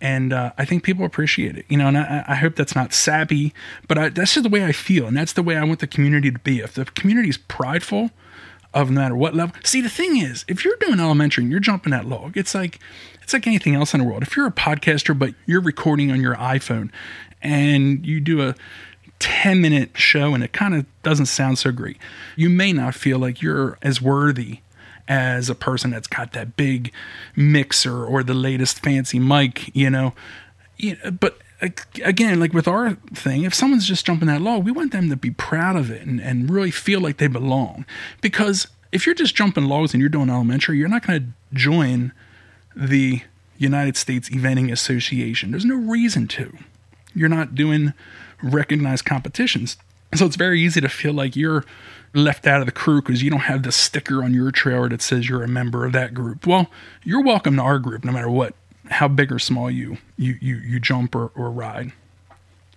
And 0.00 0.32
uh, 0.32 0.52
I 0.56 0.64
think 0.64 0.82
people 0.82 1.04
appreciate 1.04 1.56
it. 1.56 1.66
You 1.68 1.76
know, 1.76 1.88
and 1.88 1.98
I, 1.98 2.24
I 2.28 2.34
hope 2.36 2.56
that's 2.56 2.74
not 2.74 2.92
sappy, 2.92 3.52
but 3.88 3.98
I, 3.98 4.08
that's 4.08 4.34
just 4.34 4.44
the 4.44 4.48
way 4.48 4.64
I 4.64 4.72
feel, 4.72 5.06
and 5.06 5.16
that's 5.16 5.32
the 5.32 5.42
way 5.42 5.56
I 5.56 5.64
want 5.64 5.80
the 5.80 5.86
community 5.86 6.30
to 6.30 6.38
be. 6.38 6.60
If 6.60 6.74
the 6.74 6.84
community 6.84 7.28
is 7.28 7.38
prideful 7.38 8.10
of 8.72 8.90
no 8.90 9.00
matter 9.00 9.16
what 9.16 9.34
level, 9.34 9.54
see, 9.64 9.80
the 9.80 9.88
thing 9.88 10.16
is, 10.16 10.44
if 10.48 10.64
you're 10.64 10.76
doing 10.80 11.00
elementary 11.00 11.44
and 11.44 11.50
you're 11.50 11.60
jumping 11.60 11.90
that 11.90 12.06
log, 12.06 12.36
it's 12.36 12.54
like 12.54 12.78
it's 13.22 13.32
like 13.32 13.46
anything 13.46 13.74
else 13.74 13.94
in 13.94 14.00
the 14.00 14.06
world. 14.06 14.22
If 14.22 14.36
you're 14.36 14.46
a 14.46 14.52
podcaster 14.52 15.16
but 15.16 15.34
you're 15.46 15.60
recording 15.60 16.10
on 16.10 16.20
your 16.20 16.34
iPhone 16.36 16.90
and 17.42 18.04
you 18.04 18.20
do 18.20 18.42
a 18.42 18.54
10 19.18 19.60
minute 19.60 19.90
show 19.94 20.34
and 20.34 20.42
it 20.42 20.52
kind 20.52 20.74
of 20.74 20.86
doesn't 21.02 21.26
sound 21.26 21.58
so 21.58 21.70
great, 21.70 21.98
you 22.36 22.48
may 22.48 22.72
not 22.72 22.94
feel 22.94 23.18
like 23.18 23.42
you're 23.42 23.78
as 23.82 24.00
worthy 24.00 24.60
as 25.08 25.50
a 25.50 25.54
person 25.54 25.90
that's 25.90 26.06
got 26.06 26.32
that 26.32 26.56
big 26.56 26.92
mixer 27.36 28.04
or 28.04 28.22
the 28.22 28.34
latest 28.34 28.80
fancy 28.82 29.18
mic, 29.18 29.74
you 29.74 29.90
know. 29.90 30.14
but 31.18 31.38
again, 32.02 32.40
like 32.40 32.52
with 32.52 32.68
our 32.68 32.94
thing, 33.14 33.44
if 33.44 33.54
someone's 33.54 33.86
just 33.86 34.06
jumping 34.06 34.28
that 34.28 34.40
log, 34.40 34.64
we 34.64 34.72
want 34.72 34.92
them 34.92 35.10
to 35.10 35.16
be 35.16 35.30
proud 35.30 35.76
of 35.76 35.90
it 35.90 36.02
and, 36.06 36.20
and 36.20 36.50
really 36.50 36.70
feel 36.70 37.00
like 37.00 37.18
they 37.18 37.26
belong. 37.26 37.84
Because 38.20 38.68
if 38.92 39.06
you're 39.06 39.14
just 39.14 39.34
jumping 39.34 39.64
logs 39.64 39.92
and 39.92 40.00
you're 40.00 40.08
doing 40.08 40.30
elementary, 40.30 40.78
you're 40.78 40.88
not 40.88 41.06
going 41.06 41.20
to 41.20 41.56
join 41.56 42.12
the 42.74 43.22
United 43.58 43.96
States 43.96 44.28
Eventing 44.30 44.72
Association. 44.72 45.50
There's 45.50 45.64
no 45.64 45.76
reason 45.76 46.26
to. 46.28 46.56
You're 47.14 47.28
not 47.28 47.54
doing 47.54 47.92
recognized 48.42 49.04
competitions. 49.04 49.76
So 50.14 50.26
it's 50.26 50.36
very 50.36 50.60
easy 50.60 50.80
to 50.80 50.88
feel 50.88 51.12
like 51.12 51.36
you're 51.36 51.64
left 52.14 52.46
out 52.46 52.60
of 52.60 52.66
the 52.66 52.72
crew 52.72 53.00
because 53.00 53.22
you 53.22 53.30
don't 53.30 53.40
have 53.40 53.62
the 53.62 53.70
sticker 53.70 54.24
on 54.24 54.34
your 54.34 54.50
trailer 54.50 54.88
that 54.88 55.02
says 55.02 55.28
you're 55.28 55.44
a 55.44 55.48
member 55.48 55.86
of 55.86 55.92
that 55.92 56.14
group. 56.14 56.46
Well, 56.46 56.68
you're 57.04 57.22
welcome 57.22 57.56
to 57.56 57.62
our 57.62 57.78
group 57.78 58.04
no 58.04 58.12
matter 58.12 58.28
what, 58.28 58.54
how 58.90 59.06
big 59.06 59.30
or 59.30 59.38
small 59.38 59.70
you 59.70 59.98
you 60.16 60.36
you, 60.40 60.56
you 60.56 60.80
jump 60.80 61.14
or, 61.14 61.30
or 61.36 61.50
ride, 61.50 61.92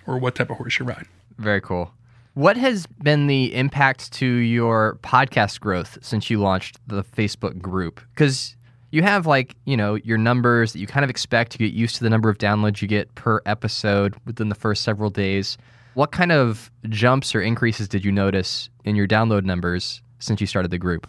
or 0.05 0.19
what 0.19 0.35
type 0.35 0.51
of 0.51 0.57
horse 0.57 0.77
you 0.77 0.85
ride. 0.85 1.07
Very 1.39 1.61
cool. 1.61 1.91
What 2.35 2.57
has 2.57 2.85
been 2.85 3.27
the 3.27 3.53
impact 3.55 4.11
to 4.13 4.25
your 4.25 4.99
podcast 5.03 5.59
growth 5.59 5.97
since 6.01 6.29
you 6.29 6.39
launched 6.39 6.79
the 6.87 7.03
Facebook 7.03 7.61
group? 7.61 7.99
Because 8.13 8.55
you 8.91 9.01
have 9.01 9.25
like 9.25 9.55
you 9.65 9.75
know 9.75 9.95
your 9.95 10.19
numbers 10.19 10.73
that 10.73 10.79
you 10.79 10.85
kind 10.85 11.03
of 11.03 11.09
expect 11.09 11.51
to 11.53 11.57
get 11.57 11.73
used 11.73 11.95
to 11.95 12.03
the 12.03 12.11
number 12.11 12.29
of 12.29 12.37
downloads 12.37 12.79
you 12.79 12.87
get 12.87 13.13
per 13.15 13.41
episode 13.47 14.15
within 14.25 14.49
the 14.49 14.55
first 14.55 14.83
several 14.83 15.09
days 15.09 15.57
what 15.93 16.11
kind 16.11 16.31
of 16.31 16.71
jumps 16.89 17.35
or 17.35 17.41
increases 17.41 17.87
did 17.87 18.03
you 18.03 18.11
notice 18.11 18.69
in 18.83 18.95
your 18.95 19.07
download 19.07 19.43
numbers 19.43 20.01
since 20.19 20.41
you 20.41 20.47
started 20.47 20.71
the 20.71 20.77
group? 20.77 21.07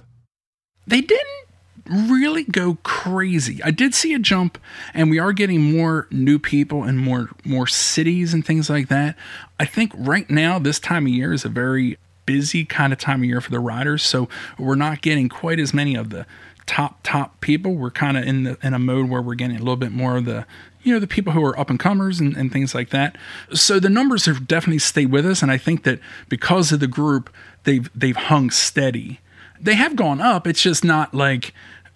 They 0.86 1.00
didn't 1.00 1.44
really 1.86 2.44
go 2.44 2.78
crazy. 2.82 3.62
I 3.62 3.70
did 3.70 3.94
see 3.94 4.14
a 4.14 4.18
jump 4.18 4.58
and 4.94 5.10
we 5.10 5.18
are 5.18 5.32
getting 5.32 5.60
more 5.60 6.06
new 6.10 6.38
people 6.38 6.82
and 6.82 6.98
more 6.98 7.30
more 7.44 7.66
cities 7.66 8.32
and 8.32 8.44
things 8.44 8.70
like 8.70 8.88
that. 8.88 9.16
I 9.60 9.64
think 9.64 9.92
right 9.96 10.28
now 10.30 10.58
this 10.58 10.78
time 10.78 11.06
of 11.06 11.12
year 11.12 11.32
is 11.32 11.44
a 11.44 11.48
very 11.48 11.98
busy 12.26 12.64
kind 12.64 12.92
of 12.92 12.98
time 12.98 13.20
of 13.20 13.26
year 13.26 13.40
for 13.40 13.50
the 13.50 13.60
riders, 13.60 14.02
so 14.02 14.28
we're 14.58 14.76
not 14.76 15.02
getting 15.02 15.28
quite 15.28 15.60
as 15.60 15.74
many 15.74 15.94
of 15.94 16.10
the 16.10 16.26
top 16.66 17.00
top 17.02 17.40
people. 17.40 17.74
We're 17.74 17.90
kind 17.90 18.16
of 18.16 18.24
in 18.24 18.44
the 18.44 18.58
in 18.62 18.72
a 18.74 18.78
mode 18.78 19.08
where 19.10 19.20
we're 19.20 19.34
getting 19.34 19.56
a 19.56 19.60
little 19.60 19.76
bit 19.76 19.92
more 19.92 20.16
of 20.16 20.24
the 20.24 20.46
you 20.84 20.92
know 20.92 21.00
the 21.00 21.06
people 21.06 21.32
who 21.32 21.44
are 21.44 21.58
up 21.58 21.70
and 21.70 21.78
comers 21.78 22.20
and, 22.20 22.36
and 22.36 22.52
things 22.52 22.74
like 22.74 22.90
that. 22.90 23.16
So 23.52 23.80
the 23.80 23.90
numbers 23.90 24.26
have 24.26 24.46
definitely 24.46 24.78
stayed 24.78 25.10
with 25.10 25.26
us, 25.26 25.42
and 25.42 25.50
I 25.50 25.58
think 25.58 25.84
that 25.84 25.98
because 26.28 26.72
of 26.72 26.80
the 26.80 26.86
group, 26.86 27.30
they've 27.64 27.90
they've 27.94 28.16
hung 28.16 28.50
steady. 28.50 29.20
They 29.60 29.74
have 29.74 29.96
gone 29.96 30.20
up. 30.20 30.46
It's 30.46 30.62
just 30.62 30.84
not 30.84 31.14
like. 31.14 31.52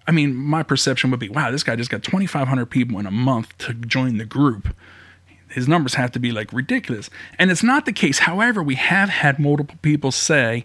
I 0.07 0.11
mean, 0.11 0.33
my 0.33 0.63
perception 0.63 1.11
would 1.11 1.19
be, 1.19 1.29
wow, 1.29 1.51
this 1.51 1.61
guy 1.61 1.75
just 1.75 1.91
got 1.91 2.01
2,500 2.01 2.65
people 2.65 2.97
in 2.97 3.05
a 3.05 3.11
month 3.11 3.55
to 3.59 3.75
join 3.75 4.17
the 4.17 4.25
group 4.25 4.69
his 5.49 5.67
numbers 5.67 5.95
have 5.95 6.11
to 6.11 6.19
be 6.19 6.31
like 6.31 6.53
ridiculous. 6.53 7.09
And 7.37 7.51
it's 7.51 7.63
not 7.63 7.85
the 7.85 7.91
case. 7.91 8.19
However, 8.19 8.61
we 8.63 8.75
have 8.75 9.09
had 9.09 9.39
multiple 9.39 9.75
people 9.81 10.11
say, 10.11 10.63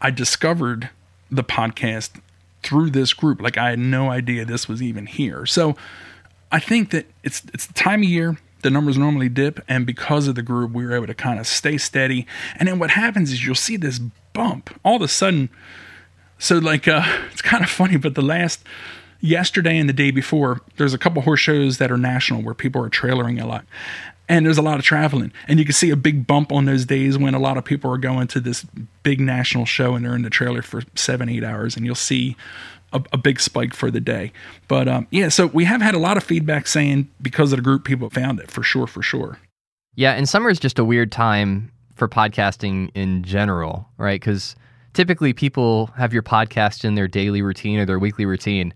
I 0.00 0.10
discovered 0.10 0.90
the 1.30 1.44
podcast 1.44 2.20
through 2.62 2.90
this 2.90 3.12
group. 3.12 3.40
Like 3.40 3.58
I 3.58 3.70
had 3.70 3.78
no 3.78 4.10
idea 4.10 4.44
this 4.44 4.68
was 4.68 4.82
even 4.82 5.06
here. 5.06 5.46
So 5.46 5.76
I 6.54 6.60
think 6.60 6.90
that 6.90 7.06
it's 7.24 7.42
it's 7.52 7.66
the 7.66 7.74
time 7.74 8.02
of 8.02 8.08
year 8.08 8.38
the 8.62 8.70
numbers 8.70 8.96
normally 8.96 9.28
dip, 9.28 9.60
and 9.68 9.84
because 9.84 10.28
of 10.28 10.36
the 10.36 10.42
group, 10.42 10.70
we 10.70 10.86
were 10.86 10.94
able 10.94 11.08
to 11.08 11.14
kind 11.14 11.40
of 11.40 11.48
stay 11.48 11.76
steady. 11.78 12.28
And 12.56 12.68
then 12.68 12.78
what 12.78 12.90
happens 12.90 13.32
is 13.32 13.44
you'll 13.44 13.56
see 13.56 13.76
this 13.76 13.98
bump 14.32 14.70
all 14.84 14.94
of 14.94 15.02
a 15.02 15.08
sudden. 15.08 15.50
So 16.38 16.58
like 16.58 16.86
uh, 16.86 17.02
it's 17.32 17.42
kind 17.42 17.64
of 17.64 17.70
funny, 17.70 17.96
but 17.96 18.14
the 18.14 18.22
last 18.22 18.64
yesterday 19.20 19.76
and 19.76 19.88
the 19.88 19.92
day 19.92 20.12
before, 20.12 20.60
there's 20.76 20.94
a 20.94 20.98
couple 20.98 21.22
horse 21.22 21.40
shows 21.40 21.78
that 21.78 21.90
are 21.90 21.98
national 21.98 22.42
where 22.42 22.54
people 22.54 22.84
are 22.84 22.90
trailering 22.90 23.42
a 23.42 23.46
lot. 23.46 23.64
And 24.28 24.46
there's 24.46 24.56
a 24.56 24.62
lot 24.62 24.78
of 24.78 24.84
traveling. 24.84 25.32
And 25.48 25.58
you 25.58 25.64
can 25.64 25.74
see 25.74 25.90
a 25.90 25.96
big 25.96 26.24
bump 26.24 26.52
on 26.52 26.66
those 26.66 26.86
days 26.86 27.18
when 27.18 27.34
a 27.34 27.40
lot 27.40 27.58
of 27.58 27.64
people 27.64 27.92
are 27.92 27.98
going 27.98 28.28
to 28.28 28.40
this 28.40 28.64
big 29.02 29.20
national 29.20 29.66
show 29.66 29.96
and 29.96 30.04
they're 30.04 30.14
in 30.14 30.22
the 30.22 30.30
trailer 30.30 30.62
for 30.62 30.82
seven, 30.94 31.28
eight 31.28 31.42
hours. 31.42 31.76
And 31.76 31.84
you'll 31.84 31.96
see 31.96 32.36
a, 32.94 33.02
a 33.12 33.18
big 33.18 33.40
spike 33.40 33.74
for 33.74 33.90
the 33.90 34.00
day. 34.00 34.32
But 34.68 34.88
um, 34.88 35.06
yeah, 35.10 35.28
so 35.28 35.48
we 35.48 35.64
have 35.64 35.82
had 35.82 35.94
a 35.94 35.98
lot 35.98 36.16
of 36.16 36.24
feedback 36.24 36.66
saying 36.66 37.08
because 37.20 37.52
of 37.52 37.58
the 37.58 37.62
group, 37.62 37.84
people 37.84 38.08
found 38.08 38.40
it 38.40 38.50
for 38.50 38.62
sure, 38.62 38.86
for 38.86 39.02
sure. 39.02 39.38
Yeah, 39.96 40.12
and 40.12 40.28
summer 40.28 40.48
is 40.48 40.58
just 40.58 40.78
a 40.78 40.84
weird 40.84 41.12
time 41.12 41.70
for 41.94 42.08
podcasting 42.08 42.90
in 42.94 43.22
general, 43.22 43.88
right? 43.98 44.20
Because 44.20 44.56
typically 44.92 45.32
people 45.32 45.86
have 45.96 46.12
your 46.12 46.22
podcast 46.22 46.84
in 46.84 46.94
their 46.94 47.06
daily 47.06 47.42
routine 47.42 47.78
or 47.78 47.86
their 47.86 47.98
weekly 47.98 48.24
routine, 48.24 48.72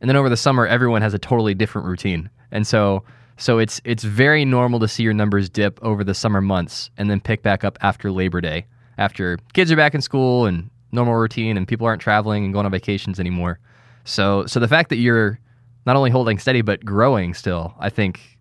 and 0.00 0.08
then 0.08 0.16
over 0.16 0.28
the 0.28 0.36
summer, 0.36 0.66
everyone 0.66 1.02
has 1.02 1.14
a 1.14 1.18
totally 1.18 1.54
different 1.54 1.86
routine, 1.86 2.30
and 2.50 2.66
so 2.66 3.02
so 3.36 3.58
it's 3.58 3.80
it's 3.84 4.04
very 4.04 4.44
normal 4.44 4.80
to 4.80 4.88
see 4.88 5.02
your 5.02 5.14
numbers 5.14 5.50
dip 5.50 5.78
over 5.82 6.04
the 6.04 6.14
summer 6.14 6.40
months 6.40 6.90
and 6.96 7.10
then 7.10 7.20
pick 7.20 7.42
back 7.42 7.64
up 7.64 7.78
after 7.82 8.10
Labor 8.10 8.40
Day, 8.40 8.66
after 8.98 9.38
kids 9.52 9.70
are 9.70 9.76
back 9.76 9.94
in 9.94 10.00
school 10.00 10.46
and 10.46 10.70
normal 10.92 11.14
routine 11.14 11.56
and 11.56 11.66
people 11.66 11.86
aren't 11.86 12.02
traveling 12.02 12.44
and 12.44 12.52
going 12.52 12.66
on 12.66 12.72
vacations 12.72 13.18
anymore. 13.18 13.58
So 14.04 14.46
so 14.46 14.60
the 14.60 14.68
fact 14.68 14.90
that 14.90 14.96
you're 14.96 15.38
not 15.86 15.96
only 15.96 16.10
holding 16.10 16.38
steady 16.38 16.62
but 16.62 16.84
growing 16.84 17.34
still, 17.34 17.74
I 17.78 17.88
think 17.88 18.38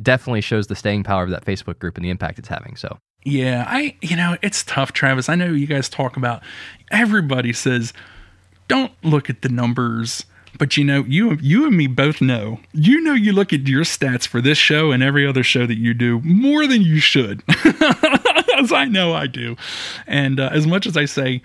definitely 0.00 0.42
shows 0.42 0.66
the 0.66 0.76
staying 0.76 1.02
power 1.04 1.24
of 1.24 1.30
that 1.30 1.44
Facebook 1.44 1.78
group 1.78 1.96
and 1.96 2.04
the 2.04 2.10
impact 2.10 2.38
it's 2.38 2.48
having. 2.48 2.76
So 2.76 2.98
yeah, 3.24 3.64
I 3.66 3.96
you 4.02 4.16
know, 4.16 4.36
it's 4.42 4.62
tough, 4.62 4.92
Travis. 4.92 5.28
I 5.28 5.34
know 5.34 5.46
you 5.46 5.66
guys 5.66 5.88
talk 5.88 6.16
about 6.16 6.42
everybody 6.90 7.52
says 7.52 7.92
don't 8.68 8.92
look 9.02 9.30
at 9.30 9.42
the 9.42 9.48
numbers. 9.48 10.24
But 10.58 10.78
you 10.78 10.84
know, 10.84 11.04
you 11.06 11.36
you 11.42 11.66
and 11.66 11.76
me 11.76 11.86
both 11.86 12.22
know. 12.22 12.60
You 12.72 13.02
know 13.02 13.12
you 13.12 13.32
look 13.32 13.52
at 13.52 13.68
your 13.68 13.84
stats 13.84 14.26
for 14.26 14.40
this 14.40 14.56
show 14.56 14.90
and 14.90 15.02
every 15.02 15.26
other 15.26 15.42
show 15.42 15.66
that 15.66 15.76
you 15.76 15.92
do 15.92 16.20
more 16.22 16.66
than 16.66 16.80
you 16.80 16.98
should. 16.98 17.42
as 18.56 18.72
I 18.72 18.86
know 18.86 19.12
I 19.14 19.26
do. 19.26 19.56
And 20.06 20.40
uh, 20.40 20.50
as 20.52 20.66
much 20.66 20.86
as 20.86 20.96
I 20.96 21.04
say 21.04 21.42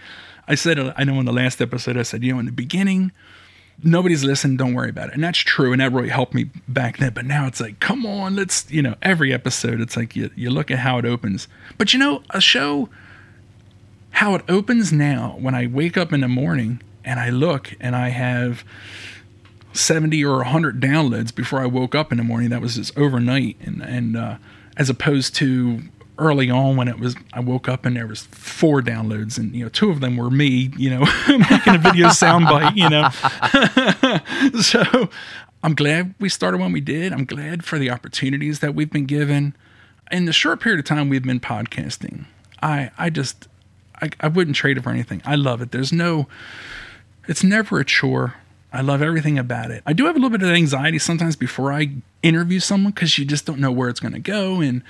I 0.47 0.55
said, 0.55 0.93
I 0.97 1.03
know 1.03 1.19
in 1.19 1.25
the 1.25 1.33
last 1.33 1.61
episode, 1.61 1.97
I 1.97 2.03
said, 2.03 2.23
you 2.23 2.33
know, 2.33 2.39
in 2.39 2.45
the 2.45 2.51
beginning, 2.51 3.11
nobody's 3.83 4.23
listened, 4.23 4.57
don't 4.57 4.73
worry 4.73 4.89
about 4.89 5.09
it. 5.09 5.15
And 5.15 5.23
that's 5.23 5.39
true. 5.39 5.71
And 5.71 5.81
that 5.81 5.91
really 5.91 6.09
helped 6.09 6.33
me 6.33 6.49
back 6.67 6.97
then. 6.97 7.13
But 7.13 7.25
now 7.25 7.47
it's 7.47 7.59
like, 7.59 7.79
come 7.79 8.05
on, 8.05 8.35
let's, 8.35 8.69
you 8.69 8.81
know, 8.81 8.95
every 9.01 9.33
episode, 9.33 9.81
it's 9.81 9.97
like 9.97 10.15
you, 10.15 10.29
you 10.35 10.49
look 10.49 10.71
at 10.71 10.79
how 10.79 10.97
it 10.97 11.05
opens. 11.05 11.47
But 11.77 11.93
you 11.93 11.99
know, 11.99 12.23
a 12.29 12.41
show, 12.41 12.89
how 14.11 14.35
it 14.35 14.43
opens 14.49 14.91
now, 14.91 15.35
when 15.39 15.55
I 15.55 15.67
wake 15.67 15.97
up 15.97 16.13
in 16.13 16.21
the 16.21 16.27
morning 16.27 16.81
and 17.03 17.19
I 17.19 17.29
look 17.29 17.73
and 17.79 17.95
I 17.95 18.09
have 18.09 18.63
70 19.73 20.23
or 20.25 20.37
100 20.37 20.81
downloads 20.81 21.33
before 21.33 21.59
I 21.59 21.65
woke 21.65 21.95
up 21.95 22.11
in 22.11 22.17
the 22.17 22.23
morning, 22.23 22.49
that 22.49 22.61
was 22.61 22.75
just 22.75 22.97
overnight. 22.97 23.57
And, 23.61 23.81
and, 23.81 24.17
uh, 24.17 24.35
as 24.77 24.89
opposed 24.89 25.35
to 25.35 25.81
early 26.21 26.49
on 26.49 26.75
when 26.77 26.87
it 26.87 26.99
was 26.99 27.15
I 27.33 27.39
woke 27.39 27.67
up 27.67 27.85
and 27.85 27.95
there 27.95 28.07
was 28.07 28.23
four 28.27 28.81
downloads 28.81 29.37
and 29.37 29.55
you 29.55 29.63
know 29.63 29.69
two 29.69 29.89
of 29.89 29.99
them 29.99 30.15
were 30.17 30.29
me 30.29 30.71
you 30.77 30.89
know 30.89 30.99
making 31.27 31.75
a 31.75 31.79
video 31.79 32.07
soundbite 32.09 32.75
you 32.77 32.89
know. 32.89 33.09
So 34.61 35.09
I'm 35.63 35.75
glad 35.75 36.15
we 36.19 36.29
started 36.29 36.59
when 36.59 36.71
we 36.71 36.81
did. 36.81 37.11
I'm 37.13 37.25
glad 37.25 37.63
for 37.63 37.77
the 37.79 37.89
opportunities 37.89 38.59
that 38.59 38.73
we've 38.75 38.89
been 38.91 39.05
given. 39.05 39.55
In 40.11 40.25
the 40.25 40.33
short 40.33 40.59
period 40.59 40.79
of 40.79 40.85
time 40.85 41.09
we've 41.09 41.23
been 41.23 41.39
podcasting 41.39 42.25
I 42.61 42.91
I 42.97 43.09
just 43.09 43.47
I, 44.01 44.09
I 44.19 44.27
wouldn't 44.27 44.55
trade 44.55 44.77
it 44.77 44.83
for 44.83 44.91
anything. 44.91 45.21
I 45.25 45.35
love 45.35 45.61
it. 45.61 45.71
There's 45.71 45.91
no 45.91 46.27
it's 47.27 47.43
never 47.43 47.79
a 47.79 47.85
chore. 47.85 48.35
I 48.73 48.81
love 48.81 49.01
everything 49.01 49.37
about 49.37 49.69
it. 49.69 49.83
I 49.85 49.93
do 49.93 50.05
have 50.05 50.15
a 50.15 50.19
little 50.19 50.29
bit 50.29 50.43
of 50.43 50.49
anxiety 50.49 50.97
sometimes 50.97 51.35
before 51.35 51.73
I 51.73 51.91
interview 52.23 52.59
someone 52.59 52.93
because 52.93 53.17
you 53.17 53.25
just 53.25 53.45
don't 53.45 53.59
know 53.59 53.71
where 53.71 53.89
it's 53.89 53.99
going 53.99 54.13
to 54.13 54.19
go, 54.19 54.61
and 54.61 54.81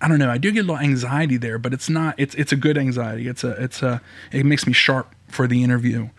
I 0.00 0.08
don't 0.08 0.18
know. 0.18 0.30
I 0.30 0.38
do 0.38 0.50
get 0.52 0.60
a 0.60 0.62
little 0.62 0.78
anxiety 0.78 1.36
there, 1.36 1.58
but 1.58 1.72
it's 1.72 1.88
not. 1.88 2.14
It's 2.18 2.34
it's 2.34 2.52
a 2.52 2.56
good 2.56 2.76
anxiety. 2.76 3.28
It's 3.28 3.44
a 3.44 3.50
it's 3.62 3.82
a. 3.82 4.00
It 4.32 4.44
makes 4.44 4.66
me 4.66 4.72
sharp 4.72 5.14
for 5.28 5.46
the 5.46 5.62
interview. 5.62 6.10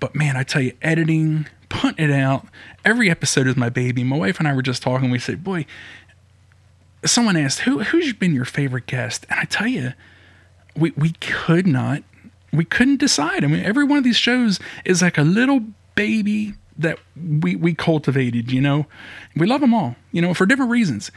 But 0.00 0.14
man, 0.14 0.36
I 0.36 0.42
tell 0.42 0.62
you, 0.62 0.72
editing, 0.82 1.46
putting 1.68 2.04
it 2.04 2.12
out. 2.12 2.46
Every 2.84 3.10
episode 3.10 3.46
is 3.46 3.56
my 3.56 3.68
baby. 3.68 4.04
My 4.04 4.16
wife 4.16 4.38
and 4.38 4.46
I 4.46 4.54
were 4.54 4.62
just 4.62 4.82
talking. 4.82 5.10
We 5.10 5.18
said, 5.18 5.42
"Boy," 5.42 5.66
someone 7.04 7.36
asked, 7.36 7.60
"Who 7.60 7.82
who's 7.82 8.12
been 8.12 8.34
your 8.34 8.44
favorite 8.44 8.86
guest?" 8.86 9.26
And 9.28 9.40
I 9.40 9.44
tell 9.44 9.66
you, 9.66 9.92
we 10.76 10.92
we 10.96 11.10
could 11.20 11.66
not. 11.66 12.02
We 12.52 12.64
couldn't 12.64 12.98
decide. 12.98 13.42
I 13.44 13.48
mean, 13.48 13.64
every 13.64 13.84
one 13.84 13.98
of 13.98 14.04
these 14.04 14.16
shows 14.16 14.60
is 14.84 15.02
like 15.02 15.18
a 15.18 15.22
little 15.22 15.60
baby 15.94 16.54
that 16.78 16.98
we 17.16 17.56
we 17.56 17.74
cultivated. 17.74 18.52
You 18.52 18.60
know, 18.60 18.86
we 19.36 19.46
love 19.46 19.60
them 19.60 19.74
all. 19.74 19.96
You 20.12 20.22
know, 20.22 20.34
for 20.34 20.46
different 20.46 20.70
reasons. 20.70 21.10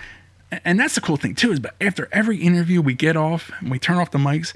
And 0.51 0.79
that's 0.79 0.95
the 0.95 1.01
cool 1.01 1.17
thing 1.17 1.35
too 1.35 1.51
is, 1.51 1.59
but 1.59 1.75
after 1.81 2.07
every 2.11 2.37
interview, 2.37 2.81
we 2.81 2.93
get 2.93 3.17
off 3.17 3.51
and 3.59 3.69
we 3.69 3.79
turn 3.79 3.97
off 3.97 4.11
the 4.11 4.17
mics, 4.17 4.53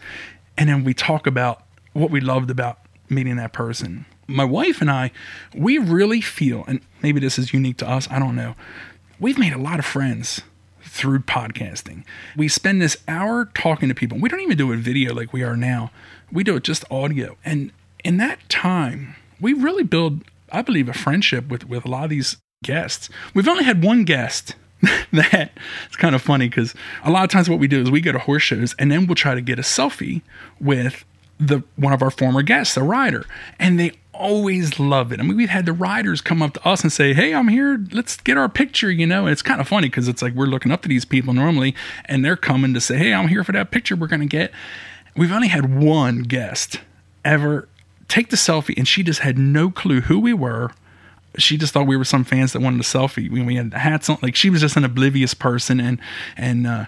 and 0.58 0.70
then 0.70 0.84
we 0.84 0.94
talk 0.94 1.28
about 1.28 1.64
what 1.94 2.12
we 2.12 2.22
loved 2.22 2.50
about 2.50 2.80
meeting 3.10 3.36
that 3.36 3.52
person. 3.52 4.06
My 4.28 4.46
wife 4.46 4.80
and 4.80 4.90
I, 4.90 5.12
we 5.54 5.78
really 5.78 6.22
feel, 6.22 6.64
and 6.68 6.80
maybe 7.04 7.20
this 7.20 7.38
is 7.38 7.54
unique 7.54 7.78
to 7.78 7.90
us. 7.90 8.08
I 8.10 8.20
don't 8.20 8.36
know. 8.36 8.56
We've 9.20 9.38
made 9.38 9.54
a 9.54 9.58
lot 9.58 9.80
of 9.80 9.86
friends 9.86 10.42
through 10.82 11.20
podcasting. 11.20 12.06
We 12.38 12.48
spend 12.48 12.82
this 12.82 12.98
hour 13.08 13.46
talking 13.54 13.90
to 13.90 13.96
people. 13.96 14.18
We 14.20 14.30
don't 14.30 14.40
even 14.40 14.58
do 14.58 14.72
a 14.72 14.78
video 14.78 15.14
like 15.14 15.34
we 15.34 15.44
are 15.44 15.58
now. 15.58 15.92
We 16.32 16.44
do 16.44 16.56
it 16.56 16.64
just 16.64 16.86
audio. 16.90 17.38
And 17.44 17.72
in 18.04 18.18
that 18.18 18.40
time, 18.50 19.16
we 19.40 19.54
really 19.54 19.84
build, 19.84 20.24
I 20.52 20.62
believe, 20.62 20.88
a 20.88 20.94
friendship 20.94 21.50
with, 21.50 21.68
with 21.68 21.86
a 21.86 21.90
lot 21.90 22.06
of 22.06 22.10
these 22.10 22.38
guests. 22.64 23.10
We've 23.34 23.48
only 23.48 23.64
had 23.64 23.84
one 23.84 24.06
guest 24.06 24.56
that 25.12 25.52
it's 25.86 25.96
kind 25.96 26.16
of 26.16 26.22
funny 26.22 26.50
because 26.50 26.74
a 27.04 27.12
lot 27.12 27.24
of 27.24 27.30
times 27.30 27.50
what 27.50 27.60
we 27.60 27.68
do 27.68 27.82
is 27.82 27.92
we 27.92 28.02
go 28.02 28.12
to 28.12 28.20
horse 28.20 28.44
shows 28.44 28.76
and 28.80 28.92
then 28.92 29.06
we'll 29.06 29.16
try 29.16 29.36
to 29.36 29.42
get 29.42 29.60
a 29.60 29.62
selfie 29.62 30.22
with 30.60 31.06
the 31.40 31.64
one 31.76 31.92
of 31.92 32.02
our 32.02 32.12
former 32.12 32.44
guests, 32.44 32.78
a 32.78 32.84
rider, 32.84 33.26
and 33.60 33.80
they 33.80 33.92
always 34.14 34.80
love 34.80 35.12
it. 35.12 35.20
I 35.20 35.24
mean, 35.24 35.36
we've 35.36 35.50
had 35.50 35.66
the 35.66 35.74
riders 35.74 36.22
come 36.22 36.42
up 36.42 36.54
to 36.54 36.68
us 36.68 36.84
and 36.84 36.92
say, 36.92 37.14
"Hey, 37.14 37.34
I'm 37.34 37.48
here. 37.48 37.84
Let's 37.92 38.18
get 38.18 38.38
our 38.38 38.48
picture." 38.48 38.92
You 38.92 39.08
know, 39.08 39.26
and 39.26 39.32
it's 39.32 39.42
kind 39.42 39.60
of 39.60 39.68
funny 39.68 39.90
because 39.90 40.08
it's 40.08 40.22
like 40.22 40.34
we're 40.34 40.46
looking 40.46 40.72
up 40.72 40.84
to 40.84 40.90
these 40.90 41.06
people 41.06 41.34
normally, 41.34 41.76
and 42.06 42.24
they're 42.24 42.38
coming 42.38 42.74
to 42.76 42.82
say, 42.82 42.98
"Hey, 42.98 43.14
I'm 43.14 43.28
here 43.28 43.44
for 43.44 43.52
that 43.54 43.72
picture 43.72 43.96
we're 43.96 44.08
to 44.08 44.26
get." 44.26 44.52
We've 45.16 45.32
only 45.32 45.50
had 45.50 45.76
one 45.76 46.20
guest 46.24 46.80
ever 47.26 47.68
take 48.08 48.30
the 48.30 48.38
selfie, 48.38 48.78
and 48.78 48.88
she 48.88 49.04
just 49.04 49.22
had 49.22 49.38
no 49.38 49.72
clue 49.72 50.02
who 50.02 50.20
we 50.20 50.34
were. 50.34 50.72
She 51.38 51.58
just 51.58 51.74
thought 51.74 51.88
we 51.88 51.98
were 51.98 52.04
some 52.04 52.24
fans 52.24 52.54
that 52.54 52.62
wanted 52.62 52.82
a 52.82 52.84
selfie. 52.84 53.30
We, 53.30 53.42
we 53.42 53.56
had 53.56 53.74
hats 53.74 54.10
on, 54.10 54.18
like 54.22 54.36
she 54.36 54.50
was 54.50 54.62
just 54.62 54.76
an 54.76 54.84
oblivious 54.84 55.34
person, 55.34 55.80
and 55.80 56.00
and 56.36 56.68
uh, 56.68 56.86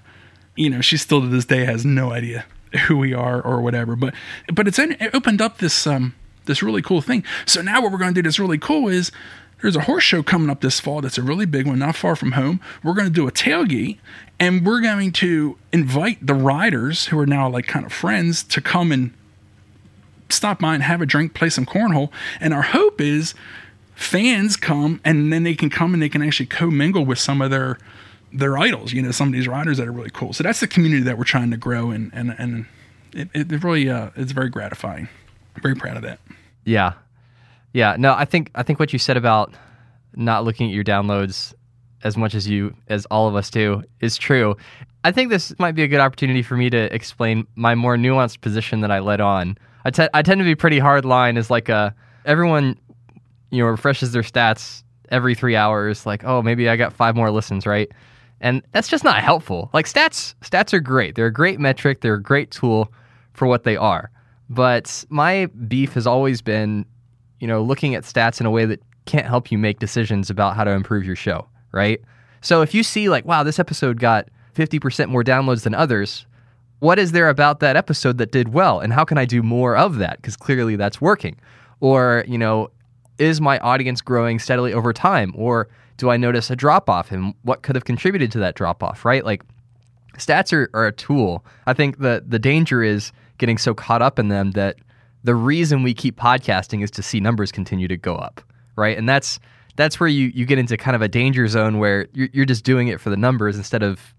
you 0.56 0.70
know, 0.70 0.82
she 0.82 0.98
still 0.98 1.22
to 1.22 1.28
this 1.28 1.46
day 1.46 1.66
has 1.66 1.86
no 1.86 2.12
idea 2.12 2.46
who 2.88 2.98
we 2.98 3.14
are 3.14 3.42
or 3.42 3.62
whatever. 3.62 3.96
But 3.96 4.14
but 4.54 4.68
it's 4.68 4.80
it 4.80 5.14
opened 5.14 5.42
up 5.42 5.60
this 5.60 5.88
um 5.88 6.16
this 6.46 6.62
really 6.62 6.82
cool 6.82 7.02
thing. 7.02 7.24
So 7.46 7.62
now 7.62 7.82
what 7.82 7.92
we're 7.92 7.98
going 7.98 8.14
to 8.14 8.22
do 8.22 8.24
that's 8.24 8.40
really 8.40 8.58
cool 8.58 8.90
is 8.90 9.12
there's 9.62 9.76
a 9.78 9.82
horse 9.82 10.04
show 10.04 10.22
coming 10.22 10.50
up 10.50 10.60
this 10.60 10.80
fall 10.80 11.00
that's 11.00 11.18
a 11.18 11.22
really 11.22 11.46
big 11.46 11.66
one, 11.66 11.80
not 11.80 11.96
far 11.96 12.18
from 12.18 12.34
home. 12.34 12.60
We're 12.84 12.94
going 12.94 13.08
to 13.08 13.14
do 13.14 13.28
a 13.28 13.32
tailgate 13.32 13.98
and 14.40 14.66
we're 14.66 14.82
going 14.82 15.14
to 15.14 15.58
invite 15.72 16.26
the 16.26 16.34
riders 16.34 17.06
who 17.06 17.20
are 17.20 17.26
now 17.26 17.50
like 17.50 17.66
kind 17.66 17.86
of 17.86 17.94
friends 17.94 18.44
to 18.44 18.60
come 18.60 18.92
and 18.92 19.14
stop 20.28 20.60
by 20.60 20.74
and 20.74 20.84
have 20.84 21.02
a 21.02 21.06
drink, 21.06 21.34
play 21.34 21.50
some 21.50 21.66
cornhole. 21.66 22.10
And 22.42 22.54
our 22.54 22.62
hope 22.62 23.00
is 23.00 23.34
fans 23.96 24.56
come 24.58 25.00
and 25.04 25.32
then 25.32 25.44
they 25.44 25.56
can 25.56 25.70
come 25.70 25.94
and 25.94 26.02
they 26.02 26.10
can 26.10 26.22
actually 26.22 26.46
commingle 26.48 27.06
with 27.06 27.20
some 27.20 27.42
of 27.42 27.52
their 27.52 27.78
their 28.32 28.58
idols, 28.58 28.94
you 28.94 29.02
know, 29.02 29.12
some 29.12 29.28
of 29.28 29.34
these 29.34 29.48
riders 29.48 29.78
that 29.78 29.88
are 29.88 29.92
really 29.92 30.10
cool. 30.10 30.34
So 30.34 30.44
that's 30.44 30.60
the 30.60 30.68
community 30.68 31.04
that 31.04 31.18
we're 31.18 31.24
trying 31.24 31.52
to 31.52 31.58
grow 31.58 31.92
and 31.92 32.12
and 32.14 32.36
and 32.38 32.66
it, 33.14 33.30
it 33.34 33.64
really 33.64 33.90
uh, 33.90 34.10
it's 34.16 34.32
very 34.32 34.50
gratifying. 34.50 35.08
I'm 35.56 35.62
very 35.62 35.76
proud 35.76 35.98
of 35.98 36.04
that. 36.04 36.20
Yeah. 36.66 36.94
Yeah. 37.74 37.96
No, 37.98 38.14
I 38.14 38.26
think 38.26 38.50
I 38.56 38.64
think 38.64 38.80
what 38.80 38.94
you 38.94 39.00
said 39.00 39.18
about 39.18 39.54
not 40.16 40.44
looking 40.44 40.68
at 40.70 40.74
your 40.74 40.84
downloads 40.84 41.54
as 42.04 42.18
much 42.18 42.36
as 42.36 42.48
you 42.48 42.76
as 42.88 43.06
all 43.08 43.28
of 43.28 43.36
us 43.36 43.50
do 43.50 43.84
is 44.02 44.18
true. 44.18 44.56
I 45.04 45.12
think 45.12 45.30
this 45.30 45.58
might 45.60 45.76
be 45.76 45.84
a 45.84 45.88
good 45.88 46.00
opportunity 46.00 46.42
for 46.42 46.56
me 46.56 46.70
to 46.70 46.94
explain 46.94 47.46
my 47.56 47.76
more 47.76 47.98
nuanced 47.98 48.42
position 48.42 48.82
that 48.82 48.92
I 48.92 49.00
led 49.00 49.20
on. 49.20 49.58
I, 49.86 49.92
te- 49.92 50.08
I 50.14 50.22
tend 50.22 50.40
to 50.40 50.46
be 50.46 50.56
pretty 50.56 50.80
hard 50.80 51.04
line 51.04 51.38
as 51.38 51.50
like 51.50 51.68
a 51.68 51.94
everyone 52.26 52.78
you 53.54 53.64
know 53.64 53.70
refreshes 53.70 54.12
their 54.12 54.24
stats 54.24 54.84
every 55.10 55.36
3 55.36 55.56
hours 55.56 56.06
like 56.06 56.24
oh 56.24 56.42
maybe 56.42 56.68
I 56.68 56.76
got 56.76 56.92
5 56.92 57.16
more 57.16 57.32
listens, 57.32 57.66
right? 57.66 57.90
And 58.42 58.62
that's 58.72 58.90
just 58.90 59.04
not 59.04 59.24
helpful. 59.24 59.70
Like 59.74 59.86
stats 59.86 60.36
stats 60.42 60.74
are 60.74 60.80
great. 60.80 61.16
They're 61.16 61.28
a 61.28 61.34
great 61.34 61.60
metric, 61.60 62.02
they're 62.02 62.16
a 62.16 62.22
great 62.22 62.52
tool 62.52 62.92
for 63.34 63.48
what 63.48 63.64
they 63.64 63.78
are. 63.78 64.10
But 64.50 65.06
my 65.10 65.46
beef 65.68 65.94
has 65.94 66.06
always 66.06 66.42
been, 66.42 66.86
you 67.40 67.48
know, 67.48 67.62
looking 67.64 67.96
at 67.96 68.04
stats 68.04 68.40
in 68.40 68.46
a 68.46 68.52
way 68.52 68.66
that 68.66 68.82
can't 69.06 69.26
help 69.26 69.52
you 69.52 69.58
make 69.58 69.80
decisions 69.80 70.30
about 70.30 70.56
how 70.56 70.64
to 70.64 70.72
improve 70.72 71.06
your 71.06 71.16
show, 71.16 71.48
right? 71.72 72.02
So 72.42 72.62
if 72.62 72.74
you 72.74 72.84
see 72.84 73.10
like, 73.10 73.26
wow, 73.26 73.44
this 73.44 73.60
episode 73.60 74.00
got 74.00 74.30
50% 74.56 75.10
more 75.10 75.24
downloads 75.24 75.64
than 75.64 75.74
others, 75.74 76.26
what 76.80 77.00
is 77.00 77.14
there 77.14 77.30
about 77.30 77.60
that 77.62 77.76
episode 77.76 78.18
that 78.18 78.32
did 78.32 78.54
well 78.54 78.80
and 78.80 78.92
how 78.92 79.06
can 79.06 79.18
I 79.18 79.26
do 79.26 79.42
more 79.42 79.76
of 79.76 79.98
that 79.98 80.18
because 80.18 80.36
clearly 80.36 80.76
that's 80.76 81.00
working? 81.00 81.40
Or, 81.80 82.24
you 82.28 82.38
know, 82.38 82.70
is 83.18 83.40
my 83.40 83.60
audience 83.60 84.02
growing 84.02 84.40
steadily 84.40 84.74
over 84.74 84.94
time 84.94 85.34
or 85.36 85.68
do 85.98 86.10
I 86.10 86.18
notice 86.18 86.50
a 86.50 86.56
drop 86.56 86.90
off 86.90 87.12
and 87.12 87.34
what 87.44 87.62
could 87.62 87.76
have 87.76 87.86
contributed 87.86 88.32
to 88.34 88.40
that 88.40 88.56
drop 88.56 88.82
off, 88.82 89.06
right? 89.06 89.24
Like 89.24 89.44
stats 90.18 90.54
are, 90.54 90.70
are 90.74 90.88
a 90.88 90.92
tool. 90.92 91.46
I 91.66 91.74
think 91.74 92.00
the 92.00 92.24
the 92.26 92.40
danger 92.40 92.84
is 92.84 93.12
getting 93.38 93.58
so 93.58 93.74
caught 93.74 94.02
up 94.02 94.20
in 94.20 94.28
them 94.30 94.52
that 94.52 94.78
the 95.24 95.36
reason 95.36 95.84
we 95.84 95.94
keep 95.94 96.18
podcasting 96.18 96.84
is 96.84 96.92
to 96.92 97.04
see 97.04 97.20
numbers 97.20 97.52
continue 97.52 97.88
to 97.88 97.98
go 97.98 98.16
up, 98.16 98.42
right? 98.76 98.98
And 98.98 99.08
that's 99.08 99.40
that's 99.76 100.00
where 100.00 100.10
you 100.10 100.32
you 100.34 100.46
get 100.46 100.58
into 100.58 100.78
kind 100.78 100.96
of 100.96 101.02
a 101.02 101.08
danger 101.08 101.48
zone 101.48 101.80
where 101.80 102.08
you're, 102.14 102.30
you're 102.34 102.46
just 102.46 102.64
doing 102.64 102.88
it 102.88 103.00
for 103.00 103.10
the 103.10 103.18
numbers 103.18 103.58
instead 103.58 103.84
of 103.84 104.14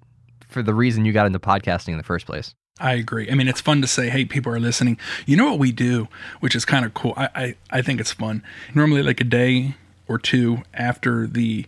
for 0.49 0.62
the 0.62 0.74
reason 0.74 1.05
you 1.05 1.12
got 1.12 1.26
into 1.26 1.38
podcasting 1.38 1.88
in 1.88 1.99
the 1.99 2.05
first 2.05 2.26
place. 2.26 2.55
I 2.81 2.95
agree. 2.95 3.31
I 3.31 3.35
mean, 3.35 3.47
it's 3.47 3.61
fun 3.61 3.81
to 3.83 3.87
say, 3.87 4.11
"Hey, 4.11 4.25
people 4.25 4.53
are 4.53 4.59
listening." 4.59 4.99
You 5.27 5.37
know 5.37 5.45
what 5.49 5.61
we 5.61 5.70
do, 5.70 6.09
which 6.41 6.57
is 6.57 6.64
kind 6.64 6.85
of 6.85 6.93
cool. 6.93 7.14
I, 7.16 7.29
I 7.35 7.55
I 7.70 7.83
think 7.83 8.01
it's 8.01 8.11
fun. 8.11 8.43
Normally, 8.75 9.03
like 9.03 9.20
a 9.20 9.25
day 9.25 9.77
or 10.09 10.18
two 10.18 10.62
after 10.75 11.27
the 11.29 11.66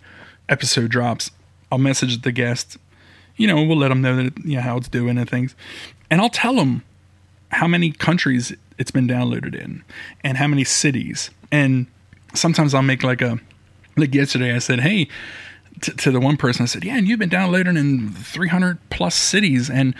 episode 0.48 0.90
drops, 0.90 1.30
I'll 1.70 1.78
message 1.78 2.22
the 2.22 2.32
guest. 2.32 2.76
You 3.36 3.46
know, 3.46 3.62
we'll 3.62 3.76
let 3.76 3.88
them 3.88 4.02
know 4.02 4.16
that 4.16 4.44
you 4.44 4.56
know 4.56 4.62
how 4.62 4.78
it's 4.78 4.88
doing 4.88 5.16
and 5.16 5.30
things, 5.30 5.54
and 6.10 6.20
I'll 6.20 6.28
tell 6.28 6.56
them 6.56 6.82
how 7.52 7.68
many 7.68 7.92
countries 7.92 8.52
it's 8.76 8.90
been 8.90 9.06
downloaded 9.06 9.54
in 9.54 9.84
and 10.24 10.36
how 10.38 10.48
many 10.48 10.64
cities. 10.64 11.30
And 11.52 11.86
sometimes 12.34 12.74
I'll 12.74 12.82
make 12.82 13.04
like 13.04 13.22
a 13.22 13.38
like 13.96 14.12
yesterday 14.12 14.54
I 14.54 14.58
said, 14.58 14.80
"Hey." 14.80 15.08
To, 15.82 15.90
to 15.92 16.10
the 16.10 16.20
one 16.20 16.38
person, 16.38 16.62
I 16.62 16.66
said, 16.66 16.84
"Yeah, 16.86 16.96
and 16.96 17.06
you've 17.06 17.18
been 17.18 17.28
downloading 17.28 17.76
in 17.76 18.08
300 18.08 18.78
plus 18.88 19.14
cities, 19.14 19.68
and 19.68 19.94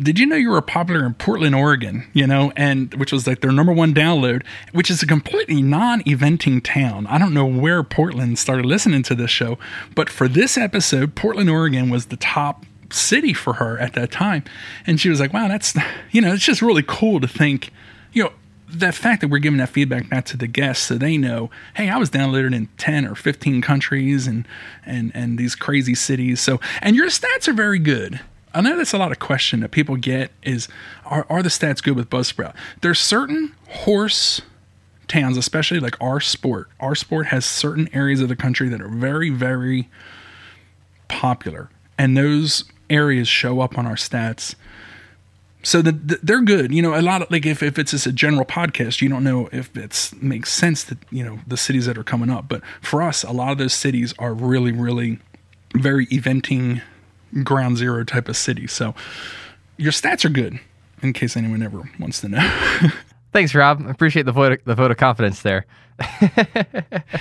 did 0.00 0.18
you 0.18 0.26
know 0.26 0.36
you 0.36 0.50
were 0.50 0.62
popular 0.62 1.04
in 1.04 1.14
Portland, 1.14 1.54
Oregon? 1.54 2.06
You 2.12 2.26
know, 2.26 2.52
and 2.56 2.92
which 2.94 3.12
was 3.12 3.26
like 3.26 3.40
their 3.40 3.52
number 3.52 3.72
one 3.72 3.94
download, 3.94 4.44
which 4.72 4.90
is 4.90 5.02
a 5.02 5.06
completely 5.06 5.62
non-eventing 5.62 6.62
town. 6.64 7.06
I 7.06 7.18
don't 7.18 7.34
know 7.34 7.46
where 7.46 7.82
Portland 7.82 8.38
started 8.38 8.66
listening 8.66 9.02
to 9.04 9.14
this 9.14 9.30
show, 9.30 9.58
but 9.94 10.08
for 10.08 10.28
this 10.28 10.56
episode, 10.56 11.14
Portland, 11.14 11.50
Oregon 11.50 11.90
was 11.90 12.06
the 12.06 12.16
top 12.16 12.64
city 12.90 13.32
for 13.32 13.54
her 13.54 13.78
at 13.78 13.94
that 13.94 14.10
time. 14.10 14.44
And 14.86 15.00
she 15.00 15.08
was 15.08 15.20
like, 15.20 15.32
wow, 15.32 15.48
that's, 15.48 15.74
you 16.10 16.20
know, 16.20 16.32
it's 16.32 16.44
just 16.44 16.62
really 16.62 16.84
cool 16.86 17.20
to 17.20 17.28
think, 17.28 17.70
you 18.12 18.24
know, 18.24 18.32
the 18.68 18.92
fact 18.92 19.20
that 19.20 19.28
we're 19.28 19.38
giving 19.38 19.58
that 19.58 19.68
feedback 19.68 20.08
back 20.08 20.24
to 20.24 20.36
the 20.36 20.46
guests 20.46 20.86
so 20.86 20.94
they 20.94 21.18
know, 21.18 21.50
hey, 21.74 21.90
I 21.90 21.98
was 21.98 22.10
downloaded 22.10 22.54
in 22.54 22.68
10 22.78 23.06
or 23.06 23.14
15 23.14 23.60
countries 23.60 24.26
and, 24.26 24.48
and, 24.86 25.12
and 25.14 25.38
these 25.38 25.54
crazy 25.54 25.94
cities. 25.94 26.40
So, 26.40 26.58
and 26.80 26.96
your 26.96 27.08
stats 27.08 27.48
are 27.48 27.52
very 27.52 27.78
good. 27.78 28.20
I 28.54 28.60
know 28.60 28.76
that's 28.76 28.92
a 28.92 28.98
lot 28.98 29.12
of 29.12 29.18
question 29.18 29.60
that 29.60 29.70
people 29.70 29.96
get 29.96 30.30
is, 30.42 30.68
are, 31.04 31.26
are 31.30 31.42
the 31.42 31.48
stats 31.48 31.82
good 31.82 31.96
with 31.96 32.10
Buzzsprout? 32.10 32.54
There's 32.80 33.00
certain 33.00 33.54
horse 33.68 34.42
towns, 35.08 35.36
especially 35.36 35.80
like 35.80 36.00
our 36.00 36.20
sport. 36.20 36.68
Our 36.80 36.94
sport 36.94 37.26
has 37.26 37.44
certain 37.44 37.88
areas 37.92 38.20
of 38.20 38.28
the 38.28 38.36
country 38.36 38.68
that 38.68 38.80
are 38.80 38.88
very, 38.88 39.30
very 39.30 39.88
popular. 41.08 41.70
And 41.98 42.16
those 42.16 42.64
areas 42.90 43.28
show 43.28 43.60
up 43.60 43.78
on 43.78 43.86
our 43.86 43.94
stats. 43.94 44.54
So 45.62 45.80
the, 45.80 45.92
the, 45.92 46.18
they're 46.22 46.42
good. 46.42 46.72
You 46.72 46.82
know, 46.82 46.98
a 46.98 47.00
lot 47.00 47.22
of 47.22 47.30
like 47.30 47.46
if, 47.46 47.62
if 47.62 47.78
it's 47.78 47.92
just 47.92 48.06
a 48.06 48.12
general 48.12 48.44
podcast, 48.44 49.00
you 49.00 49.08
don't 49.08 49.24
know 49.24 49.48
if 49.52 49.74
it 49.76 50.12
makes 50.20 50.52
sense 50.52 50.84
that, 50.84 50.98
you 51.10 51.24
know, 51.24 51.38
the 51.46 51.56
cities 51.56 51.86
that 51.86 51.96
are 51.96 52.04
coming 52.04 52.30
up. 52.30 52.48
But 52.48 52.62
for 52.80 53.02
us, 53.02 53.22
a 53.22 53.32
lot 53.32 53.52
of 53.52 53.58
those 53.58 53.74
cities 53.74 54.12
are 54.18 54.34
really, 54.34 54.72
really 54.72 55.20
very 55.74 56.06
eventing 56.06 56.82
ground 57.42 57.76
zero 57.78 58.04
type 58.04 58.28
of 58.28 58.36
city. 58.36 58.66
So 58.66 58.94
your 59.76 59.92
stats 59.92 60.24
are 60.24 60.30
good 60.30 60.58
in 61.02 61.12
case 61.12 61.36
anyone 61.36 61.62
ever 61.62 61.82
wants 61.98 62.20
to 62.20 62.28
know. 62.28 62.90
Thanks, 63.32 63.54
Rob. 63.54 63.84
I 63.86 63.90
appreciate 63.90 64.24
the 64.24 64.32
vote 64.32 64.60
the 64.64 64.74
vote 64.74 64.90
of 64.90 64.96
confidence 64.96 65.42
there. 65.42 65.66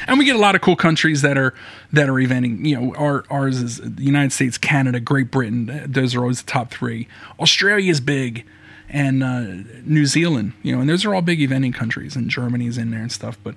and 0.07 0.18
we 0.18 0.26
get 0.26 0.36
a 0.36 0.39
lot 0.39 0.55
of 0.55 0.62
cool 0.62 0.76
countries 0.76 1.22
that 1.22 1.38
are 1.38 1.53
that 1.91 2.09
are 2.09 2.14
eventing. 2.14 2.66
You 2.66 2.80
know, 2.80 2.95
our, 2.95 3.24
ours 3.30 3.62
is 3.62 3.78
the 3.78 4.03
United 4.03 4.32
States, 4.32 4.57
Canada, 4.57 4.99
Great 4.99 5.32
Britain. 5.32 5.84
Those 5.88 6.16
are 6.16 6.22
always 6.22 6.41
the 6.41 6.51
top 6.51 6.72
three. 6.72 7.07
Australia 7.39 7.91
is 7.91 8.01
big, 8.01 8.45
and 8.89 9.24
uh, 9.24 9.41
New 9.84 10.05
Zealand. 10.05 10.53
You 10.64 10.76
know, 10.76 10.82
and 10.82 10.89
those 10.89 11.05
are 11.05 11.14
all 11.14 11.22
big 11.22 11.39
eventing 11.39 11.74
countries, 11.74 12.16
and 12.16 12.30
Germany's 12.30 12.78
in 12.78 12.91
there 12.91 13.01
and 13.01 13.12
stuff. 13.12 13.38
But 13.43 13.55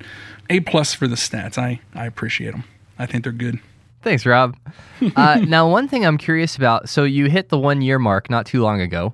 a 0.50 0.61
plus 0.61 0.94
for 0.94 1.09
the 1.09 1.16
stats. 1.16 1.59
I 1.59 1.80
I 1.94 2.07
appreciate 2.07 2.52
them. 2.52 2.64
I 2.98 3.07
think 3.07 3.24
they're 3.24 3.32
good. 3.32 3.61
Thanks, 4.05 4.24
Rob. 4.24 4.57
Uh, 5.16 5.38
now, 5.46 5.68
one 5.68 5.86
thing 5.86 6.07
I'm 6.07 6.16
curious 6.16 6.57
about. 6.57 6.88
So 6.88 7.05
you 7.05 7.26
hit 7.26 7.50
the 7.50 7.59
one 7.59 7.82
year 7.82 7.98
mark 7.98 8.30
not 8.30 8.46
too 8.46 8.62
long 8.62 8.80
ago, 8.80 9.12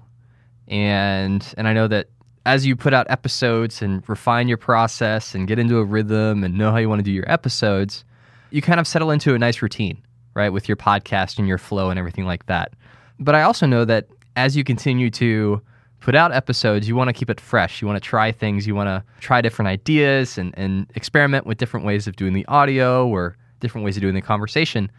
and 0.68 1.44
and 1.56 1.66
I 1.66 1.72
know 1.72 1.88
that 1.88 2.06
as 2.46 2.64
you 2.64 2.76
put 2.76 2.94
out 2.94 3.06
episodes 3.10 3.82
and 3.82 4.08
refine 4.08 4.46
your 4.46 4.58
process 4.58 5.34
and 5.34 5.48
get 5.48 5.58
into 5.58 5.78
a 5.78 5.84
rhythm 5.84 6.44
and 6.44 6.56
know 6.56 6.70
how 6.70 6.76
you 6.76 6.88
want 6.88 7.00
to 7.00 7.02
do 7.02 7.10
your 7.10 7.28
episodes, 7.28 8.04
you 8.50 8.62
kind 8.62 8.78
of 8.78 8.86
settle 8.86 9.10
into 9.10 9.34
a 9.34 9.38
nice 9.38 9.62
routine, 9.62 10.00
right, 10.34 10.50
with 10.50 10.68
your 10.68 10.76
podcast 10.76 11.38
and 11.38 11.48
your 11.48 11.58
flow 11.58 11.90
and 11.90 11.98
everything 11.98 12.26
like 12.26 12.46
that. 12.46 12.74
But 13.18 13.34
I 13.34 13.42
also 13.42 13.66
know 13.66 13.84
that 13.86 14.06
as 14.36 14.56
you 14.56 14.62
continue 14.62 15.10
to 15.12 15.60
put 16.00 16.14
out 16.14 16.32
episodes, 16.32 16.86
you 16.88 16.94
want 16.94 17.08
to 17.08 17.14
keep 17.14 17.30
it 17.30 17.40
fresh. 17.40 17.82
You 17.82 17.88
want 17.88 18.00
to 18.00 18.06
try 18.06 18.30
things. 18.30 18.66
You 18.66 18.76
want 18.76 18.88
to 18.88 19.02
try 19.20 19.40
different 19.40 19.68
ideas 19.68 20.38
and, 20.38 20.54
and 20.56 20.86
experiment 20.94 21.46
with 21.46 21.58
different 21.58 21.84
ways 21.84 22.06
of 22.06 22.16
doing 22.16 22.32
the 22.32 22.46
audio 22.46 23.08
or 23.08 23.36
different 23.60 23.84
ways 23.84 23.96
of 23.96 24.02
doing 24.02 24.14
the 24.14 24.20
conversation. 24.20 24.90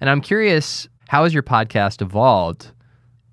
And 0.00 0.10
I'm 0.10 0.20
curious, 0.20 0.88
how 1.08 1.24
has 1.24 1.34
your 1.34 1.42
podcast 1.42 2.00
evolved 2.02 2.68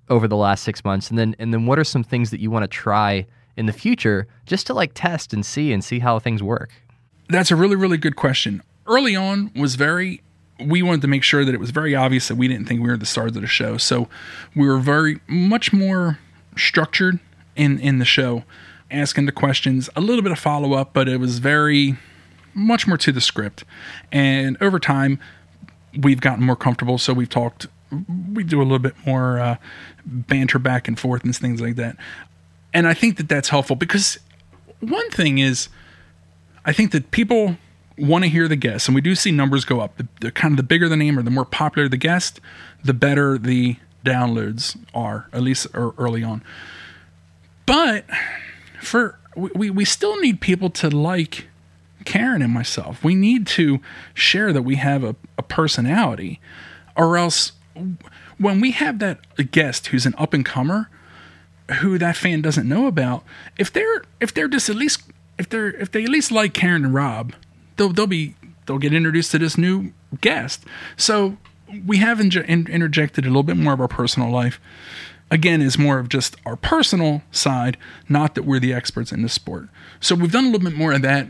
over 0.08 0.28
the 0.28 0.36
last 0.36 0.64
six 0.64 0.84
months? 0.84 1.10
And 1.10 1.18
then 1.18 1.34
and 1.38 1.52
then 1.52 1.66
what 1.66 1.78
are 1.78 1.84
some 1.84 2.04
things 2.04 2.30
that 2.30 2.40
you 2.40 2.50
want 2.50 2.64
to 2.64 2.68
try 2.68 3.26
in 3.56 3.66
the 3.66 3.72
future 3.72 4.26
just 4.46 4.66
to 4.66 4.74
like 4.74 4.92
test 4.94 5.32
and 5.32 5.44
see 5.44 5.72
and 5.72 5.84
see 5.84 5.98
how 5.98 6.18
things 6.18 6.42
work? 6.42 6.70
That's 7.28 7.50
a 7.50 7.56
really, 7.56 7.76
really 7.76 7.96
good 7.96 8.16
question. 8.16 8.62
Early 8.86 9.16
on 9.16 9.50
was 9.54 9.76
very 9.76 10.22
we 10.60 10.82
wanted 10.82 11.00
to 11.02 11.08
make 11.08 11.24
sure 11.24 11.44
that 11.44 11.54
it 11.54 11.60
was 11.60 11.70
very 11.70 11.94
obvious 11.94 12.28
that 12.28 12.36
we 12.36 12.46
didn't 12.46 12.66
think 12.66 12.80
we 12.80 12.88
were 12.88 12.96
the 12.96 13.06
stars 13.06 13.34
of 13.34 13.42
the 13.42 13.48
show. 13.48 13.76
So 13.78 14.08
we 14.54 14.66
were 14.66 14.78
very 14.78 15.20
much 15.26 15.72
more 15.72 16.18
structured 16.56 17.18
in 17.56 17.78
in 17.80 17.98
the 17.98 18.04
show, 18.04 18.44
asking 18.90 19.26
the 19.26 19.32
questions, 19.32 19.88
a 19.96 20.00
little 20.00 20.22
bit 20.22 20.32
of 20.32 20.38
follow 20.38 20.74
up, 20.74 20.92
but 20.92 21.08
it 21.08 21.18
was 21.18 21.38
very 21.38 21.96
much 22.54 22.86
more 22.86 22.98
to 22.98 23.12
the 23.12 23.20
script. 23.20 23.64
And 24.10 24.56
over 24.60 24.78
time, 24.78 25.18
we've 25.98 26.20
gotten 26.20 26.44
more 26.44 26.56
comfortable. 26.56 26.98
So 26.98 27.12
we've 27.12 27.28
talked, 27.28 27.66
we 28.32 28.44
do 28.44 28.60
a 28.60 28.64
little 28.64 28.78
bit 28.78 28.94
more 29.06 29.38
uh, 29.38 29.56
banter 30.04 30.58
back 30.58 30.88
and 30.88 30.98
forth 30.98 31.24
and 31.24 31.34
things 31.34 31.60
like 31.60 31.76
that. 31.76 31.96
And 32.74 32.86
I 32.86 32.94
think 32.94 33.16
that 33.18 33.28
that's 33.28 33.50
helpful 33.50 33.76
because 33.76 34.18
one 34.80 35.10
thing 35.10 35.38
is, 35.38 35.68
I 36.64 36.72
think 36.72 36.92
that 36.92 37.10
people 37.10 37.56
want 37.98 38.24
to 38.24 38.30
hear 38.30 38.48
the 38.48 38.56
guests, 38.56 38.88
and 38.88 38.94
we 38.94 39.00
do 39.00 39.14
see 39.14 39.30
numbers 39.30 39.64
go 39.64 39.80
up. 39.80 39.96
The, 39.96 40.08
the 40.20 40.30
kind 40.30 40.52
of 40.52 40.56
the 40.56 40.62
bigger 40.62 40.88
the 40.88 40.96
name 40.96 41.18
or 41.18 41.22
the 41.22 41.30
more 41.30 41.44
popular 41.44 41.88
the 41.88 41.96
guest, 41.96 42.40
the 42.82 42.94
better 42.94 43.36
the 43.36 43.76
downloads 44.04 44.78
are, 44.94 45.28
at 45.32 45.42
least 45.42 45.66
early 45.74 46.22
on. 46.22 46.42
But 47.66 48.04
for 48.80 49.18
we, 49.36 49.70
we 49.70 49.84
still 49.84 50.20
need 50.20 50.40
people 50.40 50.70
to 50.70 50.88
like 50.88 51.48
Karen 52.04 52.42
and 52.42 52.52
myself. 52.52 53.02
We 53.02 53.14
need 53.14 53.46
to 53.48 53.80
share 54.14 54.52
that 54.52 54.62
we 54.62 54.76
have 54.76 55.04
a, 55.04 55.16
a 55.38 55.42
personality, 55.42 56.40
or 56.96 57.16
else 57.16 57.52
when 58.38 58.60
we 58.60 58.72
have 58.72 58.98
that 58.98 59.50
guest 59.50 59.88
who's 59.88 60.06
an 60.06 60.14
up 60.18 60.34
and 60.34 60.44
comer, 60.44 60.88
who 61.80 61.98
that 61.98 62.16
fan 62.16 62.42
doesn't 62.42 62.68
know 62.68 62.86
about, 62.86 63.24
if 63.58 63.72
they're 63.72 64.02
if 64.20 64.34
they're 64.34 64.48
just 64.48 64.68
at 64.68 64.76
least 64.76 65.02
if 65.38 65.48
they're 65.48 65.70
if 65.70 65.90
they 65.90 66.04
at 66.04 66.10
least 66.10 66.30
like 66.30 66.54
Karen 66.54 66.84
and 66.84 66.94
Rob, 66.94 67.32
they'll 67.76 67.90
they'll 67.92 68.06
be 68.06 68.34
they'll 68.66 68.78
get 68.78 68.92
introduced 68.92 69.30
to 69.32 69.38
this 69.38 69.56
new 69.56 69.92
guest. 70.20 70.64
So 70.96 71.36
we 71.86 71.98
have 71.98 72.18
inj- 72.18 72.46
interjected 72.46 73.24
a 73.24 73.28
little 73.28 73.42
bit 73.42 73.56
more 73.56 73.72
of 73.72 73.80
our 73.80 73.88
personal 73.88 74.30
life. 74.30 74.60
Again, 75.30 75.62
is 75.62 75.78
more 75.78 75.98
of 75.98 76.10
just 76.10 76.36
our 76.44 76.56
personal 76.56 77.22
side, 77.30 77.78
not 78.06 78.34
that 78.34 78.42
we're 78.42 78.58
the 78.58 78.74
experts 78.74 79.12
in 79.12 79.22
this 79.22 79.32
sport. 79.32 79.68
So 79.98 80.14
we've 80.14 80.30
done 80.30 80.44
a 80.44 80.50
little 80.50 80.68
bit 80.68 80.76
more 80.76 80.92
of 80.92 81.00
that 81.02 81.28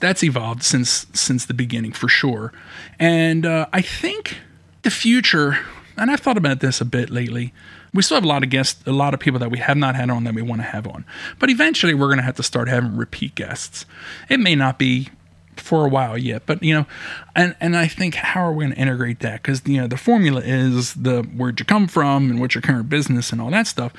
that's 0.00 0.22
evolved 0.22 0.62
since 0.62 1.06
since 1.12 1.46
the 1.46 1.54
beginning 1.54 1.92
for 1.92 2.08
sure. 2.08 2.52
And 2.98 3.46
uh, 3.46 3.66
I 3.72 3.80
think 3.80 4.38
the 4.82 4.90
future, 4.90 5.58
and 5.96 6.10
I've 6.10 6.20
thought 6.20 6.36
about 6.36 6.60
this 6.60 6.80
a 6.80 6.84
bit 6.84 7.10
lately. 7.10 7.52
We 7.92 8.02
still 8.02 8.16
have 8.16 8.24
a 8.24 8.28
lot 8.28 8.42
of 8.42 8.50
guests, 8.50 8.82
a 8.86 8.92
lot 8.92 9.14
of 9.14 9.20
people 9.20 9.38
that 9.38 9.50
we 9.50 9.58
have 9.58 9.76
not 9.76 9.94
had 9.94 10.10
on 10.10 10.24
that 10.24 10.34
we 10.34 10.42
want 10.42 10.60
to 10.60 10.66
have 10.66 10.86
on. 10.86 11.04
But 11.38 11.48
eventually, 11.48 11.94
we're 11.94 12.08
going 12.08 12.18
to 12.18 12.24
have 12.24 12.36
to 12.36 12.42
start 12.42 12.68
having 12.68 12.96
repeat 12.96 13.36
guests. 13.36 13.86
It 14.28 14.40
may 14.40 14.56
not 14.56 14.78
be 14.78 15.10
for 15.56 15.86
a 15.86 15.88
while 15.88 16.18
yet, 16.18 16.42
but 16.46 16.62
you 16.62 16.74
know, 16.74 16.86
and 17.34 17.54
and 17.60 17.76
I 17.76 17.86
think 17.86 18.16
how 18.16 18.44
are 18.44 18.52
we 18.52 18.64
going 18.64 18.74
to 18.74 18.80
integrate 18.80 19.20
that? 19.20 19.42
Because 19.42 19.62
you 19.66 19.80
know, 19.80 19.86
the 19.86 19.96
formula 19.96 20.42
is 20.44 20.94
the 20.94 21.22
where'd 21.22 21.60
you 21.60 21.66
come 21.66 21.86
from 21.86 22.30
and 22.30 22.40
what's 22.40 22.54
your 22.54 22.62
current 22.62 22.88
business 22.88 23.30
and 23.32 23.40
all 23.40 23.50
that 23.50 23.66
stuff. 23.66 23.92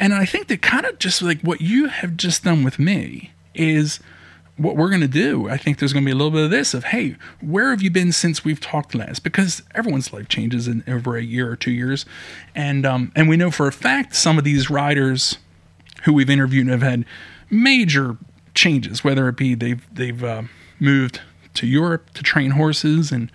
And 0.00 0.14
I 0.14 0.24
think 0.24 0.48
that 0.48 0.62
kind 0.62 0.86
of 0.86 0.98
just 0.98 1.22
like 1.22 1.40
what 1.42 1.60
you 1.60 1.88
have 1.88 2.16
just 2.16 2.44
done 2.44 2.64
with 2.64 2.78
me 2.78 3.32
is 3.54 4.00
what 4.56 4.76
we're 4.76 4.88
going 4.88 5.00
to 5.00 5.08
do, 5.08 5.48
I 5.48 5.56
think 5.56 5.78
there's 5.78 5.92
going 5.92 6.04
to 6.04 6.06
be 6.06 6.12
a 6.12 6.14
little 6.14 6.30
bit 6.30 6.44
of 6.44 6.50
this 6.50 6.74
of, 6.74 6.84
hey, 6.84 7.16
where 7.40 7.70
have 7.70 7.82
you 7.82 7.90
been 7.90 8.12
since 8.12 8.44
we've 8.44 8.60
talked 8.60 8.94
last? 8.94 9.24
Because 9.24 9.62
everyone's 9.74 10.12
life 10.12 10.28
changes 10.28 10.68
in 10.68 10.84
over 10.86 11.16
a 11.16 11.22
year 11.22 11.50
or 11.50 11.56
two 11.56 11.70
years, 11.70 12.04
and 12.54 12.84
um, 12.84 13.12
and 13.16 13.28
we 13.28 13.36
know 13.36 13.50
for 13.50 13.66
a 13.66 13.72
fact 13.72 14.14
some 14.14 14.38
of 14.38 14.44
these 14.44 14.68
riders 14.70 15.38
who 16.04 16.12
we've 16.12 16.30
interviewed 16.30 16.68
have 16.68 16.82
had 16.82 17.04
major 17.50 18.16
changes, 18.54 19.02
whether 19.02 19.28
it 19.28 19.36
be 19.36 19.54
they've 19.54 19.86
they've 19.92 20.22
uh, 20.22 20.42
moved 20.78 21.20
to 21.54 21.66
Europe 21.66 22.12
to 22.14 22.22
train 22.22 22.52
horses 22.52 23.10
and 23.10 23.30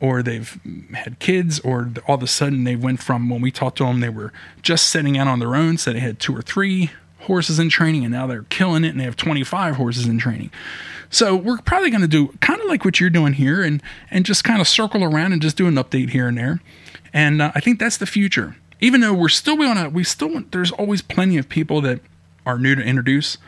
or 0.00 0.22
they've 0.22 0.60
had 0.92 1.18
kids 1.18 1.58
or 1.60 1.90
all 2.06 2.16
of 2.16 2.22
a 2.22 2.26
sudden 2.26 2.64
they 2.64 2.76
went 2.76 3.02
from 3.02 3.28
when 3.28 3.40
we 3.40 3.50
talked 3.50 3.78
to 3.78 3.84
them 3.84 4.00
they 4.00 4.08
were 4.08 4.32
just 4.62 4.88
setting 4.88 5.16
out 5.16 5.26
on 5.26 5.38
their 5.38 5.56
own 5.56 5.78
so 5.78 5.92
they 5.92 6.00
had 6.00 6.20
two 6.20 6.36
or 6.36 6.42
three 6.42 6.90
horses 7.26 7.58
in 7.58 7.68
training 7.68 8.04
and 8.04 8.12
now 8.12 8.26
they're 8.26 8.44
killing 8.44 8.84
it 8.84 8.88
and 8.88 9.00
they 9.00 9.04
have 9.04 9.16
25 9.16 9.76
horses 9.76 10.06
in 10.06 10.18
training. 10.18 10.50
So 11.10 11.36
we're 11.36 11.58
probably 11.58 11.90
going 11.90 12.02
to 12.02 12.08
do 12.08 12.28
kind 12.40 12.60
of 12.60 12.66
like 12.66 12.84
what 12.84 13.00
you're 13.00 13.10
doing 13.10 13.34
here 13.34 13.62
and 13.62 13.82
and 14.10 14.24
just 14.24 14.44
kind 14.44 14.60
of 14.60 14.66
circle 14.66 15.04
around 15.04 15.32
and 15.32 15.40
just 15.40 15.56
do 15.56 15.66
an 15.66 15.74
update 15.74 16.10
here 16.10 16.28
and 16.28 16.36
there. 16.36 16.60
And 17.12 17.40
uh, 17.40 17.52
I 17.54 17.60
think 17.60 17.78
that's 17.78 17.96
the 17.96 18.06
future. 18.06 18.56
Even 18.80 19.00
though 19.00 19.14
we're 19.14 19.28
still 19.28 19.56
going 19.56 19.76
to 19.76 19.88
we 19.88 20.04
still 20.04 20.28
want, 20.28 20.52
there's 20.52 20.72
always 20.72 21.02
plenty 21.02 21.38
of 21.38 21.48
people 21.48 21.80
that 21.82 22.00
are 22.44 22.58
new 22.58 22.74
to 22.74 22.82
introduce, 22.82 23.38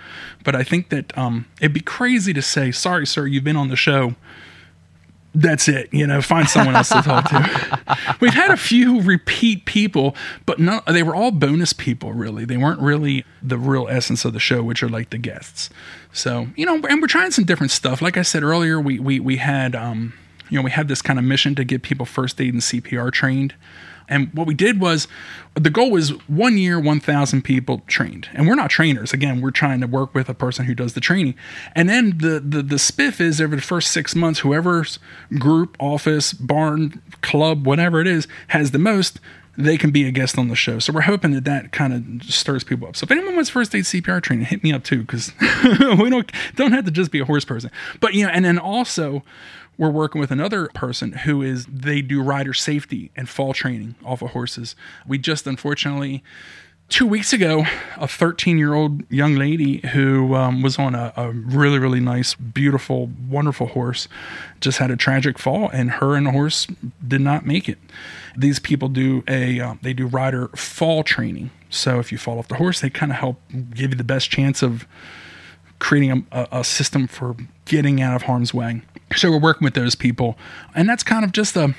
but 0.42 0.56
I 0.56 0.64
think 0.64 0.88
that 0.88 1.16
um, 1.16 1.46
it'd 1.60 1.72
be 1.72 1.80
crazy 1.80 2.32
to 2.32 2.42
say, 2.42 2.72
"Sorry, 2.72 3.06
sir, 3.06 3.26
you've 3.26 3.44
been 3.44 3.56
on 3.56 3.68
the 3.68 3.76
show." 3.76 4.14
That's 5.34 5.68
it. 5.68 5.92
You 5.92 6.06
know, 6.06 6.22
find 6.22 6.48
someone 6.48 6.74
else 6.74 6.88
to 6.88 7.02
talk 7.02 7.28
to. 7.28 8.16
We've 8.20 8.34
had 8.34 8.50
a 8.50 8.56
few 8.56 9.00
repeat 9.00 9.64
people, 9.66 10.16
but 10.46 10.58
no, 10.58 10.80
they 10.86 11.02
were 11.02 11.14
all 11.14 11.30
bonus 11.30 11.72
people. 11.72 12.12
Really, 12.12 12.44
they 12.44 12.56
weren't 12.56 12.80
really 12.80 13.24
the 13.42 13.58
real 13.58 13.88
essence 13.88 14.24
of 14.24 14.32
the 14.32 14.40
show, 14.40 14.62
which 14.62 14.82
are 14.82 14.88
like 14.88 15.10
the 15.10 15.18
guests. 15.18 15.70
So 16.12 16.48
you 16.56 16.66
know, 16.66 16.76
and 16.88 17.00
we're 17.00 17.08
trying 17.08 17.30
some 17.30 17.44
different 17.44 17.70
stuff. 17.70 18.00
Like 18.00 18.16
I 18.16 18.22
said 18.22 18.42
earlier, 18.42 18.80
we 18.80 18.98
we 18.98 19.20
we 19.20 19.36
had 19.36 19.76
um, 19.76 20.14
you 20.50 20.58
know, 20.58 20.62
we 20.62 20.70
had 20.70 20.88
this 20.88 21.02
kind 21.02 21.18
of 21.18 21.24
mission 21.24 21.54
to 21.56 21.64
get 21.64 21.82
people 21.82 22.06
first 22.06 22.40
aid 22.40 22.54
and 22.54 22.62
CPR 22.62 23.12
trained. 23.12 23.54
And 24.08 24.32
what 24.32 24.46
we 24.46 24.54
did 24.54 24.80
was 24.80 25.08
the 25.54 25.70
goal 25.70 25.90
was 25.90 26.10
one 26.28 26.56
year, 26.56 26.80
1,000 26.80 27.42
people 27.42 27.82
trained. 27.86 28.28
And 28.32 28.46
we're 28.46 28.54
not 28.54 28.70
trainers. 28.70 29.12
Again, 29.12 29.40
we're 29.40 29.50
trying 29.50 29.80
to 29.80 29.86
work 29.86 30.14
with 30.14 30.28
a 30.28 30.34
person 30.34 30.66
who 30.66 30.74
does 30.74 30.94
the 30.94 31.00
training. 31.00 31.34
And 31.74 31.88
then 31.88 32.18
the, 32.18 32.40
the, 32.40 32.62
the 32.62 32.76
spiff 32.76 33.20
is 33.20 33.40
over 33.40 33.56
the 33.56 33.62
first 33.62 33.90
six 33.90 34.14
months, 34.14 34.40
whoever's 34.40 34.98
group, 35.38 35.76
office, 35.78 36.32
barn, 36.32 37.02
club, 37.22 37.66
whatever 37.66 38.00
it 38.00 38.06
is, 38.06 38.26
has 38.48 38.70
the 38.70 38.78
most, 38.78 39.20
they 39.58 39.76
can 39.76 39.90
be 39.90 40.06
a 40.06 40.12
guest 40.12 40.38
on 40.38 40.46
the 40.48 40.54
show. 40.54 40.78
So 40.78 40.92
we're 40.92 41.02
hoping 41.02 41.32
that 41.32 41.44
that 41.44 41.72
kind 41.72 41.92
of 41.92 42.32
stirs 42.32 42.62
people 42.62 42.86
up. 42.86 42.96
So 42.96 43.04
if 43.04 43.10
anyone 43.10 43.34
wants 43.34 43.50
first 43.50 43.74
aid 43.74 43.84
CPR 43.84 44.22
training, 44.22 44.46
hit 44.46 44.62
me 44.62 44.72
up 44.72 44.84
too, 44.84 45.00
because 45.00 45.32
we 45.98 46.08
don't 46.08 46.30
don't 46.54 46.72
have 46.72 46.84
to 46.84 46.92
just 46.92 47.10
be 47.10 47.18
a 47.18 47.24
horse 47.24 47.44
person. 47.44 47.70
But 47.98 48.14
you 48.14 48.24
know, 48.24 48.30
and 48.30 48.44
then 48.44 48.58
also 48.58 49.24
we're 49.78 49.90
working 49.90 50.20
with 50.20 50.30
another 50.30 50.68
person 50.74 51.12
who 51.12 51.40
is 51.40 51.64
they 51.66 52.02
do 52.02 52.20
rider 52.20 52.52
safety 52.52 53.10
and 53.16 53.28
fall 53.28 53.54
training 53.54 53.94
off 54.04 54.20
of 54.20 54.30
horses. 54.30 54.76
We 55.06 55.18
just 55.18 55.46
unfortunately 55.46 56.22
two 56.88 57.06
weeks 57.06 57.32
ago, 57.32 57.64
a 57.96 58.08
13 58.08 58.58
year 58.58 58.74
old 58.74 59.10
young 59.10 59.36
lady 59.36 59.86
who 59.88 60.34
um, 60.34 60.62
was 60.62 60.78
on 60.78 60.94
a, 60.94 61.12
a, 61.16 61.30
really, 61.30 61.78
really 61.78 62.00
nice, 62.00 62.34
beautiful, 62.34 63.10
wonderful 63.28 63.68
horse 63.68 64.08
just 64.60 64.78
had 64.78 64.90
a 64.90 64.96
tragic 64.96 65.38
fall, 65.38 65.68
and 65.72 65.92
her 65.92 66.16
and 66.16 66.26
the 66.26 66.32
horse 66.32 66.66
did 67.06 67.20
not 67.20 67.46
make 67.46 67.68
it. 67.68 67.78
These 68.36 68.58
people 68.58 68.88
do 68.88 69.22
a 69.28 69.60
uh, 69.60 69.74
they 69.82 69.92
do 69.92 70.06
rider 70.06 70.48
fall 70.48 71.02
training. 71.02 71.50
So 71.70 71.98
if 71.98 72.10
you 72.10 72.18
fall 72.18 72.38
off 72.38 72.48
the 72.48 72.56
horse, 72.56 72.80
they 72.80 72.90
kind 72.90 73.12
of 73.12 73.18
help 73.18 73.40
give 73.74 73.90
you 73.90 73.96
the 73.96 74.04
best 74.04 74.30
chance 74.30 74.62
of 74.62 74.86
creating 75.78 76.26
a, 76.32 76.48
a 76.50 76.64
system 76.64 77.06
for 77.06 77.36
getting 77.64 78.00
out 78.00 78.16
of 78.16 78.22
harm's 78.22 78.52
way. 78.54 78.82
So 79.16 79.30
we're 79.30 79.38
working 79.38 79.64
with 79.64 79.74
those 79.74 79.94
people, 79.94 80.36
and 80.74 80.88
that's 80.88 81.02
kind 81.02 81.24
of 81.24 81.32
just 81.32 81.56
a 81.56 81.74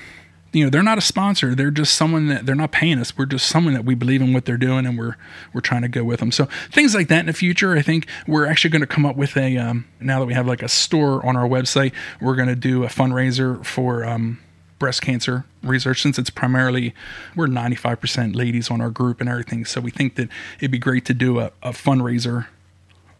you 0.52 0.64
know 0.64 0.70
they're 0.70 0.84
not 0.84 0.98
a 0.98 1.02
sponsor. 1.02 1.54
They're 1.54 1.72
just 1.72 1.94
someone 1.94 2.28
that 2.28 2.46
they're 2.46 2.56
not 2.56 2.72
paying 2.72 3.00
us. 3.00 3.18
We're 3.18 3.28
just 3.28 3.48
someone 3.48 3.74
that 3.76 3.86
we 3.86 3.94
believe 3.94 4.22
in 4.22 4.34
what 4.34 4.46
they're 4.46 4.58
doing 4.58 4.86
and 4.86 4.98
we're 4.98 5.16
we're 5.54 5.62
trying 5.62 5.84
to 5.84 5.88
go 5.88 6.04
with 6.04 6.20
them. 6.20 6.32
So 6.32 6.48
things 6.72 6.96
like 6.96 7.08
that 7.10 7.22
in 7.22 7.26
the 7.28 7.34
future 7.34 7.76
i 7.76 7.82
think 7.82 8.08
we're 8.28 8.46
actually 8.46 8.72
going 8.72 8.82
to 8.82 8.88
come 8.88 9.06
up 9.06 9.16
with 9.16 9.38
a 9.38 9.58
um, 9.58 9.86
now 10.00 10.20
that 10.20 10.26
we 10.26 10.34
have 10.34 10.48
like 10.48 10.64
a 10.64 10.68
store 10.68 11.26
on 11.26 11.36
our 11.36 11.48
website 11.48 11.94
we're 12.20 12.36
going 12.36 12.48
to 12.48 12.56
do 12.56 12.84
a 12.84 12.88
fundraiser 12.88 13.64
for 13.66 14.06
um, 14.06 14.40
breast 14.80 15.02
cancer 15.02 15.46
research 15.62 16.02
since 16.02 16.18
it's 16.18 16.30
primarily 16.30 16.96
we're 17.36 17.48
95% 17.48 18.36
ladies 18.36 18.72
on 18.72 18.82
our 18.82 18.90
group 18.90 19.20
and 19.20 19.30
everything. 19.30 19.66
So 19.66 19.82
we 19.82 19.92
think 19.92 20.16
that 20.16 20.30
it'd 20.60 20.72
be 20.72 20.80
great 20.80 21.06
to 21.06 21.14
do 21.14 21.40
a, 21.40 21.52
a 21.62 21.72
fundraiser 21.72 22.48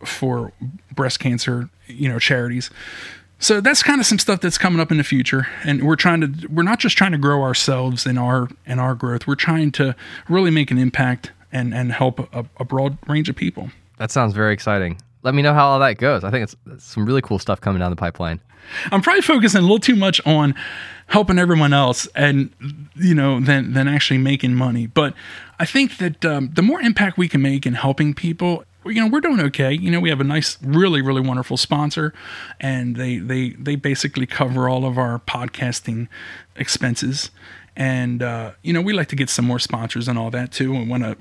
for 0.04 0.54
breast 0.96 1.20
cancer 1.20 1.70
you 1.86 2.08
know 2.08 2.18
charities 2.18 2.70
so 3.40 3.62
that's 3.62 3.82
kind 3.82 4.00
of 4.00 4.06
some 4.06 4.20
stuff 4.20 4.42
that's 4.42 4.58
coming 4.58 4.80
up 4.80 4.92
in 4.92 4.98
the 4.98 5.04
future, 5.04 5.48
and 5.64 5.84
we're 5.84 5.96
trying 5.96 6.22
to 6.22 6.48
we're 6.48 6.64
not 6.64 6.80
just 6.80 6.98
trying 6.98 7.14
to 7.14 7.18
grow 7.18 7.42
ourselves 7.42 8.06
in 8.06 8.18
our 8.18 8.50
in 8.66 8.80
our 8.80 8.96
growth. 8.96 9.28
We're 9.28 9.36
trying 9.36 9.72
to 9.74 9.96
really 10.28 10.52
make 10.52 10.72
an 10.72 10.78
impact 10.78 11.32
and 11.52 11.74
and 11.74 11.92
help 11.92 12.20
a, 12.34 12.46
a 12.58 12.66
broad 12.66 12.98
range 13.08 13.30
of 13.30 13.36
people. 13.36 13.72
That 13.98 14.12
sounds 14.12 14.34
very 14.34 14.54
exciting. 14.54 15.00
Let 15.24 15.34
me 15.34 15.42
know 15.42 15.54
how 15.54 15.68
all 15.68 15.80
that 15.80 15.98
goes. 15.98 16.24
I 16.24 16.32
think 16.32 16.44
it's, 16.44 16.56
it's 16.68 16.86
some 16.86 17.06
really 17.06 17.22
cool 17.22 17.40
stuff 17.40 17.60
coming 17.60 17.80
down 17.80 17.90
the 17.90 17.98
pipeline. 17.98 18.40
I'm 18.92 19.02
probably 19.02 19.22
focusing 19.22 19.60
a 19.60 19.62
little 19.62 19.80
too 19.80 19.96
much 19.96 20.22
on 20.26 20.56
helping 21.08 21.40
everyone 21.40 21.74
else 21.74 22.08
and 22.16 22.54
you 22.96 23.16
know 23.16 23.40
than 23.40 23.74
than 23.74 23.88
actually 23.88 24.20
making 24.20 24.56
money. 24.56 24.88
But 24.88 25.14
I 25.60 25.66
think 25.66 25.98
that 25.98 26.26
um, 26.26 26.52
the 26.54 26.62
more 26.62 26.82
impact 26.82 27.18
we 27.18 27.28
can 27.28 27.42
make 27.42 27.66
in 27.66 27.74
helping 27.74 28.14
people, 28.14 28.64
you 28.90 29.02
know, 29.02 29.08
we're 29.08 29.22
doing 29.22 29.40
okay. 29.42 29.74
You 29.74 29.92
know, 29.92 30.00
we 30.00 30.10
have 30.10 30.22
a 30.22 30.26
nice, 30.26 30.58
really, 30.62 31.02
really 31.02 31.22
wonderful 31.22 31.58
sponsor, 31.58 32.14
and 32.60 32.96
they 32.96 33.18
they 33.18 33.52
they 33.52 33.76
basically 33.76 34.26
cover 34.26 34.70
all 34.70 34.86
of 34.86 34.98
our 34.98 35.20
podcasting 35.20 36.08
expenses. 36.56 37.32
And 37.76 38.22
uh, 38.22 38.52
you 38.62 38.74
know, 38.74 38.82
we 38.82 38.94
like 38.94 39.08
to 39.10 39.16
get 39.16 39.30
some 39.30 39.46
more 39.46 39.60
sponsors 39.60 40.08
and 40.08 40.20
all 40.20 40.32
that 40.32 40.52
too, 40.52 40.76
and 40.76 40.90
want 40.90 41.04
to 41.04 41.18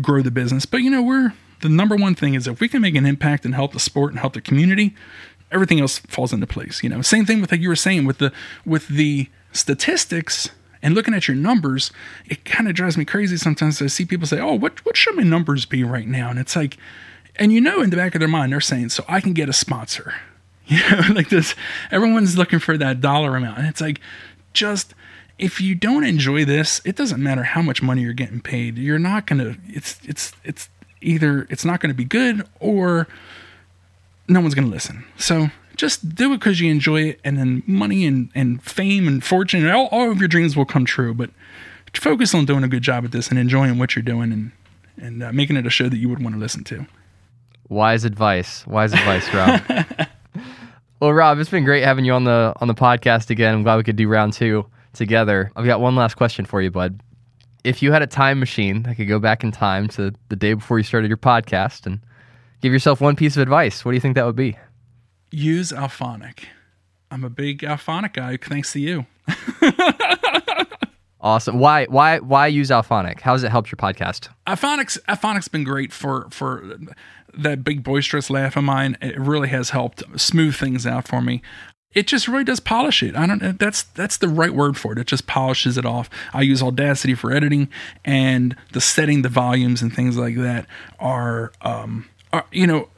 grow 0.00 0.22
the 0.22 0.30
business. 0.30 0.66
But 0.66 0.78
you 0.78 0.90
know, 0.90 1.02
we're 1.02 1.32
the 1.60 1.68
number 1.68 1.96
one 1.96 2.14
thing 2.14 2.34
is 2.34 2.46
if 2.46 2.60
we 2.60 2.68
can 2.68 2.82
make 2.82 2.94
an 2.94 3.06
impact 3.06 3.44
and 3.44 3.54
help 3.54 3.72
the 3.72 3.80
sport 3.80 4.10
and 4.10 4.18
help 4.18 4.34
the 4.34 4.40
community, 4.40 4.94
everything 5.50 5.80
else 5.80 5.98
falls 5.98 6.32
into 6.32 6.46
place. 6.46 6.82
You 6.82 6.88
know, 6.88 7.02
same 7.02 7.24
thing 7.24 7.40
with 7.40 7.52
like 7.52 7.60
you 7.60 7.68
were 7.68 7.76
saying 7.76 8.04
with 8.04 8.18
the 8.18 8.32
with 8.66 8.88
the 8.88 9.28
statistics 9.52 10.50
and 10.82 10.94
looking 10.94 11.14
at 11.14 11.28
your 11.28 11.36
numbers, 11.36 11.90
it 12.26 12.44
kind 12.44 12.68
of 12.68 12.74
drives 12.74 12.96
me 12.96 13.04
crazy 13.04 13.36
sometimes. 13.36 13.80
I 13.80 13.86
see 13.86 14.04
people 14.04 14.26
say, 14.26 14.40
"Oh, 14.40 14.54
what 14.54 14.84
what 14.84 14.96
should 14.96 15.14
my 15.14 15.22
numbers 15.22 15.64
be 15.64 15.84
right 15.84 16.06
now?" 16.06 16.30
And 16.30 16.38
it's 16.38 16.56
like, 16.56 16.76
and 17.36 17.52
you 17.52 17.60
know, 17.60 17.80
in 17.80 17.90
the 17.90 17.96
back 17.96 18.14
of 18.14 18.18
their 18.18 18.28
mind, 18.28 18.52
they're 18.52 18.60
saying, 18.60 18.90
"So 18.90 19.04
I 19.08 19.20
can 19.20 19.32
get 19.32 19.48
a 19.48 19.52
sponsor." 19.52 20.14
You 20.64 20.78
know, 20.90 21.02
like 21.12 21.28
this. 21.28 21.56
Everyone's 21.90 22.38
looking 22.38 22.60
for 22.60 22.78
that 22.78 23.00
dollar 23.00 23.36
amount, 23.36 23.58
and 23.58 23.66
it's 23.66 23.80
like, 23.80 24.00
just 24.52 24.94
if 25.36 25.60
you 25.60 25.74
don't 25.74 26.04
enjoy 26.04 26.44
this, 26.44 26.80
it 26.84 26.94
doesn't 26.94 27.20
matter 27.20 27.42
how 27.42 27.62
much 27.62 27.82
money 27.82 28.02
you're 28.02 28.12
getting 28.12 28.40
paid. 28.40 28.78
You're 28.78 29.00
not 29.00 29.26
gonna. 29.26 29.56
It's 29.68 29.98
it's 30.04 30.32
it's 30.44 30.68
either 31.00 31.48
it's 31.50 31.64
not 31.64 31.80
to 31.90 31.96
be 31.96 32.04
good 32.04 32.46
or 32.60 33.08
no 34.28 34.40
one's 34.40 34.54
to 34.68 34.72
listen. 34.72 35.04
So 35.16 35.50
just 35.82 36.14
do 36.14 36.32
it 36.32 36.38
because 36.38 36.60
you 36.60 36.70
enjoy 36.70 37.02
it, 37.02 37.20
and 37.24 37.36
then 37.36 37.64
money 37.66 38.06
and, 38.06 38.30
and 38.36 38.62
fame 38.62 39.08
and 39.08 39.22
fortune 39.22 39.64
and 39.64 39.72
all, 39.74 39.88
all 39.90 40.12
of 40.12 40.20
your 40.20 40.28
dreams 40.28 40.56
will 40.56 40.64
come 40.64 40.84
true. 40.84 41.12
But 41.12 41.30
focus 41.92 42.32
on 42.36 42.44
doing 42.44 42.62
a 42.62 42.68
good 42.68 42.84
job 42.84 43.04
at 43.04 43.10
this 43.10 43.28
and 43.30 43.38
enjoying 43.38 43.78
what 43.78 43.96
you're 43.96 44.04
doing 44.04 44.32
and 44.32 44.52
and 44.96 45.22
uh, 45.24 45.32
making 45.32 45.56
it 45.56 45.66
a 45.66 45.70
show 45.70 45.88
that 45.88 45.96
you 45.96 46.08
would 46.08 46.22
want 46.22 46.36
to 46.36 46.38
listen 46.38 46.62
to. 46.62 46.86
Wise 47.68 48.04
advice. 48.04 48.64
Wise 48.64 48.92
advice, 48.92 49.34
Rob. 49.34 49.60
well, 51.00 51.12
Rob, 51.12 51.38
it's 51.40 51.50
been 51.50 51.64
great 51.64 51.82
having 51.82 52.04
you 52.04 52.12
on 52.12 52.22
the 52.22 52.54
on 52.60 52.68
the 52.68 52.74
podcast 52.74 53.30
again. 53.30 53.52
I'm 53.52 53.62
glad 53.64 53.76
we 53.76 53.82
could 53.82 53.96
do 53.96 54.06
round 54.06 54.34
two 54.34 54.64
together. 54.92 55.50
I've 55.56 55.66
got 55.66 55.80
one 55.80 55.96
last 55.96 56.14
question 56.14 56.44
for 56.44 56.62
you, 56.62 56.70
bud. 56.70 57.00
If 57.64 57.82
you 57.82 57.90
had 57.90 58.02
a 58.02 58.06
time 58.06 58.38
machine 58.38 58.84
that 58.84 58.94
could 58.94 59.08
go 59.08 59.18
back 59.18 59.42
in 59.42 59.50
time 59.50 59.88
to 59.88 60.12
the 60.28 60.36
day 60.36 60.54
before 60.54 60.78
you 60.78 60.84
started 60.84 61.08
your 61.08 61.16
podcast 61.16 61.86
and 61.86 61.98
give 62.60 62.72
yourself 62.72 63.00
one 63.00 63.16
piece 63.16 63.34
of 63.36 63.42
advice, 63.42 63.84
what 63.84 63.90
do 63.90 63.96
you 63.96 64.00
think 64.00 64.14
that 64.14 64.26
would 64.26 64.36
be? 64.36 64.56
Use 65.32 65.72
Auphonic. 65.72 66.44
I'm 67.10 67.24
a 67.24 67.30
big 67.30 67.60
Auphonic 67.60 68.12
guy 68.12 68.36
thanks 68.36 68.72
to 68.72 68.80
you. 68.80 69.06
Awesome. 71.22 71.60
Why 71.60 71.84
why 71.86 72.18
why 72.18 72.48
use 72.48 72.70
Auphonic? 72.70 73.20
How 73.20 73.32
has 73.32 73.44
it 73.44 73.50
helped 73.50 73.70
your 73.70 73.76
podcast? 73.76 74.28
Auphonic's 74.48 74.98
Auphonic's 75.08 75.46
been 75.46 75.62
great 75.62 75.92
for 75.92 76.26
for 76.30 76.76
that 77.32 77.62
big 77.62 77.84
boisterous 77.84 78.28
laugh 78.28 78.56
of 78.56 78.64
mine. 78.64 78.98
It 79.00 79.18
really 79.18 79.48
has 79.48 79.70
helped 79.70 80.02
smooth 80.20 80.56
things 80.56 80.84
out 80.84 81.06
for 81.06 81.22
me. 81.22 81.40
It 81.94 82.08
just 82.08 82.26
really 82.26 82.42
does 82.42 82.58
polish 82.58 83.04
it. 83.04 83.14
I 83.14 83.26
don't. 83.26 83.56
That's 83.58 83.84
that's 83.84 84.16
the 84.16 84.28
right 84.28 84.52
word 84.52 84.76
for 84.76 84.92
it. 84.92 84.98
It 84.98 85.06
just 85.06 85.28
polishes 85.28 85.78
it 85.78 85.86
off. 85.86 86.10
I 86.32 86.40
use 86.40 86.60
Audacity 86.60 87.14
for 87.14 87.30
editing, 87.30 87.68
and 88.04 88.56
the 88.72 88.80
setting 88.80 89.22
the 89.22 89.28
volumes 89.28 89.80
and 89.80 89.94
things 89.94 90.16
like 90.16 90.36
that 90.36 90.66
are, 90.98 91.52
um, 91.60 92.08
are 92.32 92.46
you 92.50 92.66
know, 92.66 92.88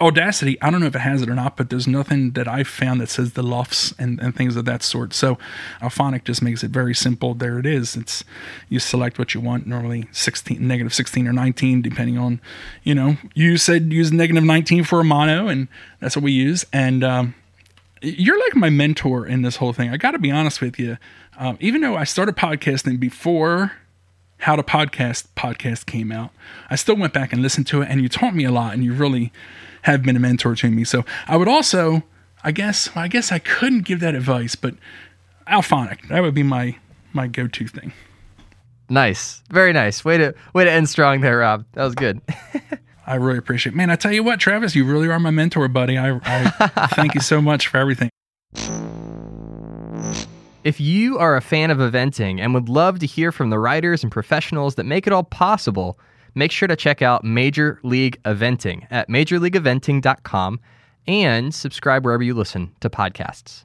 Audacity, 0.00 0.60
I 0.62 0.70
don't 0.70 0.80
know 0.80 0.86
if 0.86 0.94
it 0.94 1.00
has 1.00 1.22
it 1.22 1.28
or 1.28 1.34
not, 1.34 1.56
but 1.56 1.70
there's 1.70 1.88
nothing 1.88 2.30
that 2.32 2.46
I've 2.46 2.68
found 2.68 3.00
that 3.00 3.08
says 3.08 3.32
the 3.32 3.42
LUFS 3.42 3.92
and, 3.98 4.20
and 4.20 4.34
things 4.34 4.54
of 4.54 4.64
that 4.64 4.84
sort. 4.84 5.12
So 5.12 5.38
Auphonic 5.80 6.22
just 6.22 6.40
makes 6.40 6.62
it 6.62 6.70
very 6.70 6.94
simple. 6.94 7.34
There 7.34 7.58
it 7.58 7.66
is. 7.66 7.96
It's 7.96 8.22
you 8.68 8.78
select 8.78 9.18
what 9.18 9.34
you 9.34 9.40
want. 9.40 9.66
Normally 9.66 10.08
16, 10.12 10.64
negative 10.64 10.94
16 10.94 11.26
or 11.26 11.32
19, 11.32 11.82
depending 11.82 12.16
on, 12.16 12.40
you 12.84 12.94
know, 12.94 13.16
you 13.34 13.56
said 13.56 13.92
use 13.92 14.12
negative 14.12 14.44
19 14.44 14.84
for 14.84 15.00
a 15.00 15.04
mono, 15.04 15.48
and 15.48 15.66
that's 15.98 16.14
what 16.14 16.22
we 16.22 16.30
use. 16.30 16.64
And 16.72 17.02
um, 17.02 17.34
you're 18.00 18.38
like 18.38 18.54
my 18.54 18.70
mentor 18.70 19.26
in 19.26 19.42
this 19.42 19.56
whole 19.56 19.72
thing. 19.72 19.90
I 19.90 19.96
got 19.96 20.12
to 20.12 20.18
be 20.18 20.30
honest 20.30 20.60
with 20.60 20.78
you. 20.78 20.98
Um, 21.38 21.56
even 21.60 21.80
though 21.80 21.96
I 21.96 22.04
started 22.04 22.36
podcasting 22.36 23.00
before 23.00 23.72
how 24.38 24.54
to 24.54 24.62
podcast 24.62 25.26
podcast 25.36 25.86
came 25.86 26.12
out, 26.12 26.30
I 26.70 26.76
still 26.76 26.96
went 26.96 27.12
back 27.12 27.32
and 27.32 27.42
listened 27.42 27.66
to 27.68 27.82
it, 27.82 27.88
and 27.90 28.00
you 28.00 28.08
taught 28.08 28.34
me 28.34 28.44
a 28.44 28.52
lot, 28.52 28.74
and 28.74 28.84
you 28.84 28.92
really 28.92 29.32
have 29.92 30.02
been 30.02 30.16
a 30.16 30.20
mentor 30.20 30.54
to 30.56 30.70
me. 30.70 30.84
So 30.84 31.04
I 31.26 31.36
would 31.36 31.48
also, 31.48 32.02
I 32.44 32.52
guess, 32.52 32.90
I 32.94 33.08
guess 33.08 33.32
I 33.32 33.38
couldn't 33.38 33.84
give 33.84 34.00
that 34.00 34.14
advice, 34.14 34.54
but 34.54 34.74
Auphonic, 35.46 36.08
that 36.08 36.20
would 36.22 36.34
be 36.34 36.42
my 36.42 36.76
my 37.12 37.26
go 37.26 37.46
to 37.46 37.66
thing. 37.66 37.92
Nice, 38.90 39.42
very 39.50 39.72
nice. 39.72 40.04
Way 40.04 40.18
to 40.18 40.34
way 40.54 40.64
to 40.64 40.70
end 40.70 40.88
strong 40.88 41.20
there, 41.20 41.38
Rob. 41.38 41.64
That 41.72 41.84
was 41.84 41.94
good. 41.94 42.20
I 43.06 43.14
really 43.14 43.38
appreciate. 43.38 43.72
it. 43.72 43.76
Man, 43.76 43.88
I 43.88 43.96
tell 43.96 44.12
you 44.12 44.22
what, 44.22 44.38
Travis, 44.38 44.74
you 44.74 44.84
really 44.84 45.08
are 45.08 45.18
my 45.18 45.30
mentor, 45.30 45.66
buddy. 45.68 45.96
I, 45.96 46.20
I 46.24 46.86
thank 46.94 47.14
you 47.14 47.22
so 47.22 47.40
much 47.40 47.68
for 47.68 47.78
everything. 47.78 48.10
If 50.62 50.78
you 50.78 51.16
are 51.18 51.34
a 51.34 51.40
fan 51.40 51.70
of 51.70 51.78
eventing 51.78 52.38
and 52.38 52.52
would 52.52 52.68
love 52.68 52.98
to 52.98 53.06
hear 53.06 53.32
from 53.32 53.48
the 53.48 53.58
writers 53.58 54.02
and 54.02 54.12
professionals 54.12 54.74
that 54.74 54.84
make 54.84 55.06
it 55.06 55.14
all 55.14 55.22
possible, 55.22 55.98
make 56.34 56.52
sure 56.52 56.68
to 56.68 56.76
check 56.76 57.02
out 57.02 57.24
Major 57.24 57.78
League 57.82 58.22
Eventing 58.24 58.86
at 58.90 59.08
majorleagueeventing.com 59.08 60.60
and 61.06 61.54
subscribe 61.54 62.04
wherever 62.04 62.22
you 62.22 62.34
listen 62.34 62.72
to 62.80 62.90
podcasts. 62.90 63.64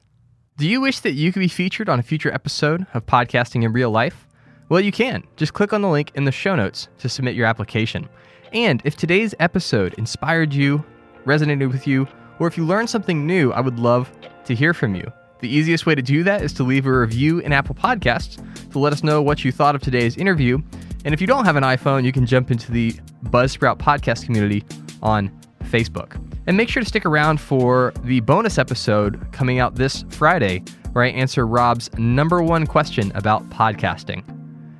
Do 0.56 0.68
you 0.68 0.80
wish 0.80 1.00
that 1.00 1.12
you 1.12 1.32
could 1.32 1.40
be 1.40 1.48
featured 1.48 1.88
on 1.88 1.98
a 1.98 2.02
future 2.02 2.32
episode 2.32 2.86
of 2.94 3.06
Podcasting 3.06 3.64
in 3.64 3.72
Real 3.72 3.90
Life? 3.90 4.26
Well, 4.68 4.80
you 4.80 4.92
can. 4.92 5.24
Just 5.36 5.52
click 5.52 5.72
on 5.72 5.82
the 5.82 5.88
link 5.88 6.12
in 6.14 6.24
the 6.24 6.32
show 6.32 6.54
notes 6.54 6.88
to 6.98 7.08
submit 7.08 7.34
your 7.34 7.46
application. 7.46 8.08
And 8.52 8.80
if 8.84 8.96
today's 8.96 9.34
episode 9.40 9.94
inspired 9.94 10.54
you, 10.54 10.84
resonated 11.26 11.70
with 11.70 11.86
you, 11.86 12.06
or 12.38 12.46
if 12.46 12.56
you 12.56 12.64
learned 12.64 12.88
something 12.88 13.26
new, 13.26 13.52
I 13.52 13.60
would 13.60 13.78
love 13.78 14.10
to 14.44 14.54
hear 14.54 14.72
from 14.72 14.94
you. 14.94 15.12
The 15.40 15.48
easiest 15.48 15.86
way 15.86 15.94
to 15.94 16.02
do 16.02 16.22
that 16.22 16.42
is 16.42 16.52
to 16.54 16.62
leave 16.62 16.86
a 16.86 16.98
review 16.98 17.40
in 17.40 17.52
Apple 17.52 17.74
Podcasts 17.74 18.42
to 18.70 18.78
let 18.78 18.92
us 18.92 19.02
know 19.04 19.20
what 19.20 19.44
you 19.44 19.52
thought 19.52 19.74
of 19.74 19.82
today's 19.82 20.16
interview. 20.16 20.58
And 21.04 21.12
if 21.12 21.20
you 21.20 21.26
don't 21.26 21.44
have 21.44 21.56
an 21.56 21.62
iPhone, 21.64 22.04
you 22.04 22.12
can 22.12 22.26
jump 22.26 22.50
into 22.50 22.72
the 22.72 22.92
Buzzsprout 23.24 23.78
podcast 23.78 24.24
community 24.24 24.64
on 25.02 25.30
Facebook. 25.64 26.20
And 26.46 26.56
make 26.56 26.68
sure 26.68 26.82
to 26.82 26.88
stick 26.88 27.06
around 27.06 27.40
for 27.40 27.92
the 28.04 28.20
bonus 28.20 28.58
episode 28.58 29.30
coming 29.32 29.58
out 29.58 29.74
this 29.74 30.04
Friday, 30.10 30.62
where 30.92 31.04
I 31.04 31.08
answer 31.08 31.46
Rob's 31.46 31.90
number 31.98 32.42
one 32.42 32.66
question 32.66 33.12
about 33.14 33.48
podcasting. 33.50 34.26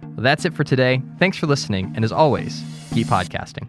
Well, 0.03 0.23
that's 0.23 0.45
it 0.45 0.55
for 0.55 0.65
today. 0.65 1.03
Thanks 1.19 1.37
for 1.37 1.47
listening, 1.47 1.93
and 1.95 2.05
as 2.05 2.13
always, 2.13 2.63
keep 2.93 3.07
podcasting. 3.09 3.69